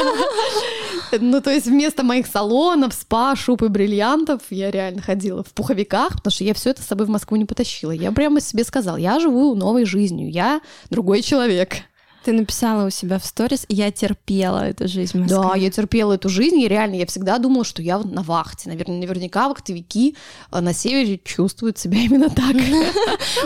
Ну, 1.20 1.42
то 1.42 1.52
есть 1.52 1.66
вместо 1.66 2.04
моих 2.04 2.26
салонов, 2.26 2.94
спа, 2.94 3.36
шуб 3.36 3.64
и 3.64 3.68
бриллиантов 3.68 4.44
я 4.50 4.72
реально 4.72 5.02
ходила 5.02 5.44
в 5.44 5.52
пуховиках, 5.52 6.14
потому 6.14 6.32
что 6.32 6.46
я 6.46 6.54
все 6.54 6.70
это 6.70 6.82
с 6.82 6.86
собой 6.86 7.06
в 7.06 7.10
Москву 7.10 7.36
не 7.36 7.44
потащила. 7.44 7.92
Я 7.92 8.14
прямо 8.14 8.40
себе 8.40 8.64
сказала, 8.64 8.96
я 8.96 9.20
живу 9.20 9.54
новой 9.54 9.84
жизнью, 9.84 10.32
я 10.32 10.62
другой 10.90 11.22
человек. 11.22 11.84
Ты 12.24 12.34
написала 12.34 12.86
у 12.86 12.90
себя 12.92 13.18
в 13.18 13.26
сторис, 13.26 13.66
я 13.68 13.92
терпела 13.92 14.70
эту 14.70 14.88
жизнь 14.88 15.18
в 15.18 15.22
Москве. 15.22 15.38
Да, 15.38 15.56
я 15.56 15.72
терпела 15.72 16.14
эту 16.14 16.30
жизнь, 16.30 16.60
и 16.60 16.68
реально 16.68 16.96
я 16.96 17.06
всегда 17.08 17.40
думала, 17.40 17.66
что 17.66 17.82
я 17.82 17.98
на 17.98 18.22
вахте. 18.22 18.70
Наверное, 18.70 19.00
наверняка 19.00 19.50
вахтовики 19.50 20.16
э, 20.52 20.60
на 20.60 20.74
севере 20.74 21.20
чувствуют 21.24 21.80
себя 21.80 21.98
именно 22.02 22.30
так. 22.30 22.56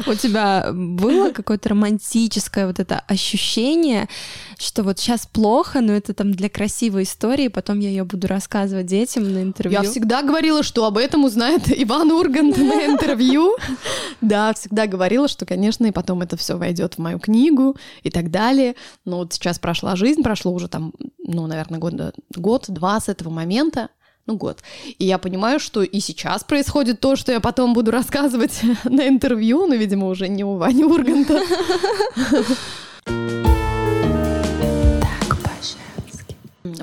У 0.08 0.14
тебя 0.16 0.72
было 0.74 1.32
какое-то 1.32 1.70
романтическое 1.70 2.68
вот 2.68 2.80
это 2.80 3.00
ощущение, 3.08 4.10
что 4.58 4.84
вот 4.84 5.00
сейчас 5.00 5.26
плохо, 5.26 5.80
но 5.82 5.94
это 5.94 6.14
там 6.14 6.32
для 6.32 6.50
красивой 6.50 7.04
истории, 7.04 7.48
потом 7.48 7.80
я 7.80 7.90
ее 7.90 8.04
буду 8.04 8.28
рассказывать 8.28 8.88
детям 8.88 9.32
на 9.32 9.42
интервью. 9.42 9.82
Я 9.82 9.90
всегда 9.90 10.22
говорила, 10.22 10.64
что 10.64 10.86
об 10.86 10.98
этом 10.98 11.24
узнает 11.24 11.64
Иван 11.68 12.12
Ургант 12.12 12.58
на 12.58 12.86
интервью. 12.86 13.56
Да, 14.22 14.54
всегда 14.54 14.88
говорила, 14.88 15.28
что, 15.28 15.46
конечно, 15.46 15.86
и 15.86 15.92
потом 15.92 16.22
это 16.22 16.36
все 16.36 16.58
войдет 16.58 16.96
в 16.96 16.98
мою 16.98 17.20
книгу 17.20 17.78
и 18.04 18.10
так 18.10 18.32
далее. 18.32 18.65
Но 19.04 19.18
вот 19.18 19.34
сейчас 19.34 19.60
прошла 19.60 19.96
жизнь, 19.96 20.24
прошло 20.24 20.52
уже 20.52 20.68
там, 20.68 20.94
ну, 21.20 21.46
наверное, 21.46 21.80
год, 21.80 21.94
год-два 22.36 23.00
с 23.00 23.10
этого 23.10 23.30
момента, 23.30 23.90
ну, 24.26 24.38
год. 24.38 24.64
И 24.98 25.06
я 25.06 25.18
понимаю, 25.18 25.60
что 25.60 25.84
и 25.84 26.00
сейчас 26.00 26.44
происходит 26.44 27.00
то, 27.00 27.16
что 27.16 27.32
я 27.32 27.40
потом 27.40 27.74
буду 27.74 27.92
рассказывать 27.92 28.62
на 28.84 29.08
интервью, 29.08 29.68
но, 29.68 29.76
видимо, 29.76 30.08
уже 30.08 30.28
не 30.28 30.44
у 30.44 30.56
Вани 30.58 30.84
Урганта. 30.84 31.42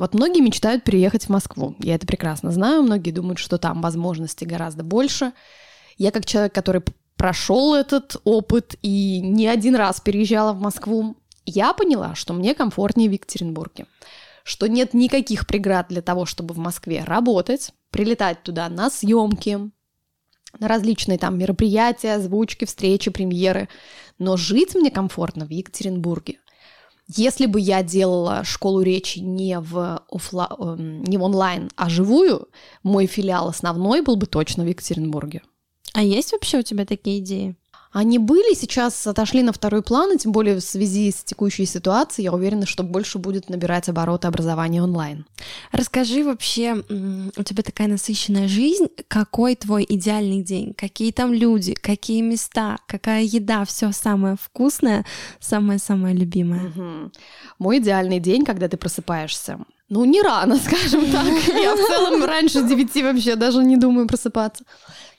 Вот 0.02 0.14
многие 0.14 0.40
мечтают 0.40 0.84
переехать 0.84 1.26
в 1.26 1.28
Москву. 1.28 1.76
Я 1.78 1.94
это 1.94 2.06
прекрасно 2.06 2.50
знаю. 2.50 2.82
Многие 2.82 3.10
думают, 3.12 3.38
что 3.38 3.58
там 3.58 3.80
возможностей 3.82 4.46
гораздо 4.46 4.82
больше. 4.82 5.32
Я 5.96 6.10
как 6.10 6.24
человек, 6.24 6.52
который 6.52 6.82
прошел 7.16 7.74
этот 7.74 8.16
опыт 8.24 8.74
и 8.82 9.20
не 9.20 9.46
один 9.46 9.76
раз 9.76 10.00
переезжала 10.00 10.52
в 10.52 10.60
Москву, 10.60 11.16
я 11.46 11.72
поняла, 11.72 12.14
что 12.14 12.32
мне 12.32 12.54
комфортнее 12.54 13.08
в 13.08 13.12
Екатеринбурге, 13.12 13.86
что 14.44 14.68
нет 14.68 14.94
никаких 14.94 15.46
преград 15.46 15.86
для 15.88 16.02
того, 16.02 16.26
чтобы 16.26 16.54
в 16.54 16.58
Москве 16.58 17.04
работать, 17.04 17.72
прилетать 17.90 18.42
туда 18.42 18.68
на 18.68 18.90
съемки, 18.90 19.70
на 20.58 20.68
различные 20.68 21.18
там 21.18 21.38
мероприятия, 21.38 22.14
озвучки, 22.14 22.64
встречи, 22.64 23.10
премьеры, 23.10 23.68
но 24.18 24.36
жить 24.36 24.74
мне 24.74 24.90
комфортно 24.90 25.46
в 25.46 25.50
Екатеринбурге. 25.50 26.38
Если 27.08 27.46
бы 27.46 27.60
я 27.60 27.82
делала 27.82 28.44
школу 28.44 28.80
речи 28.80 29.18
не 29.18 29.58
в, 29.58 30.02
офла... 30.08 30.54
Эм, 30.58 31.02
не 31.04 31.18
в 31.18 31.22
онлайн, 31.22 31.68
а 31.76 31.90
живую, 31.90 32.48
мой 32.82 33.06
филиал 33.06 33.48
основной 33.48 34.02
был 34.02 34.16
бы 34.16 34.26
точно 34.26 34.64
в 34.64 34.68
Екатеринбурге. 34.68 35.42
А 35.94 36.02
есть 36.02 36.32
вообще 36.32 36.58
у 36.58 36.62
тебя 36.62 36.86
такие 36.86 37.18
идеи? 37.18 37.56
Они 37.92 38.18
были, 38.18 38.54
сейчас 38.54 39.06
отошли 39.06 39.42
на 39.42 39.52
второй 39.52 39.82
план, 39.82 40.14
и 40.14 40.18
тем 40.18 40.32
более 40.32 40.56
в 40.56 40.60
связи 40.60 41.10
с 41.10 41.22
текущей 41.22 41.66
ситуацией, 41.66 42.24
я 42.24 42.32
уверена, 42.32 42.64
что 42.64 42.82
больше 42.82 43.18
будет 43.18 43.50
набирать 43.50 43.88
обороты 43.88 44.28
образования 44.28 44.82
онлайн. 44.82 45.26
Расскажи 45.72 46.24
вообще, 46.24 46.82
у 47.36 47.42
тебя 47.42 47.62
такая 47.62 47.88
насыщенная 47.88 48.48
жизнь, 48.48 48.86
какой 49.08 49.56
твой 49.56 49.84
идеальный 49.86 50.42
день? 50.42 50.72
Какие 50.72 51.12
там 51.12 51.34
люди, 51.34 51.74
какие 51.74 52.22
места, 52.22 52.78
какая 52.86 53.24
еда, 53.24 53.64
все 53.66 53.92
самое 53.92 54.36
вкусное, 54.40 55.04
самое-самое 55.38 56.16
любимое? 56.16 56.68
Угу. 56.68 57.12
Мой 57.58 57.78
идеальный 57.78 58.20
день, 58.20 58.44
когда 58.44 58.68
ты 58.68 58.78
просыпаешься. 58.78 59.58
Ну, 59.92 60.06
не 60.06 60.22
рано, 60.22 60.56
скажем 60.64 61.10
так. 61.10 61.26
Я 61.26 61.74
в 61.74 61.86
целом 61.86 62.24
раньше 62.24 62.62
девяти 62.66 63.02
вообще 63.02 63.36
даже 63.36 63.62
не 63.62 63.76
думаю 63.76 64.06
просыпаться. 64.06 64.64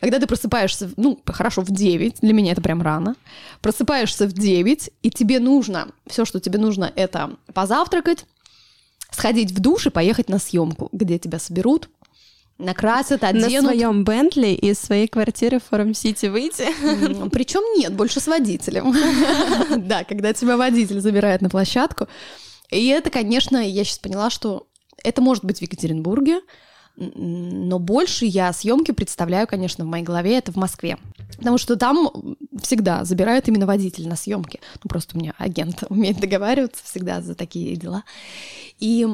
Когда 0.04 0.20
ты 0.20 0.28
просыпаешься, 0.28 0.91
ну, 0.97 1.18
хорошо, 1.26 1.62
в 1.62 1.72
9, 1.72 2.20
для 2.20 2.34
меня 2.34 2.51
это 2.51 2.62
прям 2.62 2.82
рано, 2.82 3.16
просыпаешься 3.62 4.28
в 4.28 4.34
9, 4.34 4.89
и 5.01 5.10
тебе 5.10 5.39
нужно, 5.39 5.93
все, 6.08 6.26
что 6.26 6.41
тебе 6.41 6.60
нужно, 6.60 6.91
это 6.97 7.38
позавтракать, 7.54 8.26
сходить 9.12 9.51
в 9.51 9.62
душ 9.62 9.88
и 9.88 9.91
поехать 9.91 10.28
на 10.28 10.39
съемку, 10.39 10.89
где 10.91 11.20
тебя 11.20 11.39
соберут, 11.39 11.88
накрасят, 12.58 13.24
оденут. 13.24 13.49
На 13.49 13.62
своем 13.62 14.04
Бентли 14.04 14.47
из 14.47 14.78
своей 14.78 15.08
квартиры 15.08 15.60
в 15.60 15.70
Форум-Сити 15.70 16.26
выйти? 16.26 16.66
Причем 17.30 17.62
нет, 17.80 17.93
больше 17.93 18.20
с 18.20 18.28
водителем. 18.28 18.93
Да, 19.88 20.04
когда 20.04 20.34
тебя 20.34 20.58
водитель 20.58 20.99
забирает 20.99 21.41
на 21.41 21.49
площадку. 21.49 22.10
И 22.70 22.88
это, 22.88 23.10
конечно, 23.10 23.56
я 23.56 23.86
сейчас 23.86 23.99
поняла, 23.99 24.30
что 24.30 24.68
это 25.01 25.22
может 25.22 25.45
быть 25.45 25.60
в 25.60 25.62
Екатеринбурге, 25.62 26.41
но 26.96 27.80
больше 27.80 28.26
я 28.26 28.54
съемки 28.54 28.91
представляю, 28.91 29.48
конечно, 29.48 29.84
в 29.84 29.88
моей 29.88 30.04
голове 30.04 30.38
это 30.38 30.52
в 30.52 30.56
Москве. 30.56 30.98
Потому 31.38 31.58
что 31.58 31.76
там 31.76 32.36
всегда 32.62 33.04
забирают 33.04 33.48
именно 33.48 33.66
водитель 33.66 34.08
на 34.08 34.16
съемки. 34.16 34.60
Ну, 34.84 34.89
просто 34.89 35.18
у 35.18 35.20
меня 35.20 35.34
агент 35.38 35.84
умеет 35.89 36.20
договариваться 36.20 36.84
всегда 36.84 37.22
за 37.22 37.36
такие 37.36 37.76
дела. 37.76 38.04
И 38.80 39.08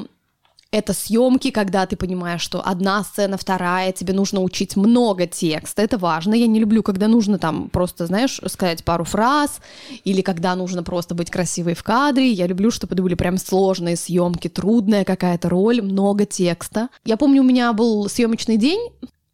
это 0.72 0.94
съемки, 0.94 1.50
когда 1.50 1.86
ты 1.86 1.96
понимаешь, 1.96 2.42
что 2.42 2.62
одна 2.62 3.04
сцена, 3.04 3.38
вторая, 3.38 3.92
тебе 3.92 4.14
нужно 4.14 4.42
учить 4.42 4.76
много 4.76 5.26
текста, 5.26 5.82
это 5.82 5.98
важно. 5.98 6.36
Я 6.36 6.48
не 6.48 6.60
люблю, 6.60 6.84
когда 6.84 7.08
нужно 7.08 7.40
там 7.40 7.70
просто, 7.70 8.06
знаешь, 8.06 8.40
сказать 8.48 8.84
пару 8.84 9.04
фраз, 9.04 9.62
или 10.04 10.22
когда 10.22 10.56
нужно 10.56 10.84
просто 10.84 11.16
быть 11.16 11.32
красивой 11.32 11.74
в 11.74 11.84
кадре. 11.84 12.32
Я 12.32 12.46
люблю, 12.46 12.70
чтобы 12.70 12.94
это 12.94 13.02
были 13.02 13.16
прям 13.16 13.38
сложные 13.38 13.96
съемки, 13.96 14.48
трудная 14.48 15.06
какая-то 15.06 15.50
роль, 15.50 15.82
много 15.82 16.26
текста. 16.26 16.90
Я 17.04 17.18
помню, 17.18 17.42
у 17.42 17.46
меня 17.46 17.74
был 17.74 18.08
съемочный 18.08 18.58
день, 18.58 18.92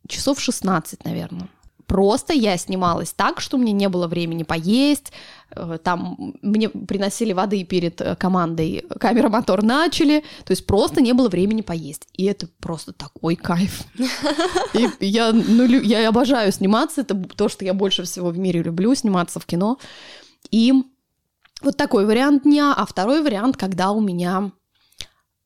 часов 0.08 0.40
16, 0.40 1.04
наверное. 1.04 1.50
Просто 1.88 2.34
я 2.34 2.58
снималась 2.58 3.14
так, 3.14 3.40
что 3.40 3.58
мне 3.58 3.72
не 3.72 3.90
было 3.90 4.08
времени 4.08 4.44
поесть, 4.44 5.12
э, 5.52 5.78
там 5.84 6.36
мне 6.42 6.70
приносили 6.70 7.32
воды 7.34 7.64
перед 7.64 8.02
э, 8.02 8.16
командой, 8.16 8.84
камера 9.00 9.30
мотор 9.30 9.64
начали, 9.64 10.24
то 10.44 10.52
есть 10.52 10.66
просто 10.66 11.02
не 11.02 11.14
было 11.14 11.30
времени 11.30 11.62
поесть. 11.62 12.08
И 12.14 12.26
это 12.26 12.48
просто 12.60 12.92
такой 12.94 13.36
кайф. 13.36 13.84
И 14.74 15.06
я, 15.06 15.32
ну, 15.32 15.66
я 15.66 16.10
обожаю 16.10 16.52
сниматься, 16.52 17.02
это 17.02 17.16
то, 17.16 17.50
что 17.50 17.66
я 17.66 17.74
больше 17.74 18.04
всего 18.04 18.30
в 18.30 18.38
мире 18.38 18.64
люблю, 18.64 18.96
сниматься 18.96 19.40
в 19.40 19.46
кино. 19.46 19.78
И 20.52 20.74
вот 21.62 21.78
такой 21.78 22.06
вариант 22.06 22.44
дня, 22.44 22.74
а 22.76 22.86
второй 22.86 23.22
вариант, 23.22 23.58
когда 23.58 23.92
у 23.92 24.02
меня 24.02 24.52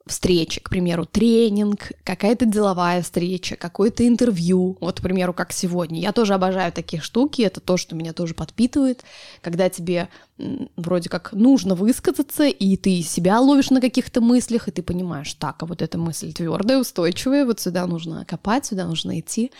встречи, 0.10 0.60
к 0.62 0.70
примеру, 0.70 1.06
тренинг, 1.06 1.92
какая-то 2.04 2.46
деловая 2.46 3.02
встреча, 3.02 3.56
какое-то 3.56 4.08
интервью, 4.08 4.78
вот, 4.80 5.00
к 5.00 5.04
примеру, 5.04 5.34
как 5.34 5.52
сегодня. 5.54 6.02
Я 6.02 6.12
тоже 6.12 6.34
обожаю 6.34 6.72
такие 6.72 7.02
штуки, 7.02 7.42
это 7.42 7.60
то, 7.60 7.78
что 7.78 7.96
меня 7.96 8.14
тоже 8.14 8.34
подпитывает, 8.34 9.04
когда 9.42 9.70
тебе 9.70 10.10
вроде 10.76 11.10
как 11.10 11.34
нужно 11.34 11.76
высказаться, 11.76 12.46
и 12.46 12.78
ты 12.78 13.02
себя 13.02 13.40
ловишь 13.40 13.70
на 13.70 13.82
каких-то 13.82 14.22
мыслях, 14.22 14.68
и 14.68 14.72
ты 14.72 14.84
понимаешь, 14.84 15.34
так, 15.34 15.62
а 15.64 15.66
вот 15.66 15.82
эта 15.82 15.98
мысль 15.98 16.34
твердая, 16.34 16.80
устойчивая, 16.80 17.46
вот 17.46 17.60
сюда 17.60 17.88
нужно 17.88 18.26
копать, 18.26 18.66
сюда 18.66 18.86
нужно 18.86 19.20
идти 19.20 19.52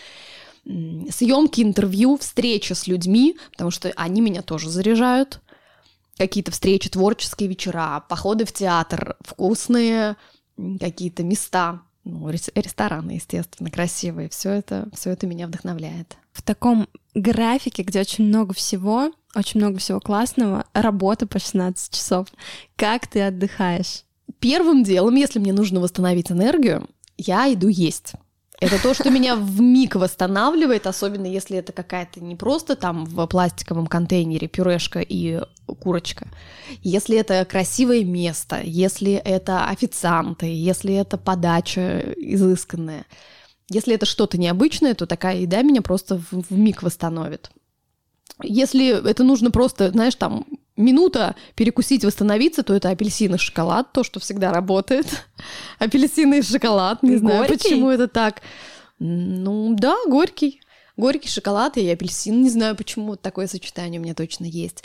съемки, 0.64 1.62
интервью, 1.62 2.18
встречи 2.18 2.72
с 2.72 2.86
людьми, 2.86 3.38
потому 3.52 3.70
что 3.70 3.92
они 3.96 4.20
меня 4.20 4.42
тоже 4.42 4.68
заряжают. 4.68 5.40
Какие-то 6.16 6.50
встречи, 6.50 6.90
творческие 6.90 7.48
вечера, 7.48 8.04
походы 8.08 8.44
в 8.44 8.52
театр, 8.52 9.16
вкусные 9.20 10.16
какие-то 10.78 11.22
места, 11.22 11.82
ну, 12.04 12.28
рестораны, 12.30 13.12
естественно, 13.12 13.70
красивые. 13.70 14.28
Все 14.28 14.50
это, 14.50 14.88
все 14.92 15.10
это 15.10 15.26
меня 15.26 15.46
вдохновляет. 15.46 16.16
В 16.32 16.42
таком 16.42 16.88
графике, 17.14 17.82
где 17.82 18.00
очень 18.00 18.26
много 18.26 18.54
всего, 18.54 19.12
очень 19.34 19.60
много 19.60 19.78
всего 19.78 20.00
классного, 20.00 20.64
работа 20.72 21.26
по 21.26 21.38
16 21.38 21.92
часов. 21.94 22.28
Как 22.76 23.06
ты 23.06 23.22
отдыхаешь? 23.22 24.04
Первым 24.38 24.84
делом, 24.84 25.14
если 25.16 25.38
мне 25.38 25.52
нужно 25.52 25.80
восстановить 25.80 26.32
энергию, 26.32 26.88
я 27.18 27.52
иду 27.52 27.68
есть. 27.68 28.14
Это 28.60 28.80
то, 28.82 28.92
что 28.92 29.08
меня 29.08 29.36
в 29.36 29.60
миг 29.60 29.94
восстанавливает, 29.94 30.86
особенно 30.86 31.24
если 31.24 31.56
это 31.56 31.72
какая-то 31.72 32.20
не 32.20 32.36
просто 32.36 32.76
там 32.76 33.06
в 33.06 33.26
пластиковом 33.26 33.86
контейнере 33.86 34.48
пюрешка 34.48 35.00
и 35.00 35.40
курочка. 35.80 36.28
Если 36.82 37.16
это 37.16 37.46
красивое 37.46 38.04
место, 38.04 38.60
если 38.62 39.14
это 39.14 39.64
официанты, 39.64 40.46
если 40.46 40.94
это 40.94 41.16
подача 41.16 42.00
изысканная, 42.18 43.06
если 43.70 43.94
это 43.94 44.04
что-то 44.04 44.36
необычное, 44.36 44.94
то 44.94 45.06
такая 45.06 45.38
еда 45.38 45.62
меня 45.62 45.80
просто 45.80 46.18
в, 46.18 46.30
в 46.30 46.52
миг 46.52 46.82
восстановит. 46.82 47.50
Если 48.42 49.08
это 49.08 49.24
нужно 49.24 49.50
просто, 49.50 49.90
знаешь, 49.90 50.16
там 50.16 50.44
минута 50.80 51.36
перекусить, 51.54 52.04
восстановиться, 52.04 52.62
то 52.62 52.74
это 52.74 52.90
апельсин 52.90 53.34
и 53.34 53.38
шоколад, 53.38 53.92
то, 53.92 54.02
что 54.02 54.20
всегда 54.20 54.52
работает. 54.52 55.06
Апельсины 55.78 56.38
и 56.38 56.42
шоколад, 56.42 57.02
не 57.02 57.16
знаю, 57.16 57.46
почему 57.46 57.90
это 57.90 58.08
так. 58.08 58.42
Ну, 58.98 59.74
да, 59.78 59.96
горький. 60.06 60.60
Горький 60.96 61.28
шоколад 61.28 61.78
и 61.78 61.88
апельсин, 61.88 62.42
не 62.42 62.50
знаю, 62.50 62.76
почему 62.76 63.16
такое 63.16 63.46
сочетание 63.46 64.00
у 64.00 64.02
меня 64.02 64.14
точно 64.14 64.44
есть. 64.44 64.84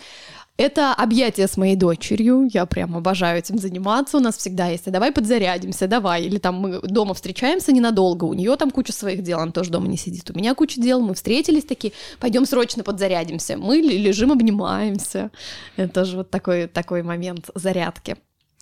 Это 0.57 0.93
объятие 0.93 1.47
с 1.47 1.57
моей 1.57 1.75
дочерью, 1.75 2.47
я 2.53 2.65
прям 2.65 2.95
обожаю 2.95 3.39
этим 3.39 3.57
заниматься, 3.57 4.17
у 4.17 4.19
нас 4.21 4.37
всегда 4.37 4.67
есть, 4.67 4.87
а 4.87 4.91
давай 4.91 5.11
подзарядимся, 5.11 5.85
давай, 5.85 6.23
или 6.23 6.37
там 6.37 6.55
мы 6.55 6.79
дома 6.81 7.13
встречаемся 7.13 7.73
ненадолго, 7.73 8.23
у 8.23 8.33
нее 8.33 8.55
там 8.55 8.71
куча 8.71 8.93
своих 8.93 9.21
дел, 9.21 9.39
она 9.39 9.51
тоже 9.51 9.69
дома 9.69 9.87
не 9.87 9.97
сидит, 9.97 10.31
у 10.31 10.33
меня 10.33 10.55
куча 10.55 10.79
дел, 10.79 11.01
мы 11.01 11.13
встретились 11.13 11.65
такие, 11.65 11.91
пойдем 12.21 12.45
срочно 12.45 12.85
подзарядимся, 12.85 13.57
мы 13.57 13.77
лежим, 13.77 14.31
обнимаемся, 14.31 15.29
это 15.75 15.93
тоже 15.93 16.17
вот 16.17 16.29
такой, 16.29 16.67
такой 16.67 17.03
момент 17.03 17.49
зарядки 17.53 18.15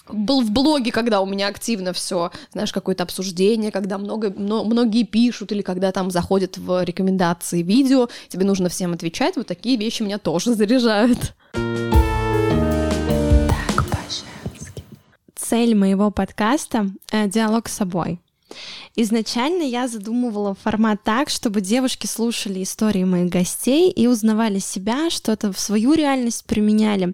был 0.09 0.41
в 0.41 0.51
блоге, 0.51 0.91
когда 0.91 1.21
у 1.21 1.25
меня 1.25 1.47
активно 1.47 1.93
все, 1.93 2.31
знаешь, 2.51 2.73
какое-то 2.73 3.03
обсуждение, 3.03 3.71
когда 3.71 3.97
много, 3.97 4.33
но, 4.35 4.63
многие 4.63 5.03
пишут 5.03 5.51
или 5.51 5.61
когда 5.61 5.91
там 5.91 6.11
заходят 6.11 6.57
в 6.57 6.83
рекомендации 6.83 7.61
видео, 7.61 8.09
тебе 8.27 8.45
нужно 8.45 8.69
всем 8.69 8.93
отвечать, 8.93 9.35
вот 9.35 9.47
такие 9.47 9.77
вещи 9.77 10.03
меня 10.03 10.17
тоже 10.17 10.53
заряжают. 10.55 11.33
Так. 11.53 11.63
Цель 15.35 15.75
моего 15.75 16.09
подкаста 16.09 16.89
э,— 17.11 17.27
диалог 17.29 17.69
с 17.69 17.73
собой. 17.73 18.19
Изначально 18.95 19.63
я 19.63 19.87
задумывала 19.87 20.53
формат 20.53 21.03
так, 21.03 21.29
чтобы 21.29 21.61
девушки 21.61 22.05
слушали 22.05 22.61
истории 22.61 23.03
моих 23.03 23.31
гостей 23.31 23.89
и 23.89 24.07
узнавали 24.07 24.59
себя, 24.59 25.09
что-то 25.09 25.51
в 25.51 25.59
свою 25.59 25.93
реальность 25.93 26.45
применяли. 26.45 27.13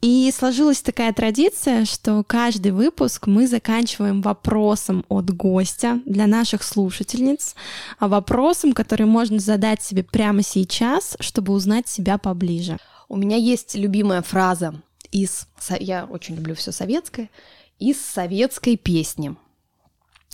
И 0.00 0.32
сложилась 0.36 0.82
такая 0.82 1.12
традиция, 1.12 1.84
что 1.84 2.24
каждый 2.26 2.72
выпуск 2.72 3.28
мы 3.28 3.46
заканчиваем 3.46 4.20
вопросом 4.20 5.04
от 5.08 5.30
гостя 5.30 6.00
для 6.04 6.26
наших 6.26 6.64
слушательниц, 6.64 7.54
а 8.00 8.08
вопросом, 8.08 8.72
который 8.72 9.06
можно 9.06 9.38
задать 9.38 9.82
себе 9.82 10.02
прямо 10.02 10.42
сейчас, 10.42 11.16
чтобы 11.20 11.52
узнать 11.52 11.86
себя 11.86 12.18
поближе. 12.18 12.78
У 13.08 13.16
меня 13.16 13.36
есть 13.36 13.76
любимая 13.76 14.22
фраза 14.22 14.82
из, 15.12 15.46
я 15.78 16.06
очень 16.06 16.34
люблю 16.34 16.56
все 16.56 16.72
советское, 16.72 17.30
из 17.78 18.00
советской 18.00 18.76
песни, 18.76 19.36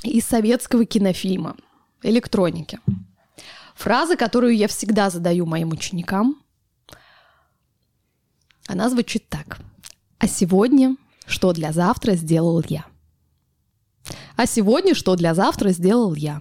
из 0.02 0.24
советского 0.24 0.86
кинофильма, 0.86 1.56
электроники. 2.02 2.80
Фраза, 3.74 4.16
которую 4.16 4.56
я 4.56 4.68
всегда 4.68 5.10
задаю 5.10 5.44
моим 5.44 5.72
ученикам, 5.72 6.36
она 8.66 8.88
звучит 8.88 9.28
так. 9.28 9.58
А 10.18 10.28
сегодня 10.28 10.96
что 11.26 11.52
для 11.52 11.72
завтра 11.72 12.14
сделал 12.14 12.62
я? 12.68 12.84
А 14.36 14.46
сегодня 14.46 14.94
что 14.94 15.16
для 15.16 15.34
завтра 15.34 15.70
сделал 15.70 16.14
я? 16.14 16.40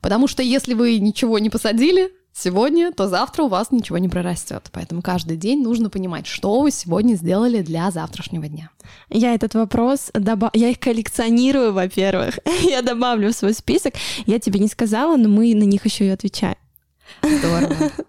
Потому 0.00 0.26
что 0.26 0.42
если 0.42 0.74
вы 0.74 0.98
ничего 0.98 1.38
не 1.38 1.50
посадили 1.50 2.10
сегодня, 2.32 2.92
то 2.92 3.08
завтра 3.08 3.44
у 3.44 3.48
вас 3.48 3.70
ничего 3.70 3.98
не 3.98 4.08
прорастет. 4.08 4.68
Поэтому 4.72 5.02
каждый 5.02 5.36
день 5.36 5.62
нужно 5.62 5.90
понимать, 5.90 6.26
что 6.26 6.60
вы 6.60 6.70
сегодня 6.70 7.14
сделали 7.14 7.62
для 7.62 7.90
завтрашнего 7.90 8.48
дня. 8.48 8.70
Я 9.10 9.34
этот 9.34 9.54
вопрос, 9.54 10.10
добав... 10.14 10.50
я 10.54 10.70
их 10.70 10.80
коллекционирую, 10.80 11.72
во-первых. 11.72 12.38
я 12.62 12.82
добавлю 12.82 13.32
в 13.32 13.36
свой 13.36 13.54
список. 13.54 13.94
Я 14.26 14.38
тебе 14.40 14.58
не 14.58 14.68
сказала, 14.68 15.16
но 15.16 15.28
мы 15.28 15.54
на 15.54 15.64
них 15.64 15.84
еще 15.84 16.06
и 16.06 16.10
отвечаем. 16.10 16.56
Здорово. 17.22 17.90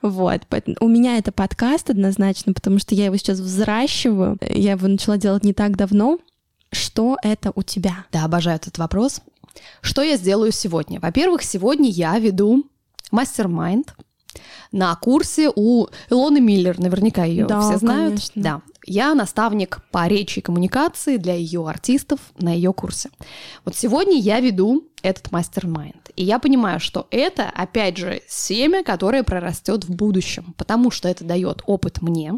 Вот. 0.00 0.42
У 0.80 0.88
меня 0.88 1.18
это 1.18 1.32
подкаст 1.32 1.90
однозначно, 1.90 2.52
потому 2.52 2.78
что 2.78 2.94
я 2.94 3.06
его 3.06 3.16
сейчас 3.16 3.40
взращиваю. 3.40 4.38
Я 4.40 4.72
его 4.72 4.86
начала 4.86 5.16
делать 5.16 5.42
не 5.42 5.52
так 5.52 5.76
давно. 5.76 6.18
Что 6.70 7.16
это 7.22 7.50
у 7.56 7.64
тебя? 7.64 8.04
Да, 8.12 8.24
обожаю 8.24 8.56
этот 8.56 8.78
вопрос. 8.78 9.22
Что 9.80 10.02
я 10.02 10.16
сделаю 10.16 10.52
сегодня? 10.52 11.00
Во-первых, 11.00 11.42
сегодня 11.42 11.90
я 11.90 12.16
веду 12.18 12.64
мастер-майнд 13.10 13.94
на 14.72 14.94
курсе 14.96 15.50
у 15.54 15.86
Илоны 16.10 16.40
Миллер, 16.40 16.78
наверняка 16.78 17.24
ее 17.24 17.46
да, 17.46 17.60
все 17.60 17.78
знают. 17.78 18.08
Конечно. 18.08 18.42
Да, 18.42 18.62
я 18.84 19.14
наставник 19.14 19.82
по 19.90 20.06
речи 20.06 20.38
и 20.38 20.42
коммуникации 20.42 21.16
для 21.16 21.34
ее 21.34 21.68
артистов 21.68 22.20
на 22.38 22.52
ее 22.52 22.72
курсе. 22.72 23.10
Вот 23.64 23.76
сегодня 23.76 24.18
я 24.18 24.40
веду 24.40 24.88
этот 25.02 25.30
мастер-майнд. 25.30 26.10
И 26.16 26.24
я 26.24 26.38
понимаю, 26.38 26.80
что 26.80 27.06
это, 27.10 27.50
опять 27.54 27.96
же, 27.96 28.22
семя, 28.28 28.82
которое 28.82 29.22
прорастет 29.22 29.84
в 29.84 29.94
будущем, 29.94 30.54
потому 30.56 30.90
что 30.90 31.08
это 31.08 31.24
дает 31.24 31.62
опыт 31.66 32.02
мне, 32.02 32.34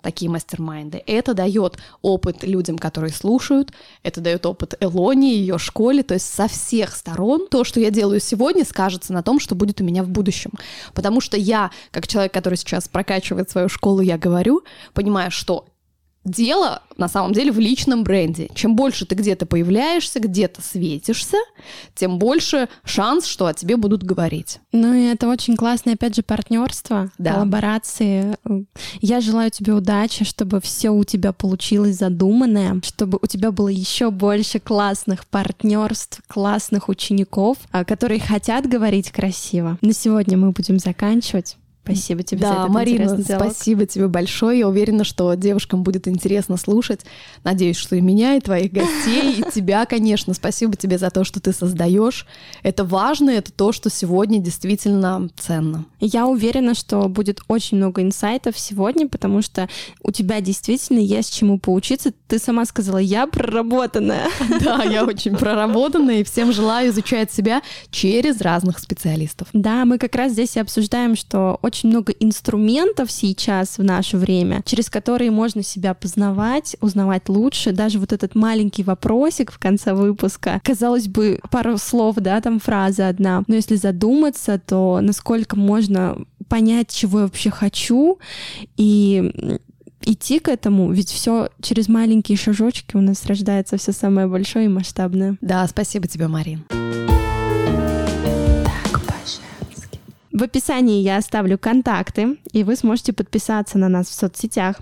такие 0.00 0.30
мастер-майнды. 0.30 1.02
Это 1.06 1.34
дает 1.34 1.78
опыт 2.02 2.44
людям, 2.44 2.78
которые 2.78 3.12
слушают, 3.12 3.72
это 4.02 4.20
дает 4.20 4.46
опыт 4.46 4.74
Элоне, 4.80 5.34
ее 5.34 5.58
школе, 5.58 6.02
то 6.02 6.14
есть 6.14 6.26
со 6.32 6.48
всех 6.48 6.94
сторон 6.94 7.48
то, 7.48 7.64
что 7.64 7.80
я 7.80 7.90
делаю 7.90 8.20
сегодня, 8.20 8.64
скажется 8.64 9.12
на 9.12 9.22
том, 9.22 9.40
что 9.40 9.54
будет 9.54 9.80
у 9.80 9.84
меня 9.84 10.02
в 10.02 10.08
будущем. 10.08 10.52
Потому 10.94 11.20
что 11.20 11.36
я, 11.36 11.70
как 11.90 12.06
человек, 12.06 12.32
который 12.32 12.56
сейчас 12.56 12.88
прокачивает 12.88 13.50
свою 13.50 13.68
школу, 13.68 14.00
я 14.00 14.18
говорю, 14.18 14.62
понимаю, 14.94 15.30
что 15.30 15.66
дело 16.24 16.82
на 16.96 17.08
самом 17.08 17.32
деле 17.32 17.52
в 17.52 17.58
личном 17.58 18.04
бренде. 18.04 18.48
Чем 18.54 18.76
больше 18.76 19.06
ты 19.06 19.14
где-то 19.14 19.46
появляешься, 19.46 20.20
где-то 20.20 20.62
светишься, 20.62 21.36
тем 21.94 22.18
больше 22.18 22.68
шанс, 22.84 23.26
что 23.26 23.46
о 23.46 23.54
тебе 23.54 23.76
будут 23.76 24.02
говорить. 24.02 24.60
Ну 24.72 24.92
и 24.92 25.04
это 25.06 25.28
очень 25.28 25.56
классное, 25.56 25.94
опять 25.94 26.16
же, 26.16 26.22
партнерство, 26.22 27.10
да. 27.18 27.34
коллаборации. 27.34 28.36
Я 29.00 29.20
желаю 29.20 29.50
тебе 29.50 29.72
удачи, 29.72 30.24
чтобы 30.24 30.60
все 30.60 30.90
у 30.90 31.04
тебя 31.04 31.32
получилось 31.32 31.96
задуманное, 31.96 32.80
чтобы 32.82 33.18
у 33.20 33.26
тебя 33.26 33.52
было 33.52 33.68
еще 33.68 34.10
больше 34.10 34.58
классных 34.58 35.26
партнерств, 35.26 36.20
классных 36.26 36.88
учеников, 36.88 37.58
а, 37.70 37.84
которые 37.84 38.20
хотят 38.20 38.66
говорить 38.66 39.10
красиво. 39.10 39.78
На 39.80 39.92
сегодня 39.92 40.36
мы 40.36 40.50
будем 40.50 40.78
заканчивать. 40.78 41.56
Спасибо 41.92 42.22
тебе 42.22 42.40
да, 42.42 42.48
за 42.48 42.54
этот 42.60 42.68
Марина, 42.70 43.18
спасибо 43.22 43.86
тебе 43.86 44.08
большое. 44.08 44.60
Я 44.60 44.68
уверена, 44.68 45.04
что 45.04 45.34
девушкам 45.34 45.82
будет 45.82 46.06
интересно 46.08 46.56
слушать. 46.56 47.00
Надеюсь, 47.44 47.76
что 47.76 47.96
и 47.96 48.00
меня, 48.00 48.36
и 48.36 48.40
твоих 48.40 48.72
гостей, 48.72 49.40
и 49.40 49.50
тебя, 49.54 49.86
конечно. 49.86 50.34
Спасибо 50.34 50.76
тебе 50.76 50.98
за 50.98 51.10
то, 51.10 51.24
что 51.24 51.40
ты 51.40 51.52
создаешь. 51.52 52.26
Это 52.62 52.84
важно, 52.84 53.30
это 53.30 53.52
то, 53.52 53.72
что 53.72 53.90
сегодня 53.90 54.38
действительно 54.38 55.28
ценно. 55.36 55.86
Я 56.00 56.26
уверена, 56.26 56.74
что 56.74 57.08
будет 57.08 57.40
очень 57.48 57.78
много 57.78 58.02
инсайтов 58.02 58.58
сегодня, 58.58 59.08
потому 59.08 59.42
что 59.42 59.68
у 60.02 60.10
тебя 60.10 60.40
действительно 60.40 60.98
есть 60.98 61.34
чему 61.34 61.58
поучиться. 61.58 62.12
Ты 62.26 62.38
сама 62.38 62.64
сказала, 62.64 62.98
я 62.98 63.26
проработанная. 63.26 64.28
Да, 64.60 64.82
я 64.82 65.04
очень 65.06 65.36
проработанная, 65.36 66.20
и 66.20 66.24
всем 66.24 66.52
желаю 66.52 66.90
изучать 66.90 67.32
себя 67.32 67.62
через 67.90 68.40
разных 68.40 68.78
специалистов. 68.78 69.48
Да, 69.52 69.84
мы 69.84 69.98
как 69.98 70.14
раз 70.16 70.32
здесь 70.32 70.56
и 70.56 70.60
обсуждаем, 70.60 71.16
что 71.16 71.58
очень 71.62 71.77
очень 71.78 71.90
много 71.90 72.12
инструментов 72.12 73.10
сейчас 73.10 73.78
в 73.78 73.84
наше 73.84 74.16
время, 74.16 74.62
через 74.64 74.90
которые 74.90 75.30
можно 75.30 75.62
себя 75.62 75.94
познавать, 75.94 76.76
узнавать 76.80 77.28
лучше. 77.28 77.72
Даже 77.72 77.98
вот 77.98 78.12
этот 78.12 78.34
маленький 78.34 78.82
вопросик 78.82 79.52
в 79.52 79.58
конце 79.58 79.94
выпуска, 79.94 80.60
казалось 80.64 81.06
бы, 81.06 81.40
пару 81.50 81.78
слов, 81.78 82.16
да, 82.16 82.40
там 82.40 82.58
фраза 82.58 83.08
одна. 83.08 83.44
Но 83.46 83.54
если 83.54 83.76
задуматься, 83.76 84.58
то 84.58 85.00
насколько 85.00 85.56
можно 85.56 86.18
понять, 86.48 86.90
чего 86.90 87.20
я 87.20 87.24
вообще 87.26 87.50
хочу, 87.50 88.18
и 88.76 89.58
идти 90.02 90.38
к 90.38 90.48
этому, 90.48 90.90
ведь 90.90 91.10
все 91.10 91.50
через 91.60 91.88
маленькие 91.88 92.38
шажочки 92.38 92.96
у 92.96 93.00
нас 93.00 93.24
рождается 93.26 93.76
все 93.76 93.92
самое 93.92 94.26
большое 94.26 94.64
и 94.64 94.68
масштабное. 94.68 95.36
Да, 95.40 95.66
спасибо 95.68 96.08
тебе, 96.08 96.28
Марин. 96.28 96.64
В 100.30 100.42
описании 100.42 101.00
я 101.00 101.16
оставлю 101.16 101.56
контакты, 101.56 102.36
и 102.52 102.62
вы 102.62 102.76
сможете 102.76 103.14
подписаться 103.14 103.78
на 103.78 103.88
нас 103.88 104.08
в 104.08 104.12
соцсетях. 104.12 104.76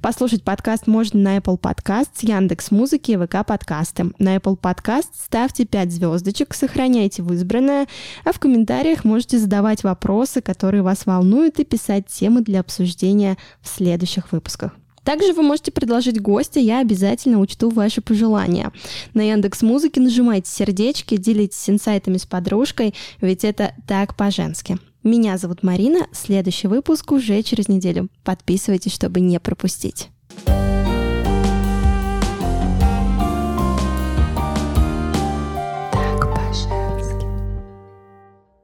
Послушать 0.00 0.44
подкаст 0.44 0.86
можно 0.86 1.18
на 1.18 1.36
Apple 1.38 1.58
Podcast, 1.58 2.10
Яндекс 2.20 2.70
Музыки 2.70 3.10
и 3.10 3.16
ВК 3.16 3.44
Подкасты. 3.44 4.12
На 4.20 4.36
Apple 4.36 4.56
Podcast 4.56 5.08
ставьте 5.14 5.64
5 5.64 5.90
звездочек, 5.90 6.54
сохраняйте 6.54 7.24
в 7.24 7.32
избранное, 7.32 7.88
а 8.24 8.32
в 8.32 8.38
комментариях 8.38 9.04
можете 9.04 9.38
задавать 9.38 9.82
вопросы, 9.82 10.40
которые 10.40 10.82
вас 10.82 11.04
волнуют, 11.04 11.58
и 11.58 11.64
писать 11.64 12.06
темы 12.06 12.42
для 12.42 12.60
обсуждения 12.60 13.36
в 13.60 13.68
следующих 13.68 14.30
выпусках. 14.30 14.72
Также 15.02 15.32
вы 15.32 15.42
можете 15.42 15.72
предложить 15.72 16.20
гостя, 16.20 16.60
я 16.60 16.78
обязательно 16.78 17.40
учту 17.40 17.70
ваши 17.70 18.00
пожелания. 18.00 18.70
На 19.14 19.22
Яндекс 19.22 19.62
Музыке 19.62 20.00
нажимайте 20.00 20.48
сердечки, 20.48 21.16
делитесь 21.16 21.68
инсайтами 21.68 22.18
с 22.18 22.24
подружкой, 22.26 22.94
ведь 23.20 23.42
это 23.42 23.74
так 23.88 24.16
по-женски. 24.16 24.78
Меня 25.02 25.36
зовут 25.36 25.64
Марина, 25.64 26.06
следующий 26.12 26.68
выпуск 26.68 27.10
уже 27.10 27.42
через 27.42 27.66
неделю. 27.66 28.08
Подписывайтесь, 28.22 28.92
чтобы 28.92 29.18
не 29.18 29.40
пропустить. 29.40 30.11